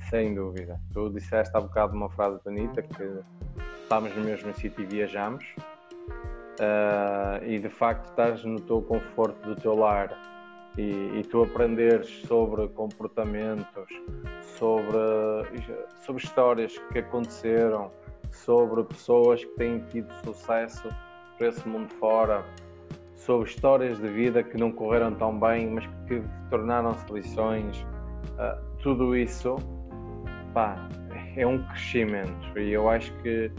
sem 0.09 0.33
dúvida. 0.33 0.79
Tu 0.93 1.09
disseste 1.09 1.55
há 1.55 1.61
bocado 1.61 1.95
uma 1.95 2.09
frase 2.09 2.39
bonita 2.43 2.81
que 2.81 3.21
estamos 3.81 4.15
no 4.15 4.23
mesmo 4.23 4.53
sítio 4.53 4.83
e 4.83 4.85
viajamos. 4.85 5.45
Uh, 6.55 7.43
e 7.45 7.59
de 7.59 7.67
facto 7.67 8.05
estás 8.05 8.45
no 8.45 8.61
teu 8.61 8.81
conforto 8.81 9.45
do 9.45 9.57
teu 9.57 9.75
lar 9.75 10.17
e, 10.77 11.19
e, 11.19 11.23
tu 11.29 11.43
aprenderes 11.43 12.07
sobre 12.27 12.69
comportamentos, 12.69 13.89
sobre, 14.57 14.97
sobre 16.05 16.23
histórias 16.23 16.77
que 16.93 16.99
aconteceram, 16.99 17.91
sobre 18.35 18.83
pessoas 18.83 19.43
que 19.43 19.51
têm 19.55 19.79
tido 19.89 20.11
sucesso 20.23 20.89
para 21.37 21.47
esse 21.47 21.67
mundo 21.67 21.89
fora, 21.95 22.45
sobre 23.15 23.49
histórias 23.49 23.97
de 23.97 24.07
vida 24.07 24.43
que 24.43 24.57
não 24.57 24.71
correram 24.71 25.13
tão 25.15 25.39
bem, 25.39 25.67
mas 25.71 25.85
que 26.07 26.21
tornaram-se 26.49 27.11
lições, 27.11 27.85
uh, 28.33 28.63
tudo 28.81 29.15
isso 29.15 29.55
pá, 30.53 30.87
é 31.35 31.45
um 31.45 31.61
crescimento 31.67 32.57
e 32.59 32.71
eu 32.71 32.89
acho 32.89 33.11
que 33.21 33.51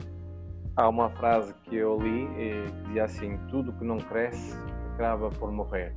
há 0.76 0.88
uma 0.88 1.10
frase 1.10 1.54
que 1.64 1.76
eu 1.76 1.98
li 1.98 2.26
que 2.34 2.72
dizia 2.86 3.04
assim: 3.04 3.38
tudo 3.48 3.72
que 3.72 3.84
não 3.84 3.98
cresce 3.98 4.56
acaba 4.94 5.30
por 5.30 5.50
morrer. 5.52 5.92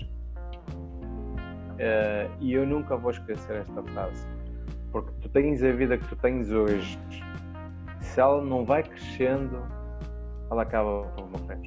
Uh, 1.75 2.29
e 2.41 2.53
eu 2.53 2.65
nunca 2.65 2.97
vou 2.97 3.11
esquecer 3.11 3.57
esta 3.57 3.81
frase, 3.83 4.27
porque 4.91 5.11
tu 5.21 5.29
tens 5.29 5.63
a 5.63 5.71
vida 5.71 5.97
que 5.97 6.05
tu 6.09 6.15
tens 6.17 6.51
hoje, 6.51 6.99
se 8.09 8.19
ela 8.19 8.41
não 8.43 8.65
vai 8.65 8.83
crescendo, 8.83 9.61
ela 10.51 10.63
acaba 10.63 11.03
por 11.15 11.29
morrer. 11.29 11.59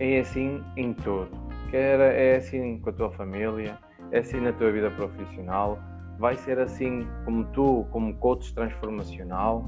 É 0.00 0.20
assim 0.20 0.62
em 0.76 0.92
tudo. 0.92 1.30
Quer 1.70 2.00
é 2.00 2.36
assim 2.36 2.78
com 2.80 2.90
a 2.90 2.92
tua 2.92 3.10
família, 3.12 3.78
é 4.10 4.18
assim 4.18 4.40
na 4.40 4.52
tua 4.52 4.70
vida 4.70 4.90
profissional, 4.90 5.78
vai 6.18 6.36
ser 6.36 6.58
assim 6.58 7.06
como 7.24 7.44
tu, 7.46 7.86
como 7.90 8.14
coach 8.16 8.54
transformacional. 8.54 9.64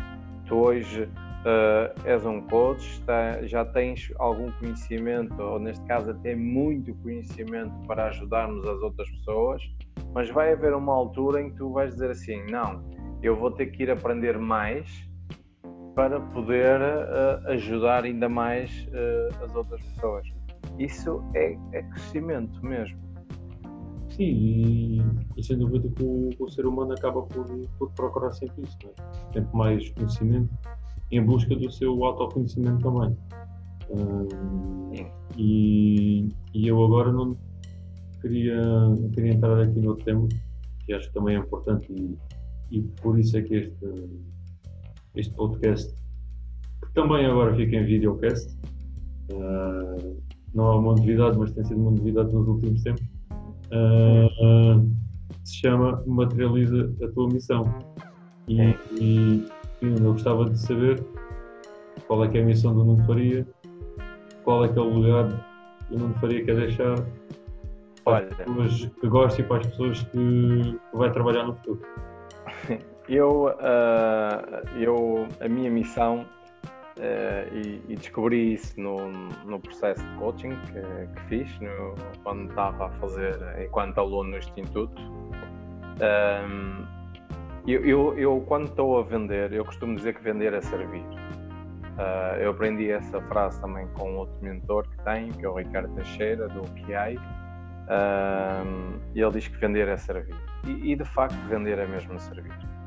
Tu 0.46 0.54
hoje 0.56 1.04
uh, 1.04 2.06
és 2.08 2.24
um 2.24 2.40
coach, 2.42 2.84
está, 3.00 3.42
já 3.42 3.64
tens 3.64 4.12
algum 4.18 4.50
conhecimento, 4.52 5.40
ou 5.40 5.58
neste 5.58 5.84
caso 5.86 6.10
até 6.10 6.34
muito 6.34 6.94
conhecimento 6.96 7.72
para 7.86 8.06
ajudarmos 8.06 8.66
as 8.66 8.80
outras 8.80 9.08
pessoas, 9.10 9.62
mas 10.14 10.30
vai 10.30 10.52
haver 10.52 10.74
uma 10.74 10.94
altura 10.94 11.42
em 11.42 11.50
que 11.50 11.56
tu 11.56 11.72
vais 11.72 11.92
dizer 11.92 12.10
assim: 12.10 12.44
não, 12.50 12.82
eu 13.22 13.36
vou 13.36 13.50
ter 13.50 13.66
que 13.66 13.82
ir 13.84 13.90
aprender 13.90 14.38
mais 14.38 15.07
para 15.98 16.20
poder 16.20 16.80
uh, 16.80 17.48
ajudar 17.48 18.04
ainda 18.04 18.28
mais 18.28 18.70
uh, 18.86 19.44
as 19.44 19.52
outras 19.52 19.82
pessoas. 19.82 20.28
Isso 20.78 21.20
é, 21.34 21.58
é 21.72 21.82
crescimento 21.82 22.64
mesmo. 22.64 22.96
Sim, 24.10 24.22
e, 24.22 25.02
e, 25.36 25.42
sem 25.42 25.58
dúvida 25.58 25.88
que 25.88 26.04
o, 26.04 26.30
o, 26.38 26.48
ser 26.50 26.66
humano 26.66 26.92
acaba 26.92 27.22
por, 27.22 27.44
por 27.80 27.90
procurar 27.94 28.30
sempre 28.30 28.62
isso, 28.62 28.78
né? 28.84 28.92
sempre 29.32 29.56
mais 29.56 29.90
conhecimento 29.90 30.48
em 31.10 31.20
busca 31.20 31.56
do 31.56 31.68
seu 31.68 32.04
autoconhecimento 32.04 32.78
também. 32.80 33.16
e, 35.36 36.28
e 36.54 36.68
eu 36.68 36.84
agora 36.84 37.10
não 37.10 37.36
queria, 38.20 38.62
queria 39.14 39.32
entrar 39.32 39.60
aqui 39.60 39.80
no 39.80 39.96
tema, 39.96 40.28
que 40.86 40.92
acho 40.92 41.08
que 41.08 41.14
também 41.14 41.34
é 41.34 41.40
importante 41.40 41.92
e, 41.92 42.16
e 42.70 42.82
por 43.02 43.18
isso 43.18 43.36
é 43.36 43.42
que 43.42 43.54
este, 43.56 43.84
este 45.18 45.34
podcast, 45.34 45.94
que 46.82 46.92
também 46.94 47.26
agora 47.26 47.54
fica 47.54 47.76
em 47.76 47.84
videocast, 47.84 48.56
uh, 49.32 50.22
não 50.54 50.72
é 50.72 50.76
uma 50.76 50.94
novidade, 50.94 51.38
mas 51.38 51.52
tem 51.52 51.64
sido 51.64 51.80
uma 51.80 51.90
novidade 51.90 52.32
nos 52.32 52.46
últimos 52.46 52.82
tempos, 52.82 53.02
uh, 53.72 54.90
se 55.44 55.56
chama 55.56 56.02
Materializa 56.06 56.94
a 57.02 57.08
Tua 57.08 57.28
Missão. 57.28 57.64
E, 58.48 58.60
e, 59.00 59.46
eu 59.82 60.12
gostava 60.12 60.48
de 60.48 60.58
saber 60.58 61.04
qual 62.06 62.24
é 62.24 62.28
que 62.28 62.38
é 62.38 62.42
a 62.42 62.44
missão 62.44 62.74
do 62.74 62.84
Nuno 62.84 63.04
Faria, 63.04 63.46
qual 64.44 64.64
é 64.64 64.68
que 64.68 64.78
é 64.78 64.82
o 64.82 64.98
legado 64.98 65.38
que 65.86 65.94
o 65.94 65.98
Nuno 65.98 66.14
Faria 66.14 66.44
quer 66.44 66.56
deixar 66.56 66.94
para 68.04 68.26
as 68.26 68.34
pessoas 68.34 68.90
que 69.00 69.08
gostam 69.08 69.44
e 69.44 69.48
para 69.48 69.58
as 69.58 69.66
pessoas 69.66 70.02
que, 70.04 70.78
que 70.90 70.96
vai 70.96 71.12
trabalhar 71.12 71.44
no 71.44 71.54
futuro. 71.56 71.80
Eu, 73.08 73.46
uh, 73.46 74.78
eu 74.78 75.26
a 75.40 75.48
minha 75.48 75.70
missão 75.70 76.26
uh, 76.98 77.54
e, 77.54 77.82
e, 77.88 77.96
descobri 77.96 78.52
isso 78.52 78.78
no, 78.78 79.08
no 79.46 79.58
processo 79.58 80.04
de 80.06 80.16
coaching 80.18 80.50
que, 80.66 81.14
que 81.14 81.20
fiz 81.28 81.60
no, 81.60 81.94
quando 82.22 82.50
estava 82.50 82.86
a 82.86 82.90
fazer 83.00 83.34
enquanto 83.64 83.98
aluno 83.98 84.32
no 84.32 84.36
Instituto. 84.36 85.00
Um, 85.00 86.86
eu, 87.66 87.84
eu, 87.84 88.18
eu, 88.18 88.44
quando 88.46 88.66
estou 88.66 88.98
a 88.98 89.02
vender, 89.02 89.54
eu 89.54 89.64
costumo 89.64 89.96
dizer 89.96 90.14
que 90.14 90.22
vender 90.22 90.52
é 90.52 90.60
servir. 90.60 91.02
Uh, 91.02 92.36
eu 92.40 92.50
aprendi 92.50 92.90
essa 92.90 93.22
frase 93.22 93.58
também 93.62 93.88
com 93.94 94.16
outro 94.16 94.36
mentor 94.42 94.86
que 94.86 95.02
tenho, 95.04 95.32
que 95.32 95.46
é 95.46 95.48
o 95.48 95.54
Ricardo 95.54 95.94
Teixeira, 95.94 96.46
do 96.48 96.60
QI. 96.74 97.18
E 99.14 99.20
ele 99.20 99.32
diz 99.32 99.48
que 99.48 99.56
vender 99.56 99.88
é 99.88 99.96
servir. 99.96 100.36
E, 100.66 100.92
e 100.92 100.96
de 100.96 101.04
facto, 101.06 101.34
vender 101.48 101.78
é 101.78 101.86
mesmo 101.86 102.20
servir. 102.20 102.77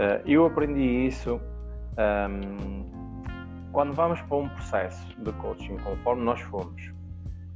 Uh, 0.00 0.22
eu 0.24 0.46
aprendi 0.46 1.06
isso 1.06 1.38
um, 2.30 3.20
quando 3.70 3.92
vamos 3.92 4.18
para 4.22 4.36
um 4.38 4.48
processo 4.48 5.22
de 5.22 5.30
coaching, 5.34 5.76
conforme 5.76 6.22
nós 6.24 6.40
fomos, 6.40 6.90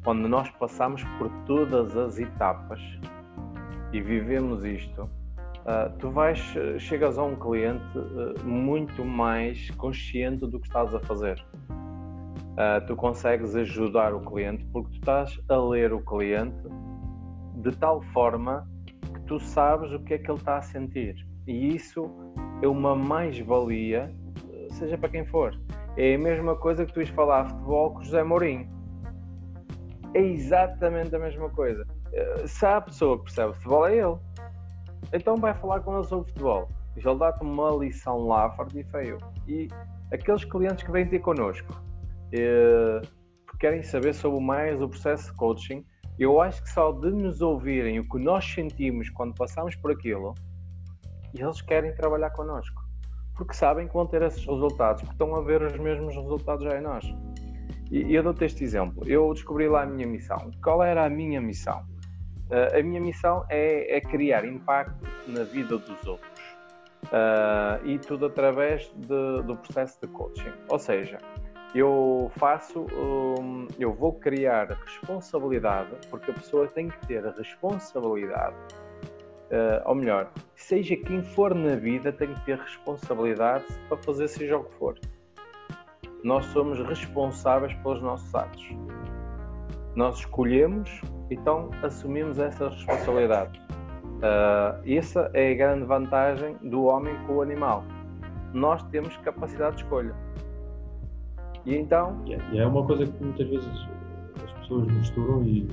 quando 0.04 0.28
nós 0.28 0.50
passamos 0.50 1.02
por 1.16 1.30
todas 1.46 1.96
as 1.96 2.18
etapas 2.18 2.80
e 3.94 4.00
vivemos 4.02 4.62
isto, 4.62 5.08
Uh, 5.64 5.88
tu 5.98 6.10
vais, 6.10 6.38
chegas 6.78 7.16
a 7.16 7.22
um 7.22 7.34
cliente 7.36 7.96
uh, 7.96 8.44
muito 8.44 9.02
mais 9.02 9.70
consciente 9.70 10.46
do 10.46 10.60
que 10.60 10.66
estás 10.66 10.94
a 10.94 11.00
fazer. 11.00 11.42
Uh, 12.52 12.86
tu 12.86 12.94
consegues 12.94 13.56
ajudar 13.56 14.12
o 14.12 14.20
cliente 14.20 14.62
porque 14.66 14.90
tu 14.90 14.96
estás 14.96 15.40
a 15.48 15.56
ler 15.56 15.90
o 15.94 16.04
cliente 16.04 16.68
de 17.62 17.74
tal 17.78 18.02
forma 18.12 18.68
que 19.14 19.20
tu 19.22 19.40
sabes 19.40 19.90
o 19.90 20.00
que 20.00 20.12
é 20.12 20.18
que 20.18 20.30
ele 20.30 20.38
está 20.38 20.58
a 20.58 20.62
sentir. 20.62 21.16
E 21.46 21.74
isso 21.74 22.10
é 22.62 22.68
uma 22.68 22.94
mais-valia, 22.94 24.14
seja 24.70 24.96
para 24.96 25.08
quem 25.08 25.24
for. 25.26 25.58
É 25.96 26.14
a 26.14 26.18
mesma 26.18 26.56
coisa 26.56 26.84
que 26.84 26.92
tu 26.92 27.00
ires 27.00 27.14
falar 27.14 27.42
a 27.42 27.44
futebol 27.46 27.94
com 27.94 28.02
José 28.02 28.22
Mourinho. 28.22 28.68
É 30.14 30.20
exatamente 30.20 31.14
a 31.14 31.18
mesma 31.18 31.48
coisa. 31.50 31.86
Se 32.46 32.64
há 32.64 32.76
a 32.76 32.80
pessoa 32.80 33.18
que 33.18 33.24
percebe 33.24 33.52
futebol, 33.54 33.86
é 33.86 33.96
ele 33.98 34.18
então 35.12 35.36
vai 35.36 35.54
falar 35.54 35.80
com 35.80 35.96
ele 35.96 36.04
sobre 36.04 36.28
futebol. 36.30 36.68
Ele 36.96 37.18
dá-te 37.18 37.42
uma 37.42 37.70
lição 37.70 38.26
lá, 38.26 38.50
forte 38.50 38.80
e 38.80 38.84
feio. 38.84 39.18
E 39.46 39.68
aqueles 40.12 40.44
clientes 40.44 40.84
que 40.84 40.90
vêm 40.90 41.06
ter 41.06 41.18
connosco, 41.20 41.72
eh, 42.32 43.00
porque 43.46 43.58
querem 43.58 43.82
saber 43.82 44.14
sobre 44.14 44.40
mais 44.40 44.80
o 44.80 44.88
processo 44.88 45.30
de 45.30 45.36
coaching, 45.36 45.84
eu 46.18 46.40
acho 46.40 46.62
que 46.62 46.70
só 46.70 46.92
de 46.92 47.10
nos 47.10 47.40
ouvirem 47.40 47.98
o 47.98 48.08
que 48.08 48.18
nós 48.18 48.44
sentimos 48.44 49.10
quando 49.10 49.34
passamos 49.34 49.74
por 49.76 49.90
aquilo, 49.90 50.34
eles 51.42 51.60
querem 51.62 51.94
trabalhar 51.94 52.30
connosco. 52.30 52.82
Porque 53.36 53.54
sabem 53.54 53.88
que 53.88 53.94
vão 53.94 54.06
ter 54.06 54.22
esses 54.22 54.44
resultados, 54.46 55.02
porque 55.02 55.14
estão 55.14 55.34
a 55.34 55.40
ver 55.40 55.62
os 55.62 55.76
mesmos 55.78 56.14
resultados 56.14 56.64
já 56.64 56.78
em 56.78 56.82
nós. 56.82 57.04
E 57.90 58.14
eu 58.14 58.22
dou-te 58.22 58.44
este 58.44 58.64
exemplo. 58.64 59.02
Eu 59.06 59.32
descobri 59.32 59.68
lá 59.68 59.82
a 59.82 59.86
minha 59.86 60.06
missão. 60.06 60.50
Qual 60.62 60.82
era 60.82 61.04
a 61.04 61.10
minha 61.10 61.40
missão? 61.40 61.84
Uh, 62.50 62.78
a 62.78 62.82
minha 62.82 63.00
missão 63.00 63.44
é, 63.48 63.96
é, 63.96 64.00
criar 64.00 64.44
impacto 64.44 64.94
na 65.26 65.44
vida 65.44 65.78
dos 65.78 66.06
outros 66.06 66.42
uh, 67.04 67.84
e 67.86 67.98
tudo 67.98 68.26
através 68.26 68.92
de, 68.96 69.42
do 69.42 69.56
processo 69.56 69.98
de 70.00 70.08
coaching. 70.08 70.52
Ou 70.68 70.78
seja, 70.78 71.18
eu 71.74 72.30
faço, 72.36 72.86
um, 72.92 73.66
eu 73.78 73.92
vou 73.92 74.12
criar 74.12 74.68
responsabilidade, 74.84 75.90
porque 76.10 76.30
a 76.30 76.34
pessoa 76.34 76.68
tem 76.68 76.88
que 76.88 77.06
ter 77.06 77.24
responsabilidade, 77.24 78.56
uh, 79.54 79.88
ou 79.88 79.94
melhor, 79.94 80.30
seja 80.56 80.96
quem 80.96 81.22
for 81.22 81.54
na 81.54 81.76
vida, 81.76 82.12
tem 82.12 82.34
que 82.34 82.44
ter 82.44 82.58
responsabilidade 82.58 83.64
para 83.88 83.96
fazer 83.98 84.28
seja 84.28 84.58
o 84.58 84.64
que 84.64 84.74
for. 84.74 84.98
Nós 86.22 86.44
somos 86.46 86.78
responsáveis 86.86 87.72
pelos 87.74 88.02
nossos 88.02 88.34
atos. 88.34 88.66
Nós 89.94 90.18
escolhemos 90.18 91.00
então 91.30 91.70
assumimos 91.82 92.38
essa 92.38 92.68
responsabilidade. 92.68 93.60
Uh, 94.18 94.80
essa 94.86 95.30
é 95.34 95.52
a 95.52 95.54
grande 95.54 95.84
vantagem 95.84 96.56
do 96.62 96.84
homem 96.84 97.14
com 97.26 97.36
o 97.36 97.42
animal. 97.42 97.84
Nós 98.52 98.82
temos 98.84 99.16
capacidade 99.18 99.76
de 99.76 99.82
escolha. 99.82 100.14
E 101.66 101.76
então. 101.76 102.22
E 102.52 102.58
é 102.58 102.66
uma 102.66 102.84
coisa 102.86 103.06
que 103.06 103.24
muitas 103.24 103.48
vezes 103.48 103.88
as 104.44 104.52
pessoas 104.52 104.86
misturam 104.86 105.42
e, 105.44 105.68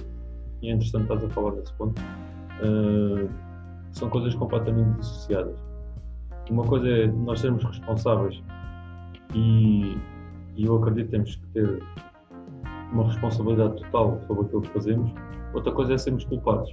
e 0.61 0.69
é 0.69 0.73
interessante 0.73 1.03
estás 1.03 1.23
a 1.23 1.29
falar 1.29 1.51
desse 1.51 1.73
ponto. 1.73 2.01
Uh, 2.61 3.29
são 3.91 4.09
coisas 4.09 4.33
completamente 4.35 4.99
dissociadas. 4.99 5.57
Uma 6.49 6.63
coisa 6.63 6.87
é 6.87 7.07
nós 7.07 7.39
sermos 7.39 7.63
responsáveis 7.63 8.41
e, 9.33 9.97
e 10.55 10.65
eu 10.65 10.75
acredito 10.77 11.05
que 11.05 11.11
temos 11.11 11.35
que 11.35 11.47
ter 11.47 11.83
uma 12.91 13.05
responsabilidade 13.05 13.81
total 13.83 14.19
sobre 14.27 14.45
aquilo 14.45 14.61
que 14.61 14.69
fazemos. 14.69 15.11
Outra 15.53 15.71
coisa 15.71 15.93
é 15.93 15.97
sermos 15.97 16.23
culpados. 16.25 16.69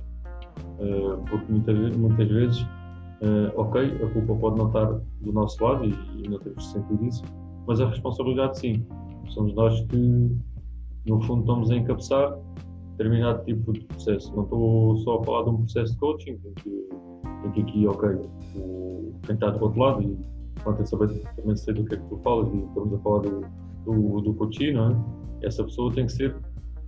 Uh, 0.78 1.22
porque 1.28 1.52
muitas, 1.52 1.96
muitas 1.96 2.28
vezes, 2.28 2.62
uh, 2.62 3.52
ok, 3.56 4.00
a 4.02 4.10
culpa 4.12 4.34
pode 4.34 4.58
não 4.58 4.66
estar 4.68 4.86
do 5.20 5.32
nosso 5.32 5.62
lado 5.62 5.84
e, 5.84 5.94
e 6.24 6.28
não 6.28 6.38
temos 6.38 6.66
que 6.66 6.72
sentir 6.72 7.02
isso, 7.04 7.22
mas 7.66 7.80
a 7.80 7.88
responsabilidade 7.88 8.58
sim. 8.58 8.86
Somos 9.28 9.54
nós 9.54 9.80
que, 9.86 10.36
no 11.06 11.20
fundo, 11.22 11.40
estamos 11.40 11.70
a 11.70 11.76
encabeçar 11.76 12.36
determinado 12.98 13.44
tipo 13.44 13.72
de 13.72 13.80
processo. 13.84 14.34
Não 14.34 14.42
estou 14.42 14.96
só 14.98 15.20
a 15.20 15.24
falar 15.24 15.44
de 15.44 15.50
um 15.50 15.56
processo 15.58 15.92
de 15.92 15.98
coaching, 15.98 16.40
em 16.44 16.54
que, 16.54 16.88
em 17.46 17.50
que 17.52 17.60
aqui, 17.62 17.86
ok, 17.86 18.08
o, 18.56 19.14
quem 19.24 19.34
está 19.34 19.50
do 19.50 19.64
outro 19.64 19.80
lado, 19.80 20.02
e 20.02 20.18
pronto, 20.60 20.84
saber, 20.86 21.08
também 21.36 21.56
sei 21.56 21.74
do 21.74 21.84
que 21.84 21.94
é 21.94 21.98
que 21.98 22.08
tu 22.08 22.18
falas, 22.18 22.52
e 22.52 22.58
estamos 22.58 22.94
a 22.94 22.98
falar 22.98 23.20
do, 23.20 23.40
do, 23.84 24.20
do 24.20 24.34
coaching, 24.34 24.72
não 24.72 24.90
é? 24.90 25.46
Essa 25.46 25.62
pessoa 25.62 25.92
tem 25.94 26.06
que 26.06 26.12
ser 26.12 26.36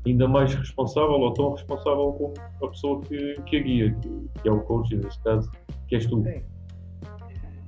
ainda 0.05 0.27
mais 0.27 0.53
responsável 0.55 1.13
ou 1.13 1.33
tão 1.33 1.53
responsável 1.53 2.13
como 2.13 2.35
a 2.65 2.69
pessoa 2.69 3.01
que, 3.03 3.35
que 3.43 3.57
a 3.57 3.63
guia, 3.63 3.95
que, 3.95 4.43
que 4.43 4.49
é 4.49 4.53
o 4.53 4.61
coach, 4.61 4.97
neste 4.97 5.23
caso, 5.23 5.51
que 5.89 5.95
és 5.95 6.07
tu. 6.07 6.23
Sim. 6.23 6.43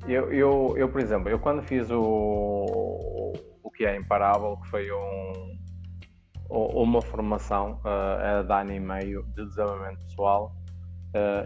Eu, 0.09 0.33
eu, 0.33 0.75
eu, 0.77 0.89
por 0.89 1.01
exemplo, 1.01 1.29
eu 1.29 1.39
quando 1.39 1.63
fiz 1.63 1.89
o, 1.89 3.33
o 3.63 3.71
que 3.71 3.85
é 3.85 3.97
imparável, 3.97 4.57
que 4.57 4.69
foi 4.69 4.91
um, 4.91 5.57
uma 6.53 7.01
formação 7.01 7.81
uh, 7.81 8.45
de 8.45 8.53
ano 8.53 8.73
e 8.73 8.81
meio 8.81 9.25
de 9.35 9.47
desenvolvimento 9.47 9.99
pessoal, 10.01 10.55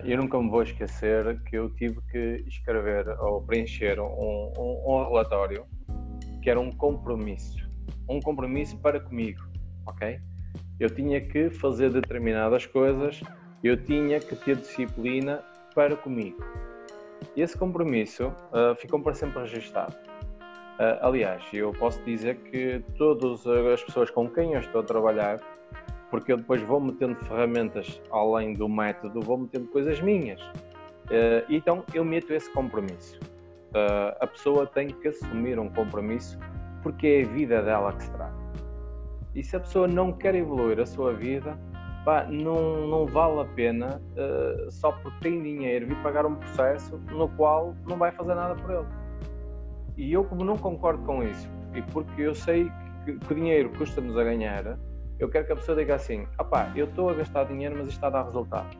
eu 0.05 0.17
nunca 0.19 0.41
me 0.41 0.49
vou 0.49 0.63
esquecer 0.63 1.43
que 1.43 1.57
eu 1.57 1.69
tive 1.71 2.01
que 2.13 2.45
escrever 2.47 3.09
ou 3.19 3.43
preencher 3.43 3.99
um, 3.99 4.53
um, 4.57 4.85
um 4.87 5.09
relatório 5.09 5.67
que 6.41 6.49
era 6.49 6.61
um 6.61 6.71
compromisso, 6.71 7.69
um 8.09 8.21
compromisso 8.21 8.79
para 8.79 9.01
comigo, 9.01 9.43
ok? 9.85 10.21
Eu 10.79 10.89
tinha 10.89 11.21
que 11.21 11.51
fazer 11.51 11.91
determinadas 11.91 12.65
coisas, 12.67 13.21
eu 13.65 13.77
tinha 13.77 14.21
que 14.21 14.37
ter 14.37 14.55
disciplina 14.55 15.43
para 15.75 15.97
comigo. 15.97 16.39
E 17.35 17.43
esse 17.43 17.57
compromisso 17.59 18.29
uh, 18.29 18.77
ficou 18.77 19.01
para 19.01 19.15
sempre 19.15 19.41
registado. 19.41 19.97
Uh, 20.77 21.01
aliás, 21.01 21.43
eu 21.55 21.73
posso 21.73 22.03
dizer 22.03 22.37
que 22.37 22.85
todas 22.99 23.47
as 23.47 23.83
pessoas 23.83 24.11
com 24.11 24.29
quem 24.29 24.53
eu 24.53 24.61
estou 24.61 24.83
a 24.83 24.85
trabalhar, 24.85 25.41
porque 26.11 26.31
eu 26.31 26.37
depois 26.37 26.61
vou 26.61 26.79
metendo 26.79 27.17
ferramentas 27.25 27.99
além 28.11 28.53
do 28.53 28.69
método, 28.69 29.23
vou 29.23 29.39
metendo 29.39 29.69
coisas 29.69 29.99
minhas. 30.03 30.39
Uh, 30.43 31.41
então 31.49 31.83
eu 31.95 32.05
meto 32.05 32.31
esse 32.31 32.53
compromisso. 32.53 33.19
Uh, 33.71 34.13
a 34.21 34.27
pessoa 34.27 34.67
tem 34.67 34.89
que 34.89 35.09
assumir 35.09 35.59
um 35.59 35.71
compromisso 35.71 36.39
porque 36.83 37.07
é 37.07 37.23
a 37.23 37.27
vida 37.27 37.63
dela 37.63 37.95
que 37.95 38.03
se 38.03 38.11
trata. 38.11 38.37
E 39.35 39.43
se 39.43 39.57
a 39.57 39.61
pessoa 39.61 39.89
não 39.89 40.13
quer 40.13 40.35
evoluir 40.35 40.79
a 40.79 40.85
sua 40.85 41.15
vida, 41.15 41.59
pá, 42.05 42.25
não, 42.25 42.87
não 42.87 43.07
vale 43.07 43.41
a 43.41 43.45
pena 43.45 44.01
só 44.71 44.93
porque 44.93 45.19
tem 45.21 45.43
dinheiro 45.43 45.87
vir 45.87 45.97
pagar 46.03 46.25
um 46.25 46.37
processo 46.37 46.99
no 47.11 47.29
qual 47.31 47.75
não 47.87 47.97
vai 47.97 48.13
fazer 48.13 48.35
nada 48.35 48.55
por 48.55 48.71
ele. 48.71 49.06
E 49.97 50.13
eu, 50.13 50.25
como 50.25 50.45
não 50.45 50.57
concordo 50.57 51.03
com 51.05 51.23
isso, 51.23 51.49
e 51.75 51.83
porque 51.83 52.23
eu 52.23 52.35
sei 52.35 52.71
que, 53.05 53.15
que 53.19 53.35
dinheiro 53.35 53.71
custa-nos 53.77 54.17
a 54.17 54.25
ganhar, 54.25 54.79
eu 55.19 55.29
quero 55.29 55.47
que 55.47 55.53
a 55.53 55.57
pessoa 55.57 55.77
diga 55.77 55.95
assim: 55.95 56.27
opá, 56.39 56.71
eu 56.77 56.87
estou 56.87 57.09
a 57.09 57.15
gastar 57.15 57.45
dinheiro, 57.45 57.75
mas 57.77 57.89
isto 57.89 57.97
está 57.97 58.09
a 58.09 58.11
dar 58.11 58.25
resultado. 58.25 58.77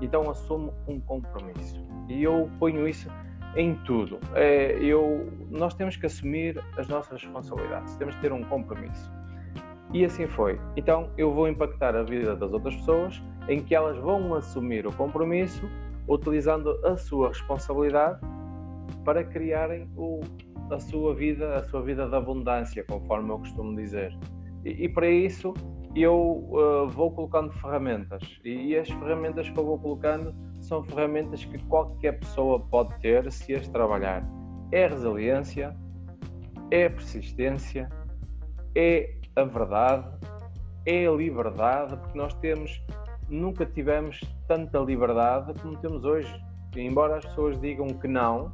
Então 0.00 0.30
assumo 0.30 0.72
um 0.86 1.00
compromisso. 1.00 1.84
E 2.08 2.22
eu 2.22 2.50
ponho 2.58 2.86
isso 2.88 3.10
em 3.56 3.74
tudo. 3.84 4.18
É, 4.34 4.78
eu, 4.80 5.28
nós 5.50 5.74
temos 5.74 5.96
que 5.96 6.06
assumir 6.06 6.62
as 6.76 6.88
nossas 6.88 7.22
responsabilidades, 7.22 7.96
temos 7.96 8.14
que 8.14 8.20
ter 8.20 8.32
um 8.32 8.44
compromisso. 8.44 9.10
E 9.92 10.04
assim 10.04 10.26
foi. 10.28 10.60
Então 10.76 11.10
eu 11.18 11.32
vou 11.32 11.48
impactar 11.48 11.96
a 11.96 12.02
vida 12.02 12.36
das 12.36 12.52
outras 12.52 12.76
pessoas 12.76 13.20
em 13.48 13.60
que 13.60 13.74
elas 13.74 13.98
vão 13.98 14.34
assumir 14.34 14.86
o 14.86 14.92
compromisso 14.92 15.68
utilizando 16.08 16.78
a 16.86 16.96
sua 16.96 17.28
responsabilidade 17.28 18.20
para 19.04 19.24
criarem 19.24 19.88
o, 19.96 20.20
a 20.70 20.78
sua 20.78 21.14
vida, 21.14 21.56
a 21.56 21.64
sua 21.64 21.82
vida 21.82 22.08
de 22.08 22.14
abundância, 22.14 22.84
conforme 22.84 23.30
eu 23.30 23.38
costumo 23.38 23.74
dizer. 23.76 24.16
E, 24.64 24.84
e 24.84 24.88
para 24.88 25.08
isso 25.08 25.54
eu 25.94 26.48
uh, 26.52 26.88
vou 26.88 27.10
colocando 27.10 27.52
ferramentas 27.54 28.22
e, 28.44 28.68
e, 28.68 28.78
as 28.78 28.88
ferramentas 28.88 29.48
que 29.48 29.58
eu 29.58 29.64
vou 29.64 29.78
colocando 29.78 30.32
são 30.60 30.84
ferramentas 30.84 31.44
que 31.44 31.58
qualquer 31.64 32.20
pessoa 32.20 32.60
pode 32.60 32.96
ter 33.00 33.30
se 33.32 33.54
as 33.54 33.66
trabalhar. 33.68 34.24
É 34.70 34.86
resiliência, 34.86 35.76
é 36.70 36.88
persistência, 36.88 37.88
é 38.76 39.16
a 39.34 39.44
verdade, 39.44 40.06
é 40.86 41.06
a 41.06 41.10
liberdade, 41.10 41.96
porque 41.96 42.16
nós 42.16 42.34
temos 42.34 42.80
nunca 43.28 43.64
tivemos 43.64 44.20
tanta 44.46 44.78
liberdade 44.78 45.52
como 45.60 45.76
temos 45.78 46.04
hoje. 46.04 46.32
E 46.76 46.80
embora 46.80 47.16
as 47.16 47.24
pessoas 47.24 47.60
digam 47.60 47.88
que 47.88 48.06
não, 48.06 48.52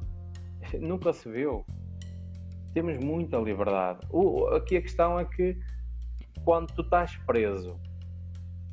nunca 0.81 1.13
se 1.13 1.31
viu. 1.31 1.65
Temos 2.73 2.99
muita 2.99 3.39
liberdade. 3.39 4.01
O, 4.11 4.49
aqui 4.49 4.77
a 4.77 4.83
questão 4.83 5.19
é 5.19 5.25
que 5.25 5.57
quando 6.45 6.73
tu 6.75 6.83
estás 6.83 7.17
preso, 7.27 7.81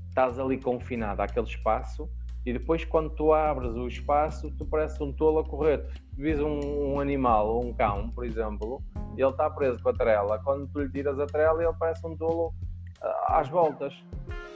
estás 0.10 0.38
ali 0.40 0.58
confinado 0.58 1.22
àquele 1.22 1.48
espaço 1.48 2.10
e 2.46 2.52
depois 2.52 2.84
quando 2.84 3.10
tu 3.12 3.34
abres 3.34 3.74
o 3.74 3.88
espaço, 3.88 4.52
tu 4.58 4.66
pareces 4.66 5.00
um 5.00 5.14
tolo 5.14 5.40
a 5.40 5.44
correr. 5.44 5.88
Tu 6.16 6.22
vis 6.22 6.40
um, 6.40 6.94
um 6.94 7.00
animal 7.00 7.48
ou 7.48 7.66
um 7.66 7.74
cão, 7.74 8.10
por 8.10 8.26
exemplo, 8.26 8.82
e 9.18 9.22
ele 9.22 9.30
está 9.30 9.50
preso 9.50 9.82
com 9.82 9.90
a 9.90 9.94
trela. 9.94 10.40
Quando 10.44 10.68
tu 10.68 10.82
lhe 10.82 10.90
tiras 10.90 11.18
a 11.20 11.26
trela, 11.26 11.64
ele 11.64 11.74
parece 11.80 12.06
um 12.06 12.18
tolo 12.18 12.54
uh, 13.02 13.34
às 13.34 13.48
voltas. 13.48 13.94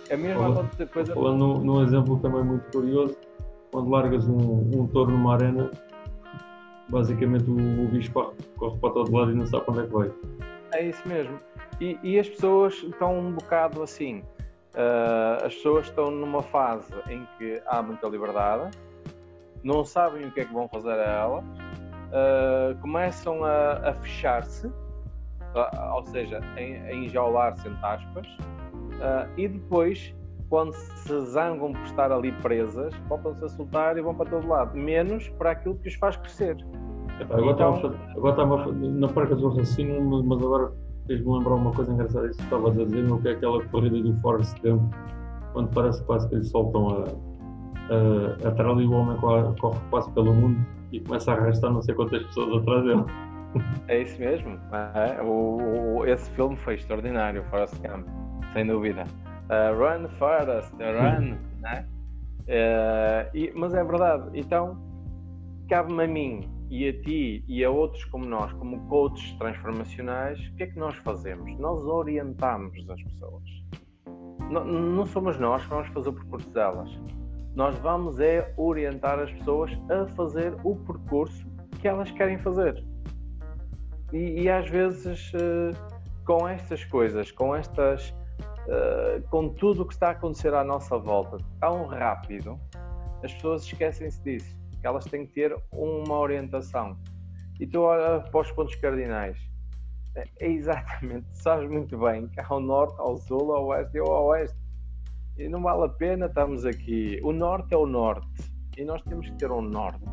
É 0.10 0.16
a 0.16 0.18
mesma 0.18 0.54
Fala, 0.54 0.70
coisa. 0.92 1.14
Falando 1.14 1.60
num 1.60 1.82
exemplo 1.82 2.20
também 2.20 2.44
muito 2.44 2.70
curioso, 2.72 3.18
quando 3.72 3.90
largas 3.90 4.28
um, 4.28 4.82
um 4.82 4.88
touro 4.88 5.12
numa 5.12 5.36
arena, 5.36 5.72
basicamente 6.90 7.50
o, 7.50 7.88
bicho 7.88 8.12
corre, 8.12 8.36
corre 8.58 8.78
para 8.80 8.94
todo 8.94 9.16
lado 9.16 9.32
e 9.32 9.36
não 9.36 9.46
sabe 9.46 9.66
para 9.66 9.74
onde 9.74 9.82
é 9.82 9.88
que 9.88 9.94
vai. 9.94 10.12
É 10.74 10.90
isso 10.90 11.08
mesmo. 11.08 11.40
E, 11.80 11.98
e 12.04 12.20
as 12.20 12.28
pessoas 12.28 12.74
estão 12.76 13.18
um 13.18 13.32
bocado 13.32 13.84
assim. 13.84 14.24
Uh, 14.74 15.46
as 15.46 15.56
pessoas 15.56 15.88
estão 15.88 16.12
numa 16.12 16.44
fase 16.44 16.94
em 17.10 17.28
que 17.38 17.62
há 17.66 17.82
muita 17.82 18.08
liberdade, 18.08 18.78
não 19.64 19.84
sabem 19.84 20.28
o 20.28 20.32
que 20.32 20.42
é 20.42 20.46
que 20.46 20.54
vão 20.54 20.68
fazer 20.68 20.92
a 20.92 21.04
ela, 21.04 21.40
uh, 21.40 22.78
começam 22.80 23.44
a, 23.44 23.90
a 23.90 23.94
fechar-se, 23.96 24.68
uh, 24.68 25.96
ou 25.96 26.06
seja, 26.06 26.40
a, 26.40 26.60
a 26.60 26.94
enjaular-se 26.94 27.68
entre 27.68 27.86
aspas, 27.86 28.28
e 29.36 29.48
depois 29.48 30.14
quando 30.50 30.74
se 30.74 31.20
zangam 31.26 31.74
por 31.74 31.82
estar 31.84 32.12
ali 32.12 32.32
presas, 32.32 32.93
voltam-se 33.08 33.43
a 33.43 33.50
soltar 33.50 33.98
e 33.98 34.02
vão 34.02 34.16
para 34.16 34.30
todo 34.30 34.48
lado, 34.48 34.78
menos 34.78 35.28
para 35.30 35.52
aquilo 35.52 35.76
que 35.76 35.89
os 35.89 35.95
faz 35.95 36.16
crescer. 36.18 36.58
agora 37.20 37.52
então... 37.52 37.76
estava 38.30 38.72
na 38.72 39.08
parca 39.10 39.36
do 39.36 39.50
raciocínio, 39.50 40.02
mas 40.24 40.41
agora 40.41 40.72
fez-me 41.06 41.38
lembrar 41.38 41.56
uma 41.56 41.72
coisa 41.72 41.91
engraçada, 41.91 42.28
isso 42.28 42.38
que 42.38 42.43
estavas 42.43 42.80
a 42.80 42.86
dizer, 42.86 43.12
o 43.12 43.22
que 43.22 43.28
é 43.28 43.32
aquela 43.32 43.64
corrida 43.66 44.02
do 44.02 44.14
Forrest 44.22 44.58
Gump, 44.62 44.93
quando 45.54 45.70
parece 45.74 46.04
quase 46.06 46.28
que 46.30 46.36
eles 46.36 46.50
soltam 46.50 46.89
a, 46.89 47.04
a, 47.93 48.48
a 48.48 48.52
trela 48.52 48.82
e 48.82 48.88
o 48.88 48.91
homem 48.91 49.18
corre, 49.18 49.54
corre 49.60 49.80
quase 49.89 50.12
pelo 50.12 50.34
mundo 50.34 50.66
e 50.91 51.00
começa 51.02 51.32
a 51.32 51.36
arrastar 51.36 51.72
não 51.72 51.82
sei 51.82 51.93
quantas 51.95 52.24
pessoas 52.24 52.62
atrás 52.62 52.84
dele. 52.84 53.04
É 53.88 54.02
isso 54.02 54.20
mesmo. 54.20 54.60
É, 54.93 55.22
o, 55.22 55.98
o, 55.98 56.06
esse 56.06 56.30
filme 56.32 56.56
foi 56.58 56.76
extraordinário, 56.76 57.43
Forrest 57.45 57.76
Gump, 57.82 58.06
sem 58.54 58.68
dúvida 58.68 59.06
uh, 59.50 59.76
run 59.78 60.08
Forest, 60.18 60.74
run, 60.76 61.38
né? 61.60 61.88
Uh, 62.48 63.36
e, 63.36 63.52
mas 63.56 63.74
é 63.74 63.84
verdade, 63.84 64.30
então 64.34 64.78
cabe-me 65.70 66.04
a 66.04 66.08
mim 66.08 66.50
e 66.70 66.88
a 66.88 67.02
ti 67.02 67.43
e 67.48 67.64
a 67.64 67.70
outros 67.70 68.04
como 68.06 68.26
nós, 68.26 68.52
como 68.54 68.80
coaches 68.88 69.34
transformacionais, 69.34 70.39
o 70.39 70.56
que 70.56 70.64
é 70.64 70.68
que 70.68 70.80
nós 70.80 70.95
fazemos? 70.98 71.58
Nós 71.60 71.84
orientamos 71.84 72.89
as 72.89 73.04
pessoas. 73.04 73.43
Não, 74.50 74.64
não 74.64 75.06
somos 75.06 75.38
nós 75.38 75.64
que 75.64 75.70
vamos 75.70 75.88
fazer 75.89 76.10
o 76.10 76.14
percurso 76.14 76.50
delas. 76.52 76.89
Nós 77.54 77.78
vamos 77.80 78.20
é 78.20 78.54
orientar 78.56 79.20
as 79.20 79.32
pessoas 79.32 79.72
a 79.89 80.06
fazer 80.14 80.56
o 80.64 80.76
percurso 80.76 81.45
que 81.82 81.88
elas 81.88 82.12
querem 82.12 82.38
fazer. 82.38 82.84
E, 84.14 84.43
e 84.43 84.50
às 84.50 84.70
vezes, 84.70 85.32
uh, 85.34 85.76
com 86.26 86.48
estas 86.48 86.84
coisas, 86.86 87.32
com 87.32 87.56
estas 87.56 88.14
uh, 88.68 89.22
com 89.30 89.49
tudo 89.49 89.84
o 89.84 89.86
que 89.86 89.93
está 89.93 90.09
a 90.09 90.11
acontecer 90.11 90.53
à 90.53 90.63
nossa 90.63 90.97
volta 90.97 91.38
tão 91.59 91.88
rápido, 91.88 92.59
as 93.24 93.34
pessoas 93.34 93.63
esquecem-se 93.63 94.22
disso, 94.24 94.55
que 94.80 94.86
elas 94.86 95.05
têm 95.05 95.26
que 95.26 95.34
ter 95.34 95.55
uma 95.72 96.20
orientação. 96.20 96.97
E 97.59 97.65
tu 97.65 97.82
olha 97.82 98.22
para 98.22 98.41
os 98.41 98.51
pontos 98.51 98.76
cardinais. 98.76 99.38
É, 100.15 100.26
é 100.41 100.49
exatamente, 100.49 101.28
sabes 101.38 101.70
muito 101.70 101.97
bem 101.97 102.28
que 102.28 102.39
há 102.39 102.53
o 102.53 102.59
norte, 102.59 102.95
ao 102.99 103.18
sul, 103.18 103.53
ao 103.53 103.65
oeste 103.68 103.97
e 103.97 103.99
ao 103.99 104.26
oeste. 104.28 104.57
E 105.38 105.47
não 105.47 105.61
vale 105.61 105.86
a 105.86 105.89
pena 105.89 106.26
estamos 106.26 106.65
aqui. 106.65 107.20
O 107.24 107.32
norte 107.32 107.74
é 107.74 107.78
o 107.78 107.86
norte 107.86 108.28
e 108.78 108.84
nós 108.84 109.01
temos 109.03 109.28
que 109.28 109.36
ter 109.36 109.51
um 109.51 109.61
norte. 109.61 110.03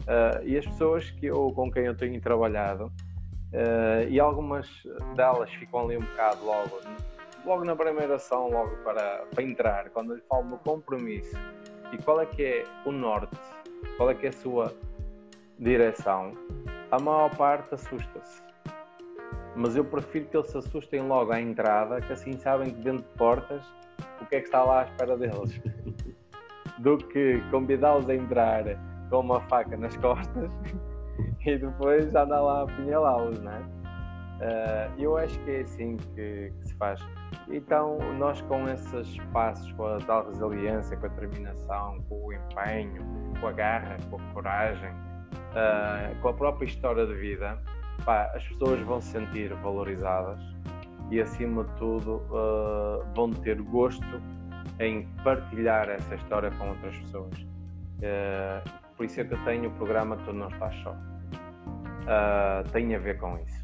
Uh, 0.00 0.42
e 0.44 0.56
as 0.56 0.66
pessoas 0.66 1.10
que 1.10 1.26
eu, 1.26 1.52
com 1.52 1.70
quem 1.70 1.84
eu 1.84 1.96
tenho 1.96 2.20
trabalhado, 2.20 2.86
uh, 2.86 4.08
e 4.08 4.18
algumas 4.18 4.68
delas 5.14 5.50
ficam 5.50 5.80
ali 5.80 5.96
um 5.96 6.00
bocado 6.00 6.44
logo, 6.44 6.80
logo 7.44 7.64
na 7.64 7.74
primeira 7.74 8.16
ação, 8.16 8.48
logo 8.50 8.76
para, 8.84 9.24
para 9.34 9.42
entrar, 9.42 9.90
quando 9.90 10.14
lhe 10.14 10.22
falo 10.22 10.44
no 10.44 10.58
compromisso 10.58 11.36
e 11.92 11.98
qual 11.98 12.20
é 12.20 12.26
que 12.26 12.44
é 12.44 12.64
o 12.84 12.92
norte, 12.92 13.36
qual 13.96 14.10
é 14.10 14.14
que 14.14 14.26
é 14.26 14.28
a 14.28 14.32
sua 14.32 14.74
direção, 15.58 16.32
a 16.90 16.98
maior 16.98 17.34
parte 17.36 17.74
assusta-se. 17.74 18.42
Mas 19.56 19.76
eu 19.76 19.84
prefiro 19.84 20.26
que 20.26 20.36
eles 20.36 20.50
se 20.50 20.58
assustem 20.58 21.02
logo 21.02 21.32
à 21.32 21.40
entrada, 21.40 22.00
que 22.00 22.12
assim 22.12 22.38
sabem 22.38 22.70
que 22.70 22.80
dentro 22.80 23.02
de 23.02 23.18
portas 23.18 23.62
o 24.20 24.26
que 24.26 24.36
é 24.36 24.40
que 24.40 24.46
está 24.46 24.62
lá 24.62 24.82
à 24.82 24.84
espera 24.84 25.16
deles, 25.16 25.60
do 26.78 26.96
que 26.96 27.42
convidá-los 27.50 28.08
a 28.08 28.14
entrar 28.14 28.64
com 29.10 29.20
uma 29.20 29.40
faca 29.42 29.76
nas 29.76 29.96
costas 29.96 30.50
e 31.44 31.58
depois 31.58 32.14
andar 32.14 32.40
lá 32.40 32.60
a 32.60 32.62
apunhalá-los, 32.62 33.40
não 33.40 33.52
é? 33.52 33.79
Uh, 34.40 34.90
eu 34.98 35.18
acho 35.18 35.38
que 35.40 35.50
é 35.50 35.60
assim 35.60 35.98
que, 35.98 36.50
que, 36.58 36.68
se 36.68 36.74
faz. 36.76 36.98
Então, 37.50 37.98
nós 38.14 38.40
com 38.42 38.66
esses 38.70 39.18
passos, 39.34 39.70
com 39.72 39.84
a 39.84 39.98
tal 39.98 40.26
resiliência, 40.28 40.96
com 40.96 41.06
a 41.06 41.08
determinação, 41.10 42.02
com 42.08 42.26
o 42.26 42.32
empenho, 42.32 43.04
com 43.38 43.48
a 43.48 43.52
garra, 43.52 43.98
com 44.08 44.16
a 44.16 44.32
coragem, 44.32 44.90
uh, 44.90 46.18
com 46.22 46.28
a 46.28 46.32
própria 46.32 46.64
história 46.64 47.06
de 47.06 47.14
vida, 47.16 47.58
pá, 48.02 48.32
as 48.34 48.42
pessoas 48.48 48.80
vão 48.80 48.98
se 48.98 49.08
sentir 49.08 49.52
valorizadas 49.56 50.40
e, 51.10 51.20
acima 51.20 51.64
de 51.64 51.72
tudo, 51.74 52.22
uh, 52.30 53.04
vão 53.14 53.30
ter 53.30 53.60
gosto 53.60 54.22
em 54.78 55.06
partilhar 55.22 55.90
essa 55.90 56.14
história 56.14 56.50
com 56.52 56.70
outras 56.70 56.96
pessoas. 56.96 57.46
Por 58.96 59.04
isso 59.04 59.20
é 59.20 59.24
que 59.24 59.34
eu 59.34 59.44
tenho 59.44 59.68
o 59.68 59.72
programa 59.72 60.16
Tu 60.24 60.32
Não 60.32 60.48
Estás 60.48 60.74
Só. 60.76 60.96
Tem 62.72 62.94
a 62.94 62.98
ver 62.98 63.18
com 63.18 63.36
isso. 63.38 63.59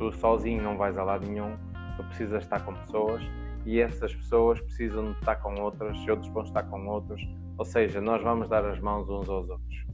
Tu 0.00 0.10
sozinho 0.12 0.62
não 0.62 0.78
vais 0.78 0.96
a 0.96 1.04
lado 1.04 1.26
nenhum, 1.26 1.58
tu 1.98 2.04
precisas 2.04 2.42
estar 2.42 2.64
com 2.64 2.72
pessoas 2.72 3.22
e 3.66 3.78
essas 3.82 4.14
pessoas 4.14 4.58
precisam 4.58 5.12
de 5.12 5.18
estar 5.18 5.36
com 5.36 5.60
outras, 5.60 5.94
outros 6.08 6.32
vão 6.32 6.42
estar 6.42 6.62
com 6.62 6.86
outros, 6.86 7.22
ou 7.58 7.66
seja, 7.66 8.00
nós 8.00 8.22
vamos 8.22 8.48
dar 8.48 8.64
as 8.64 8.80
mãos 8.80 9.10
uns 9.10 9.28
aos 9.28 9.50
outros. 9.50 9.84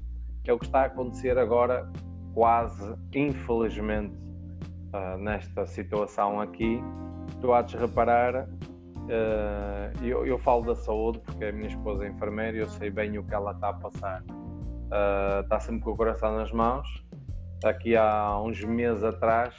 É 0.46 0.52
o 0.52 0.58
que 0.60 0.66
está 0.66 0.82
a 0.82 0.84
acontecer 0.84 1.36
agora, 1.36 1.90
quase, 2.34 2.94
infelizmente, 3.12 4.14
uh, 4.94 5.18
nesta 5.18 5.66
situação 5.66 6.40
aqui. 6.40 6.80
Tu 7.40 7.52
há 7.52 7.62
de 7.62 7.76
reparar, 7.76 8.44
uh, 8.44 10.04
eu, 10.04 10.24
eu, 10.24 10.38
falo 10.38 10.66
da 10.66 10.76
saúde 10.76 11.18
porque 11.18 11.46
a 11.46 11.50
minha 11.50 11.66
esposa 11.66 12.04
é 12.04 12.08
enfermeira 12.08 12.56
e 12.56 12.60
eu 12.60 12.68
sei 12.68 12.90
bem 12.90 13.18
o 13.18 13.24
que 13.24 13.34
ela 13.34 13.50
está 13.50 13.70
a 13.70 13.72
passar. 13.72 14.22
Uh, 14.22 15.40
está 15.42 15.58
sempre 15.58 15.82
com 15.82 15.90
o 15.90 15.96
coração 15.96 16.36
nas 16.36 16.52
mãos. 16.52 16.86
Aqui 17.64 17.96
há 17.96 18.38
uns 18.40 18.62
meses 18.62 19.02
atrás, 19.02 19.52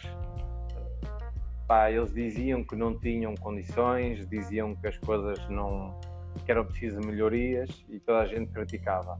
pá, 1.67 1.91
eles 1.91 2.13
diziam 2.13 2.63
que 2.63 2.75
não 2.75 2.97
tinham 2.97 3.35
condições, 3.35 4.27
diziam 4.29 4.75
que 4.75 4.87
as 4.87 4.97
coisas 4.97 5.37
não 5.49 5.99
que 6.45 6.51
eram 6.51 6.65
precisas 6.65 7.03
melhorias 7.05 7.83
e 7.89 7.99
toda 7.99 8.19
a 8.19 8.25
gente 8.25 8.51
criticava. 8.51 9.17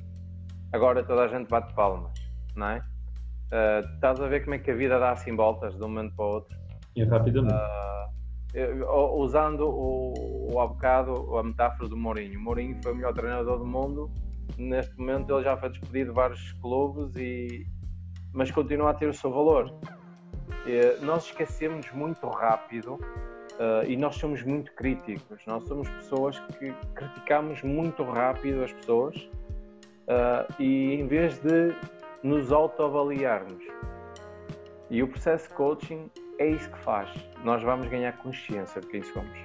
Agora 0.72 1.04
toda 1.04 1.24
a 1.24 1.28
gente 1.28 1.50
bate 1.50 1.74
palmas, 1.74 2.14
não 2.56 2.68
é? 2.68 2.78
Uh, 3.48 3.93
estás 3.95 4.20
a 4.20 4.28
ver 4.28 4.43
como 4.43 4.56
é 4.56 4.60
que 4.60 4.70
a 4.70 4.76
vida 4.76 5.00
dá 5.00 5.12
assim 5.12 5.36
voltas 5.36 5.76
de 5.76 5.84
um 5.84 5.88
momento 5.88 6.16
para 6.16 6.26
o 6.26 6.30
outro? 6.30 6.58
E 6.95 7.04
rapidamente. 7.04 7.54
Uh, 7.54 9.22
usando 9.22 9.68
o, 9.68 10.54
o 10.54 10.60
há 10.60 10.68
bocado 10.68 11.38
a 11.38 11.43
metáfora 11.43 11.89
do 11.89 11.98
Mourinho. 11.98 12.39
O 12.39 12.43
Mourinho 12.43 12.78
foi 12.82 12.93
o 12.93 12.95
melhor 12.95 13.14
treinador 13.14 13.60
do 13.60 13.66
mundo. 13.66 14.12
Neste 14.58 14.98
momento 14.98 15.34
ele 15.34 15.43
já 15.43 15.58
foi 15.58 15.70
despedido 15.70 16.12
de 16.12 16.16
vários 16.16 16.52
clubes, 16.54 17.16
e, 17.16 17.68
mas 18.34 18.50
continua 18.52 18.91
a 18.91 18.93
ter 18.93 19.08
o 19.08 19.14
seu 19.14 19.32
valor. 19.32 19.80
Uh, 20.68 21.05
nós 21.05 21.26
esquecemos 21.26 21.89
muito 21.91 22.28
rápido 22.28 22.95
uh, 22.95 23.86
e 23.88 23.95
nós 23.95 24.15
somos 24.15 24.43
muito 24.43 24.72
críticos. 24.74 25.39
Nós 25.45 25.63
somos 25.68 25.89
pessoas 25.89 26.38
que 26.59 26.74
criticamos 26.93 27.61
muito 27.63 28.03
rápido 28.03 28.63
as 28.63 28.74
pessoas 28.74 29.15
uh, 30.07 30.53
e 30.59 30.95
em 30.95 31.07
vez 31.07 31.39
de 31.39 31.74
nos 32.22 32.51
autoavaliarmos. 32.51 33.63
E 34.89 35.01
o 35.01 35.07
processo 35.07 35.47
de 35.49 35.53
coaching 35.55 36.09
é 36.39 36.47
isso 36.47 36.70
que 36.70 36.80
faz. 36.80 37.09
Nós 37.43 37.63
vamos 37.63 37.88
ganhar 37.88 38.18
consciência 38.18 38.82
de 38.82 38.88
quem 38.88 39.03
somos. 39.03 39.38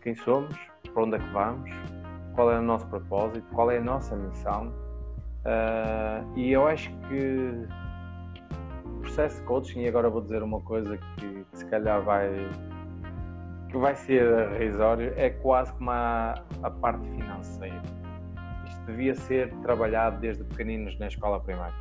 Quem 0.00 0.14
somos, 0.16 0.56
para 0.92 1.02
onde 1.02 1.16
é 1.16 1.18
que 1.18 1.32
vamos, 1.32 1.70
qual 2.34 2.50
é 2.50 2.58
o 2.58 2.62
nosso 2.62 2.86
propósito, 2.86 3.46
qual 3.52 3.70
é 3.70 3.78
a 3.78 3.80
nossa 3.80 4.16
missão. 4.16 4.68
Uh, 5.44 6.38
e 6.38 6.52
eu 6.52 6.66
acho 6.66 6.90
que 7.08 7.66
processo 9.00 9.40
de 9.40 9.46
coaching, 9.46 9.80
e 9.80 9.88
agora 9.88 10.08
vou 10.08 10.20
dizer 10.20 10.42
uma 10.42 10.60
coisa 10.60 10.96
que, 10.96 11.44
que 11.50 11.58
se 11.58 11.66
calhar 11.66 12.02
vai 12.02 12.28
que 13.68 13.78
vai 13.78 13.96
ser 13.96 14.50
risório, 14.58 15.14
é 15.16 15.30
quase 15.30 15.72
como 15.72 15.90
a, 15.90 16.34
a 16.62 16.70
parte 16.70 17.08
financeira. 17.08 17.80
Isto 18.66 18.84
devia 18.84 19.14
ser 19.14 19.50
trabalhado 19.62 20.20
desde 20.20 20.44
pequeninos 20.44 20.98
na 20.98 21.06
escola 21.06 21.40
primária 21.40 21.74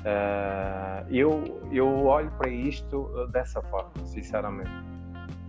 Uh, 0.00 1.04
eu, 1.10 1.60
eu 1.70 2.06
olho 2.06 2.30
para 2.38 2.48
isto 2.48 3.02
uh, 3.02 3.26
dessa 3.28 3.60
forma, 3.62 3.90
sinceramente. 4.06 4.70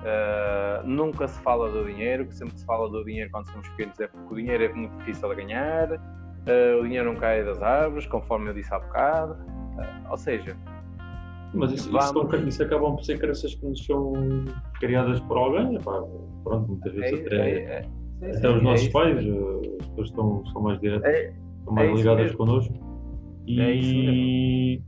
Uh, 0.01 0.86
nunca 0.86 1.28
se 1.28 1.39
fala 1.41 1.69
do 1.69 1.86
dinheiro, 1.86 2.26
que 2.26 2.36
sempre 2.36 2.57
se 2.57 2.65
fala 2.65 2.89
do 2.89 3.05
dinheiro 3.05 3.30
quando 3.32 3.49
somos 3.51 3.69
pequenos 3.69 3.99
é 3.99 4.07
porque 4.07 4.34
o 4.34 4.36
dinheiro 4.36 4.63
é 4.63 4.69
muito 4.69 4.97
difícil 4.97 5.30
de 5.30 5.36
ganhar, 5.36 5.89
o 6.80 6.84
dinheiro 6.84 7.13
não 7.13 7.19
cai 7.19 7.43
das 7.43 7.61
árvores, 7.61 8.07
conforme 8.07 8.49
eu 8.49 8.53
disse 8.53 8.74
há 8.74 8.80
bocado. 8.80 9.38
Ou 10.09 10.17
seja, 10.17 10.55
mas 11.53 11.74
isso, 11.74 11.91
vamos... 11.91 12.34
isso, 12.34 12.47
isso, 12.47 12.63
acabam 12.63 12.95
por 12.95 13.03
ser 13.03 13.19
crenças 13.19 13.55
que 13.55 13.65
nos 13.65 13.86
são 13.86 14.13
criadas 14.80 15.19
por 15.22 15.38
alguém, 15.38 15.76
epá, 15.76 16.01
pronto, 16.43 16.69
muitas 16.69 16.93
vezes 16.93 17.19
é, 17.19 17.26
até, 17.26 17.36
é, 17.36 17.86
é, 18.22 18.38
até 18.38 18.49
os 18.49 18.57
é 18.57 18.61
nossos 18.61 18.88
pais, 18.89 19.17
as 19.17 19.88
pessoas 19.88 20.09
estão, 20.09 20.45
são 20.47 20.61
mais 20.61 20.80
diretas, 20.80 21.13
é, 21.13 21.34
estão 21.59 21.74
mais 21.74 21.97
ligadas 21.97 22.36
connosco. 22.36 22.74
E 23.47 24.82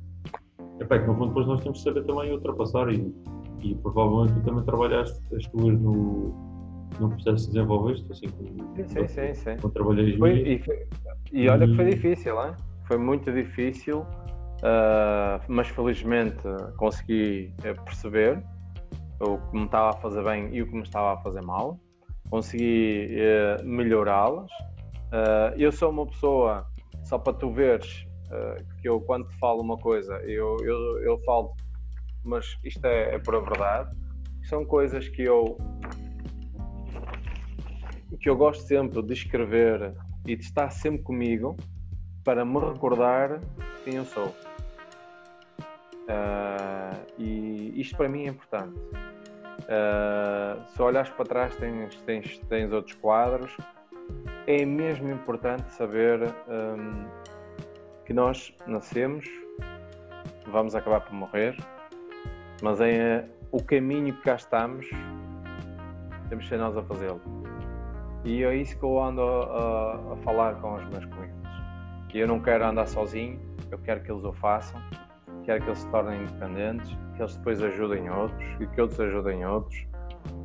é 0.80 0.84
epá, 0.84 1.00
que 1.00 1.08
no 1.08 1.16
fundo 1.16 1.28
depois 1.28 1.48
nós 1.48 1.62
temos 1.64 1.80
que 1.80 1.84
saber 1.84 2.04
também 2.06 2.32
ultrapassar 2.32 2.92
e, 2.94 3.14
e 3.62 3.76
provavelmente 3.76 4.34
tu 4.36 4.46
também 4.46 4.64
trabalhaste 4.64 5.22
as 5.36 5.46
tuas 5.48 5.80
no, 5.80 6.34
no 7.00 7.10
processo 7.10 7.48
de 7.48 7.54
desenvolveste, 7.54 8.06
assim 8.12 8.28
como 8.30 8.76
sim, 8.88 9.08
sim, 9.08 9.34
sim, 9.34 9.58
quando 9.60 9.74
trabalhei 9.74 10.18
foi, 10.18 10.40
e, 10.42 10.60
foi, 10.60 10.88
e 11.34 11.50
olha 11.50 11.68
que 11.68 11.76
foi 11.76 11.90
difícil, 11.90 12.36
hein? 12.42 12.54
foi 12.86 12.98
muito 12.98 13.32
difícil, 13.32 14.06
uh, 14.64 15.44
mas 15.48 15.68
felizmente 15.68 16.42
consegui 16.78 17.54
eh, 17.64 17.74
perceber 17.74 18.42
o 19.20 19.38
que 19.38 19.58
me 19.58 19.66
estava 19.66 19.90
a 19.90 19.94
fazer 19.94 20.24
bem 20.24 20.50
e 20.54 20.62
o 20.62 20.68
que 20.68 20.74
me 20.74 20.84
estava 20.84 21.14
a 21.14 21.18
fazer 21.18 21.42
mal, 21.42 21.80
consegui 22.30 23.10
uh, 23.16 23.66
melhorá-las. 23.66 24.52
Uh, 25.12 25.56
eu 25.58 25.72
sou 25.72 25.92
uma 25.92 26.08
pessoa, 26.08 26.66
só 27.04 27.18
para 27.18 27.34
tu 27.34 27.52
veres, 27.52 28.06
uh, 28.28 28.82
que 28.82 28.90
eu 28.90 29.00
quando 29.02 29.28
te 29.28 29.38
falo 29.38 29.62
uma 29.62 29.78
coisa, 29.78 30.16
eu, 30.24 30.58
eu, 30.62 31.00
eu 31.04 31.20
falo, 31.24 31.54
mas 32.24 32.58
isto 32.64 32.84
é, 32.86 33.12
é 33.12 33.16
a 33.16 33.20
verdade, 33.20 33.96
são 34.50 34.66
coisas 34.66 35.08
que 35.10 35.22
eu 35.22 35.58
que 38.20 38.30
eu 38.30 38.38
gosto 38.38 38.64
sempre 38.64 39.02
de 39.02 39.14
escrever 39.14 39.94
e 40.26 40.36
de 40.36 40.44
estar 40.44 40.70
sempre 40.70 41.02
comigo 41.02 41.58
para 42.24 42.46
me 42.46 42.58
recordar 42.58 43.42
quem 43.84 43.96
eu 43.96 44.06
sou. 44.06 44.34
Uh, 46.04 47.06
e 47.18 47.80
isto 47.80 47.96
para 47.96 48.10
mim 48.10 48.26
é 48.26 48.30
importante. 48.30 48.78
Uh, 49.64 50.62
se 50.68 50.82
olhares 50.82 51.10
para 51.10 51.26
trás, 51.26 51.56
tens, 51.56 51.96
tens, 52.02 52.40
tens 52.50 52.72
outros 52.72 52.96
quadros. 52.96 53.56
É 54.46 54.66
mesmo 54.66 55.10
importante 55.10 55.72
saber 55.72 56.20
um, 56.48 57.06
que 58.06 58.14
nós 58.14 58.54
nascemos, 58.68 59.26
vamos 60.48 60.76
acabar 60.76 61.00
por 61.02 61.14
morrer, 61.14 61.56
mas 62.62 62.82
é 62.82 63.26
o 63.52 63.64
caminho 63.64 64.14
que 64.14 64.22
cá 64.24 64.36
estamos, 64.36 64.90
temos 66.28 66.44
que 66.44 66.50
ser 66.50 66.58
nós 66.58 66.76
a 66.76 66.84
fazê-lo. 66.84 67.22
E 68.26 68.44
é 68.44 68.56
isso 68.56 68.78
que 68.78 68.84
eu 68.84 69.02
ando 69.02 69.22
a, 69.22 70.14
a, 70.14 70.18
falar 70.24 70.56
com 70.56 70.76
os 70.76 70.86
meus 70.90 71.06
clientes. 71.06 71.52
E 72.14 72.20
eu 72.20 72.28
não 72.28 72.40
quero 72.40 72.66
andar 72.66 72.88
sozinho, 72.88 73.40
eu 73.72 73.78
quero 73.80 74.02
que 74.02 74.12
eles 74.12 74.24
o 74.24 74.34
façam, 74.34 74.82
quero 75.44 75.62
que 75.62 75.70
eles 75.70 75.80
se 75.80 75.90
tornem 75.90 76.22
independentes, 76.22 76.98
que 77.16 77.22
eles 77.22 77.36
depois 77.36 77.62
ajudem 77.62 78.10
outros 78.10 78.44
e 78.60 78.68
que 78.68 78.82
outros 78.82 79.00
ajudem 79.00 79.46
outros. 79.46 79.86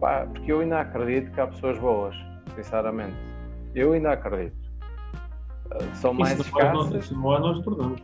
Pá, 0.01 0.27
porque 0.27 0.53
eu 0.53 0.61
ainda 0.61 0.81
acredito 0.81 1.33
que 1.33 1.41
há 1.41 1.47
pessoas 1.47 1.79
boas, 1.79 2.17
sinceramente. 2.55 3.17
Eu 3.75 3.93
ainda 3.93 4.13
acredito 4.13 4.69
são 5.95 6.15
mais 6.15 6.33
isso 6.33 6.43
escassas. 6.43 7.05
Isso 7.05 7.15
não 7.19 7.35
é 7.35 7.39
nós 7.41 7.65
tornamos. 7.65 8.01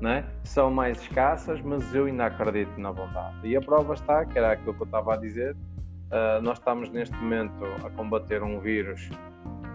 né? 0.00 0.24
são 0.44 0.70
mais 0.70 1.00
escassas, 1.00 1.60
mas 1.60 1.94
eu 1.94 2.06
ainda 2.06 2.26
acredito 2.26 2.78
na 2.78 2.92
bondade. 2.92 3.36
E 3.44 3.56
a 3.56 3.60
prova 3.60 3.94
está, 3.94 4.24
que 4.24 4.38
era 4.38 4.52
aquilo 4.52 4.74
que 4.74 4.82
eu 4.82 4.86
estava 4.86 5.14
a 5.14 5.16
dizer, 5.16 5.54
uh, 5.54 6.42
nós 6.42 6.58
estamos 6.58 6.90
neste 6.90 7.14
momento 7.16 7.64
a 7.84 7.90
combater 7.90 8.42
um 8.42 8.58
vírus 8.60 9.08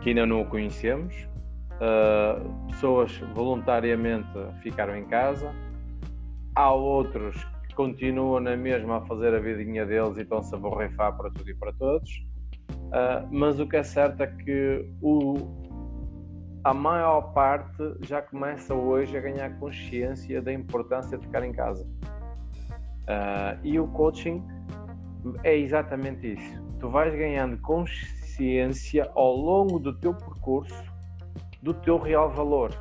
que 0.02 0.10
ainda 0.10 0.26
não 0.26 0.42
o 0.42 0.46
conhecemos, 0.46 1.16
uh, 1.76 2.68
pessoas 2.68 3.18
voluntariamente 3.34 4.30
ficaram 4.62 4.96
em 4.96 5.06
casa, 5.06 5.52
há 6.58 6.74
outros 6.74 7.36
que 7.68 7.76
continuam 7.76 8.40
na 8.40 8.58
mesma 8.58 8.98
a 8.98 9.02
fazer 9.02 9.32
a 9.36 9.40
vidinha 9.40 9.86
deles 9.86 10.18
e 10.18 10.22
estão-se 10.22 10.54
a 10.56 10.58
borrifar 10.58 11.16
para 11.16 11.30
tudo 11.30 11.48
e 11.48 11.54
para 11.54 11.72
todos, 11.74 12.10
uh, 12.72 13.28
mas 13.30 13.60
o 13.60 13.68
que 13.68 13.78
é 13.78 13.84
certo 13.84 14.24
é 14.24 14.28
que 14.28 14.90
o, 15.00 15.36
a 16.64 16.74
maior 16.74 17.32
parte 17.34 17.96
já 18.02 18.24
começa 18.24 18.74
hoje 18.74 19.16
a 19.16 19.22
ganhar 19.22 19.52
consciência 19.60 20.42
da 20.42 20.52
importância 20.52 21.16
de 21.16 21.28
ficar 21.28 21.44
em 21.44 21.54
casa. 21.54 21.86
Uh, 23.04 23.60
e 23.64 23.80
o 23.80 23.88
coaching 23.90 24.44
é 25.44 25.56
exatamente 25.56 26.34
isso. 26.34 26.64
Tu 26.80 26.90
vais 26.90 27.14
ganhando 27.14 27.56
consciência 27.60 29.10
ao 29.14 29.36
longo 29.36 29.78
do 29.78 29.94
teu 29.94 30.14
percurso 30.14 30.98
do 31.62 31.74
teu 31.74 31.98
real 32.00 32.32
valor 32.32 32.72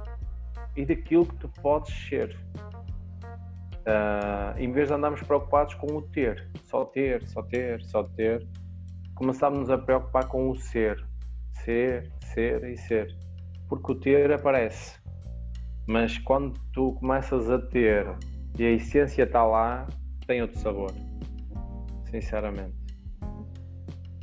e 0.76 0.84
daquilo 0.84 1.26
que 1.26 1.36
tu 1.36 1.48
podes 1.60 1.92
ser. 2.08 2.38
Uh, 3.86 4.58
em 4.58 4.72
vez 4.72 4.88
de 4.88 4.94
andarmos 4.94 5.22
preocupados 5.22 5.74
com 5.74 5.86
o 5.94 6.02
ter, 6.02 6.50
só 6.64 6.84
ter, 6.84 7.22
só 7.28 7.42
ter, 7.42 7.80
só 7.84 8.02
ter, 8.02 8.44
começámos 9.14 9.70
a 9.70 9.78
preocupar 9.78 10.26
com 10.26 10.50
o 10.50 10.56
ser, 10.56 11.04
ser, 11.52 12.10
ser 12.34 12.64
e 12.64 12.76
ser 12.76 13.16
porque 13.68 13.92
o 13.92 13.94
ter 13.94 14.32
aparece. 14.32 14.98
Mas 15.86 16.18
quando 16.18 16.58
tu 16.72 16.92
começas 16.94 17.50
a 17.50 17.58
ter 17.58 18.06
e 18.58 18.64
a 18.64 18.70
essência 18.72 19.22
está 19.22 19.44
lá, 19.44 19.86
tem 20.26 20.42
outro 20.42 20.58
sabor. 20.58 20.90
Sinceramente. 22.10 22.74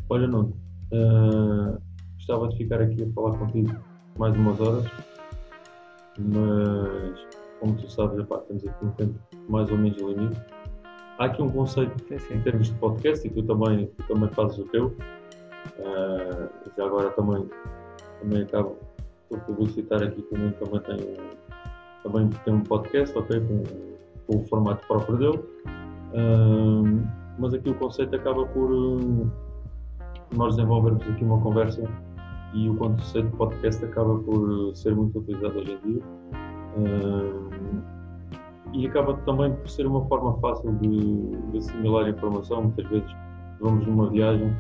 Olha, 0.10 0.28
Nuno, 0.28 0.56
uh, 0.92 1.82
gostava 2.16 2.50
de 2.50 2.58
ficar 2.58 2.82
aqui 2.82 3.04
a 3.04 3.14
falar 3.14 3.38
contigo 3.38 3.76
mais 4.18 4.36
umas 4.36 4.60
horas, 4.60 4.86
mas 6.20 7.28
como 7.60 7.76
tu 7.76 7.90
sabes, 7.90 8.20
epá, 8.20 8.40
temos 8.40 8.68
aqui 8.68 8.86
um 8.86 8.92
tempo 8.92 9.20
mais 9.50 9.70
ou 9.70 9.78
menos 9.78 9.98
limite. 9.98 10.40
Há 11.20 11.26
aqui 11.26 11.42
um 11.42 11.50
conceito 11.50 11.94
sim, 12.08 12.18
sim. 12.18 12.36
em 12.36 12.42
termos 12.42 12.68
de 12.68 12.76
podcast 12.76 13.26
e 13.28 13.30
tu 13.30 13.44
também, 13.44 13.88
tu 13.88 14.08
também 14.08 14.30
fazes 14.30 14.58
o 14.58 14.66
teu. 14.66 14.88
Uh, 15.80 16.50
já 16.76 16.86
agora 16.86 17.10
também, 17.12 17.50
também 18.20 18.44
acabo 18.44 18.78
por 19.30 19.40
publicitar 19.42 20.02
aqui 20.04 20.22
que 20.22 20.36
o 20.36 20.38
Nuno 20.38 20.54
também 20.54 20.80
tem, 20.82 21.18
também 22.04 22.30
tem 22.44 22.54
um 22.54 22.62
podcast, 22.62 23.18
ok, 23.18 23.40
com, 23.40 23.64
com 24.28 24.40
o 24.40 24.48
formato 24.48 24.86
próprio 24.88 25.18
dele. 25.18 25.44
Um, 26.14 27.06
mas 27.40 27.54
aqui 27.54 27.70
o 27.70 27.76
conceito 27.76 28.16
acaba 28.16 28.46
por 28.48 28.72
um, 28.72 29.30
nós 30.36 30.56
desenvolvermos 30.56 31.08
aqui 31.08 31.24
uma 31.24 31.40
conversa 31.42 31.84
e 32.54 32.70
o 32.70 32.76
conceito 32.76 33.30
de 33.30 33.38
podcast 33.38 33.84
acaba 33.84 34.18
por 34.20 34.76
ser 34.76 34.96
muito 34.96 35.20
utilizado 35.20 35.60
hoje 35.60 35.72
em 35.72 35.94
dia. 35.94 36.04
Um, 36.78 37.53
e 38.74 38.88
acaba 38.88 39.14
também 39.26 39.54
por 39.54 39.70
ser 39.70 39.86
uma 39.86 40.04
forma 40.06 40.34
fácil 40.40 40.74
de, 40.78 41.28
de 41.52 41.58
assimilar 41.58 42.10
informação. 42.10 42.64
Muitas 42.64 42.88
vezes 42.88 43.16
vamos 43.62 43.86
numa 43.88 44.10
viagem. 44.10 44.56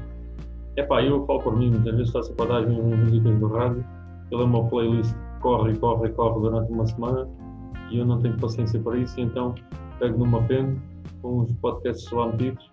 É 0.76 0.84
pá, 0.84 1.04
eu 1.04 1.26
falo 1.26 1.40
por 1.40 1.58
mim, 1.58 1.70
muitas 1.70 1.96
vezes 1.96 2.08
está-se 2.08 2.34
a 2.40 2.46
dar 2.46 2.60
as 2.60 2.68
minhas 2.68 3.00
músicas 3.00 3.40
do 3.40 3.48
rádio 3.48 3.86
ele 4.34 4.42
é 4.42 4.46
uma 4.46 4.68
playlist 4.68 5.14
que 5.14 5.42
corre 5.42 5.74
e 5.74 5.78
corre 5.78 6.08
e 6.08 6.12
corre 6.12 6.42
durante 6.42 6.72
uma 6.72 6.86
semana 6.86 7.28
e 7.92 8.00
eu 8.00 8.06
não 8.06 8.20
tenho 8.20 8.36
paciência 8.38 8.80
para 8.80 8.98
isso, 8.98 9.20
e 9.20 9.24
então 9.24 9.54
pego 10.00 10.18
numa 10.18 10.42
pen 10.44 10.76
com 11.22 11.42
uns 11.42 11.52
podcasts 11.54 12.12
lá 12.12 12.28
metidos, 12.28 12.72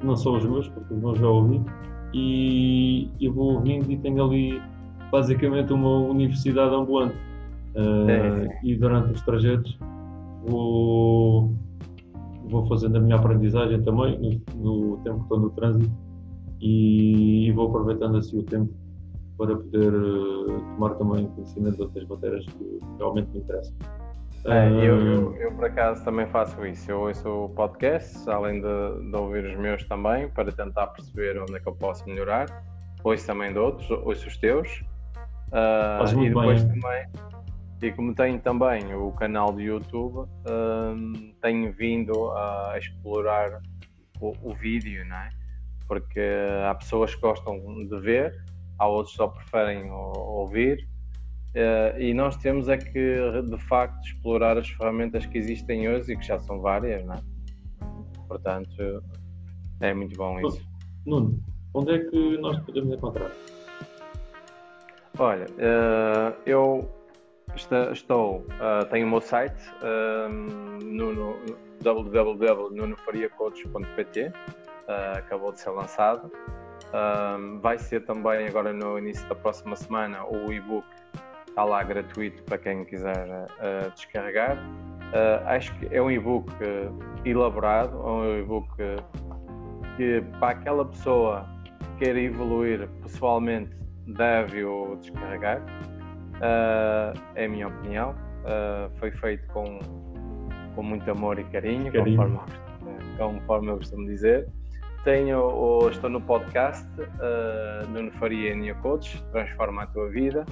que 0.00 0.06
não 0.06 0.16
são 0.16 0.36
os 0.36 0.44
meus, 0.44 0.68
porque 0.68 0.92
os 0.92 1.00
meus 1.00 1.18
já 1.18 1.28
ouvi, 1.28 1.62
e 2.12 3.08
eu 3.20 3.32
vou 3.32 3.54
ouvindo 3.54 3.90
e 3.90 3.96
tenho 3.98 4.24
ali 4.24 4.60
basicamente 5.10 5.72
uma 5.72 5.98
universidade 5.98 6.74
ambulante. 6.74 7.16
Uh, 7.74 8.10
é. 8.10 8.60
E 8.64 8.76
durante 8.76 9.12
os 9.12 9.22
trajetos 9.22 9.78
vou, 10.46 11.54
vou 12.48 12.66
fazendo 12.66 12.96
a 12.96 13.00
minha 13.00 13.16
aprendizagem 13.16 13.82
também, 13.82 14.42
no, 14.54 14.98
tempo 14.98 15.18
que 15.18 15.22
estou 15.22 15.40
no 15.40 15.50
trânsito, 15.50 15.90
e, 16.60 17.50
vou 17.52 17.68
aproveitando 17.68 18.18
assim 18.18 18.38
o 18.38 18.42
tempo 18.42 18.72
para 19.36 19.56
poder 19.56 19.92
uh, 19.92 20.60
tomar 20.74 20.94
também 20.94 21.26
conhecimento 21.26 21.76
de 21.76 21.82
outras 21.82 22.06
matérias 22.06 22.46
que 22.46 22.80
realmente 22.98 23.30
me 23.30 23.38
interessam. 23.40 23.74
É, 24.44 24.68
eu, 24.68 25.00
eu, 25.00 25.36
eu, 25.36 25.52
por 25.52 25.64
acaso 25.64 26.04
também 26.04 26.26
faço 26.26 26.64
isso. 26.66 26.90
Eu 26.90 27.00
ouço 27.00 27.50
podcasts, 27.54 28.26
além 28.26 28.60
de, 28.60 29.10
de, 29.10 29.16
ouvir 29.16 29.44
os 29.44 29.56
meus 29.56 29.84
também, 29.84 30.28
para 30.28 30.50
tentar 30.50 30.88
perceber 30.88 31.40
onde 31.40 31.56
é 31.56 31.60
que 31.60 31.68
eu 31.68 31.74
posso 31.74 32.04
melhorar. 32.06 32.46
Ouço 33.04 33.26
também 33.26 33.52
de 33.52 33.58
outros, 33.58 33.88
ouço 33.90 34.26
os 34.26 34.36
teus. 34.36 34.68
Uh, 35.52 36.20
e 36.20 36.28
depois 36.28 36.64
bem. 36.64 36.80
também, 36.80 37.06
e 37.82 37.92
como 37.92 38.14
tenho 38.14 38.40
também 38.40 38.94
o 38.94 39.10
canal 39.12 39.52
do 39.52 39.60
YouTube, 39.60 40.28
tenho 41.40 41.72
vindo 41.72 42.30
a 42.30 42.78
explorar 42.78 43.60
o, 44.20 44.32
o 44.42 44.54
vídeo, 44.54 45.04
não 45.06 45.16
é? 45.16 45.30
Porque 45.88 46.20
há 46.64 46.74
pessoas 46.74 47.14
que 47.14 47.20
gostam 47.20 47.58
de 47.86 48.00
ver 48.00 48.40
há 48.78 48.86
outros 48.86 49.12
que 49.12 49.16
só 49.18 49.28
preferem 49.28 49.90
ouvir. 49.90 50.88
Uh, 51.54 52.00
e 52.00 52.14
nós 52.14 52.36
temos 52.36 52.68
é 52.68 52.78
que, 52.78 53.42
de 53.42 53.58
facto, 53.68 54.02
explorar 54.06 54.56
as 54.56 54.68
ferramentas 54.70 55.26
que 55.26 55.36
existem 55.36 55.88
hoje 55.88 56.12
e 56.12 56.16
que 56.16 56.26
já 56.26 56.38
são 56.38 56.60
várias, 56.60 57.04
não 57.04 57.14
é? 57.14 57.20
Portanto, 58.26 59.02
é 59.80 59.92
muito 59.92 60.16
bom 60.16 60.40
isso. 60.40 60.66
Nuno, 61.04 61.38
onde 61.74 61.92
é 61.92 61.98
que 61.98 62.38
nós 62.38 62.58
podemos 62.60 62.94
encontrar? 62.94 63.30
Olha, 65.18 65.44
uh, 65.44 66.34
eu 66.46 66.88
estou, 67.54 68.38
uh, 68.38 68.84
tenho 68.90 69.06
o 69.06 69.10
meu 69.10 69.20
site 69.20 69.62
no, 70.82 71.12
no 71.12 71.36
www.nunofariacoach.pt, 71.82 74.32
acabou 75.16 75.52
de 75.52 75.60
ser 75.60 75.70
lançado. 75.70 76.32
Um, 76.92 77.58
vai 77.60 77.78
ser 77.78 78.04
também 78.04 78.46
agora 78.46 78.72
no 78.72 78.98
início 78.98 79.26
da 79.26 79.34
próxima 79.34 79.74
semana 79.76 80.26
o 80.26 80.52
e-book 80.52 80.86
está 81.48 81.64
lá 81.64 81.82
gratuito 81.82 82.42
para 82.44 82.58
quem 82.58 82.84
quiser 82.84 83.28
uh, 83.28 83.90
descarregar. 83.94 84.58
Uh, 84.58 85.46
acho 85.46 85.74
que 85.78 85.94
é 85.94 86.02
um 86.02 86.10
e-book 86.10 86.50
uh, 86.52 87.26
elaborado, 87.26 87.96
é 87.96 88.10
um 88.10 88.40
e-book 88.40 88.68
que 89.96 90.22
para 90.38 90.50
aquela 90.50 90.84
pessoa 90.84 91.48
que 91.74 92.04
queira 92.04 92.20
evoluir 92.20 92.86
pessoalmente 93.02 93.74
deve 94.06 94.64
o 94.64 94.96
descarregar. 94.96 95.62
É 97.34 97.44
a 97.44 97.48
minha 97.48 97.68
opinião. 97.68 98.14
foi 98.98 99.10
feito 99.12 99.46
com, 99.52 99.78
com 100.74 100.82
muito 100.82 101.10
amor 101.10 101.38
e 101.38 101.44
carinho, 101.44 101.92
carinho. 101.92 102.16
Conforme, 102.16 102.40
conforme 103.16 103.70
eu 103.70 103.76
costumo 103.76 104.06
dizer. 104.06 104.48
Tenho, 105.04 105.88
estou 105.90 106.08
no 106.08 106.20
podcast 106.20 106.88
uh, 107.00 107.88
Nuno 107.90 108.12
Faria 108.12 108.54
Nia 108.54 108.74
Coach, 108.76 109.20
Transforma 109.32 109.82
a 109.82 109.86
Tua 109.88 110.08
Vida, 110.10 110.46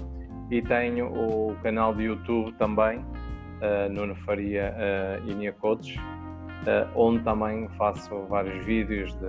e 0.50 0.60
tenho 0.60 1.06
o 1.06 1.54
canal 1.62 1.94
de 1.94 2.02
YouTube 2.04 2.52
também, 2.54 2.98
uh, 2.98 3.88
Nuno 3.88 4.16
Faria 4.26 4.74
uh, 4.74 5.24
Nia 5.36 5.52
Coach, 5.52 5.96
uh, 6.00 6.90
onde 6.96 7.22
também 7.22 7.68
faço 7.78 8.26
vários 8.28 8.64
vídeos 8.64 9.14
de, 9.14 9.28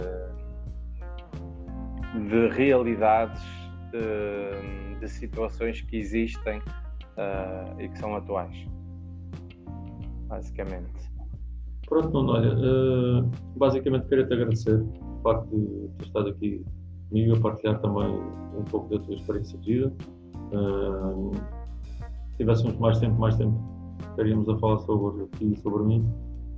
de 2.28 2.47
realidades, 2.55 3.43
de, 3.91 4.91
de 5.02 5.10
situações 5.10 5.82
que 5.82 5.97
existem 5.97 6.60
uh, 6.60 7.82
e 7.82 7.89
que 7.89 7.97
são 7.97 8.16
atuais, 8.16 8.56
basicamente. 10.28 11.12
Pronto, 11.88 12.10
Nuno, 12.10 12.32
olha, 12.32 13.30
basicamente 13.58 14.08
queria 14.08 14.26
te 14.26 14.34
agradecer 14.34 14.82
facto 15.24 15.47
de 15.49 15.88
ter 15.97 16.06
estado 16.06 16.30
aqui 16.30 16.66
comigo 17.10 17.36
a 17.36 17.39
partilhar 17.39 17.80
também 17.82 18.10
um 18.58 18.64
pouco 18.70 18.89
da 18.89 19.04
tua 19.04 19.16
experiência 19.16 19.58
de 19.60 19.74
vida. 19.74 19.93
Uh, 20.54 21.32
se 22.32 22.38
tivéssemos 22.38 22.78
mais 22.80 22.99
tempo, 22.99 23.20
mais 23.20 23.36
tempo, 23.38 23.60
estaríamos 24.10 24.47
a 24.49 24.58
falar 24.58 24.80
sobre 24.80 25.28
ti 25.38 25.54
e 25.54 25.58
sobre 25.58 25.84
mim. 25.84 26.06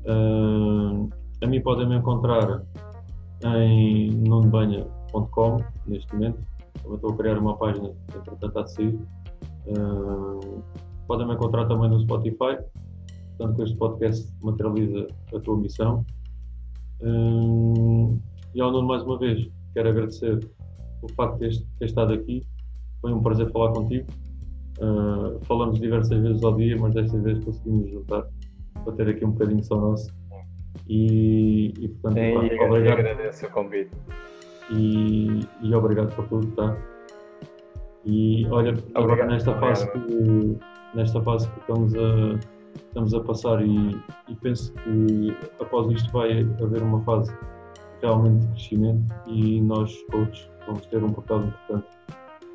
Uh, 0.05 1.09
a 1.41 1.47
mim 1.47 1.61
podem 1.61 1.87
me 1.87 1.97
encontrar 1.97 2.63
em 3.43 4.11
nunobanha.com 4.11 5.57
neste 5.87 6.13
momento. 6.13 6.39
Também 6.83 6.95
estou 6.95 7.11
a 7.11 7.17
criar 7.17 7.37
uma 7.39 7.57
página, 7.57 7.91
entretanto 8.15 8.59
a 8.59 8.67
sair. 8.67 8.99
Uh, 9.65 10.61
podem 11.07 11.25
me 11.25 11.33
encontrar 11.33 11.65
também 11.67 11.89
no 11.89 11.99
Spotify. 11.99 12.57
Portanto, 13.37 13.63
este 13.63 13.75
podcast 13.77 14.31
materializa 14.41 15.07
a 15.33 15.39
tua 15.39 15.57
missão. 15.57 16.05
Uh, 17.01 18.19
e 18.53 18.61
ao 18.61 18.71
Nuno, 18.71 18.87
mais 18.87 19.03
uma 19.03 19.17
vez, 19.17 19.49
quero 19.73 19.89
agradecer 19.89 20.39
o 21.01 21.11
facto 21.13 21.39
de 21.39 21.65
ter 21.79 21.85
estado 21.85 22.13
aqui. 22.13 22.43
Foi 23.01 23.13
um 23.13 23.21
prazer 23.21 23.51
falar 23.51 23.73
contigo. 23.73 24.07
Uh, 24.79 25.43
falamos 25.45 25.79
diversas 25.79 26.21
vezes 26.21 26.43
ao 26.43 26.55
dia, 26.55 26.77
mas 26.77 26.93
desta 26.93 27.17
vez 27.19 27.43
conseguimos 27.43 27.89
juntar 27.91 28.27
para 28.83 28.93
ter 28.93 29.09
aqui 29.09 29.25
um 29.25 29.31
bocadinho 29.31 29.63
só 29.63 29.79
nosso. 29.79 30.11
E, 30.87 31.73
e 31.79 31.87
portanto, 31.87 32.15
Sim, 32.15 32.57
pá, 32.57 32.65
obrigado. 32.65 32.99
agradeço 32.99 33.45
o 33.45 33.51
convite. 33.51 33.91
E, 34.71 35.41
e 35.61 35.75
obrigado 35.75 36.15
por 36.15 36.27
tudo, 36.27 36.47
tá? 36.55 36.75
E 38.05 38.45
olha, 38.47 38.73
agora 38.95 39.25
nesta 39.25 39.53
fase, 39.59 39.89
que, 39.91 40.57
nesta 40.93 41.21
fase 41.21 41.49
que 41.49 41.59
estamos 41.61 41.93
a, 41.95 42.39
estamos 42.75 43.13
a 43.13 43.19
passar 43.21 43.65
e, 43.65 43.95
e 44.27 44.35
penso 44.41 44.73
que 44.73 45.35
após 45.59 45.89
isto 45.91 46.11
vai 46.11 46.41
haver 46.61 46.81
uma 46.81 47.01
fase 47.01 47.33
realmente 48.01 48.41
de 48.41 48.47
crescimento 48.47 49.13
e 49.27 49.61
nós 49.61 49.95
todos 50.11 50.49
vamos 50.67 50.85
ter 50.87 51.03
um 51.03 51.13
papel 51.13 51.45
importante 51.45 51.87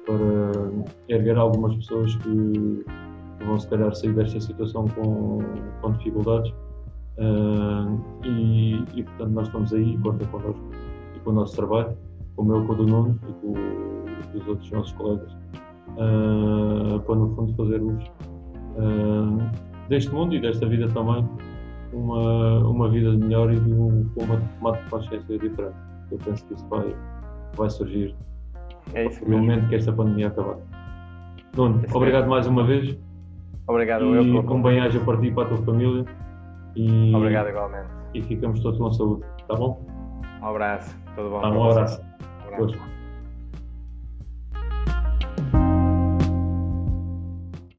para 0.04 0.84
erguer 1.08 1.36
algumas 1.36 1.74
pessoas 1.76 2.14
que 2.16 2.84
vão 3.44 3.58
se 3.58 3.68
calhar 3.68 3.94
sair 3.94 4.14
desta 4.14 4.40
situação 4.40 4.86
com, 4.88 5.38
com 5.80 5.92
dificuldades. 5.92 6.52
Uh, 7.18 8.00
e, 8.24 8.84
e, 8.94 9.02
portanto 9.02 9.30
nós 9.30 9.46
estamos 9.48 9.72
aí, 9.72 9.98
conta 9.98 10.24
connosco 10.26 10.67
com 11.28 11.32
o 11.32 11.34
nosso 11.34 11.56
trabalho, 11.56 11.94
como 12.36 12.54
eu 12.54 12.64
com 12.64 12.72
o 12.72 12.76
do 12.76 12.86
Nuno 12.86 13.20
e 13.28 13.32
com, 13.34 13.52
com 13.52 14.38
os 14.38 14.48
outros 14.48 14.70
nossos 14.70 14.92
colegas, 14.92 15.30
uh, 15.88 16.98
para 17.00 17.14
no 17.16 17.34
fundo 17.36 17.54
fazer 17.54 17.82
uso 17.82 18.10
uh, 18.76 19.88
deste 19.90 20.10
mundo 20.10 20.34
e 20.34 20.40
desta 20.40 20.66
vida 20.66 20.88
também 20.88 21.28
uma, 21.92 22.60
uma 22.60 22.88
vida 22.88 23.12
melhor 23.12 23.52
e 23.52 23.60
de 23.60 23.70
um, 23.70 24.10
uma 24.16 24.40
tomada 24.58 24.82
de 24.82 24.90
consciência 24.90 25.38
diferente. 25.38 25.76
Eu 26.10 26.18
penso 26.24 26.46
que 26.46 26.54
isso 26.54 26.66
vai, 26.68 26.96
vai 27.56 27.68
surgir 27.68 28.14
é 28.94 29.06
isso 29.06 29.22
no 29.28 29.36
momento 29.36 29.68
que 29.68 29.74
esta 29.74 29.92
pandemia 29.92 30.28
acabar. 30.28 30.56
Nuno, 31.54 31.82
obrigado 31.92 32.26
mais 32.26 32.46
uma 32.46 32.64
vez. 32.64 32.98
Obrigado, 33.66 34.02
e 34.06 34.34
eu. 34.34 34.42
Com 34.44 34.62
bem-aja 34.62 34.98
para 35.00 35.18
ti 35.18 35.26
e 35.26 35.32
para 35.32 35.44
a 35.44 35.48
tua 35.48 35.58
família. 35.58 36.06
E, 36.74 37.14
obrigado 37.14 37.50
igualmente. 37.50 37.88
E 38.14 38.22
ficamos 38.22 38.60
todos 38.60 38.78
com 38.78 38.90
saúde, 38.90 39.24
tá 39.46 39.54
bom? 39.56 39.97
Um 40.40 40.46
abraço, 40.46 40.94
tudo 41.14 41.30
bom? 41.30 41.40
Tá, 41.40 41.50
um 41.50 41.70
abraço. 41.70 42.00
Um 42.00 42.54
abraço. 42.54 42.97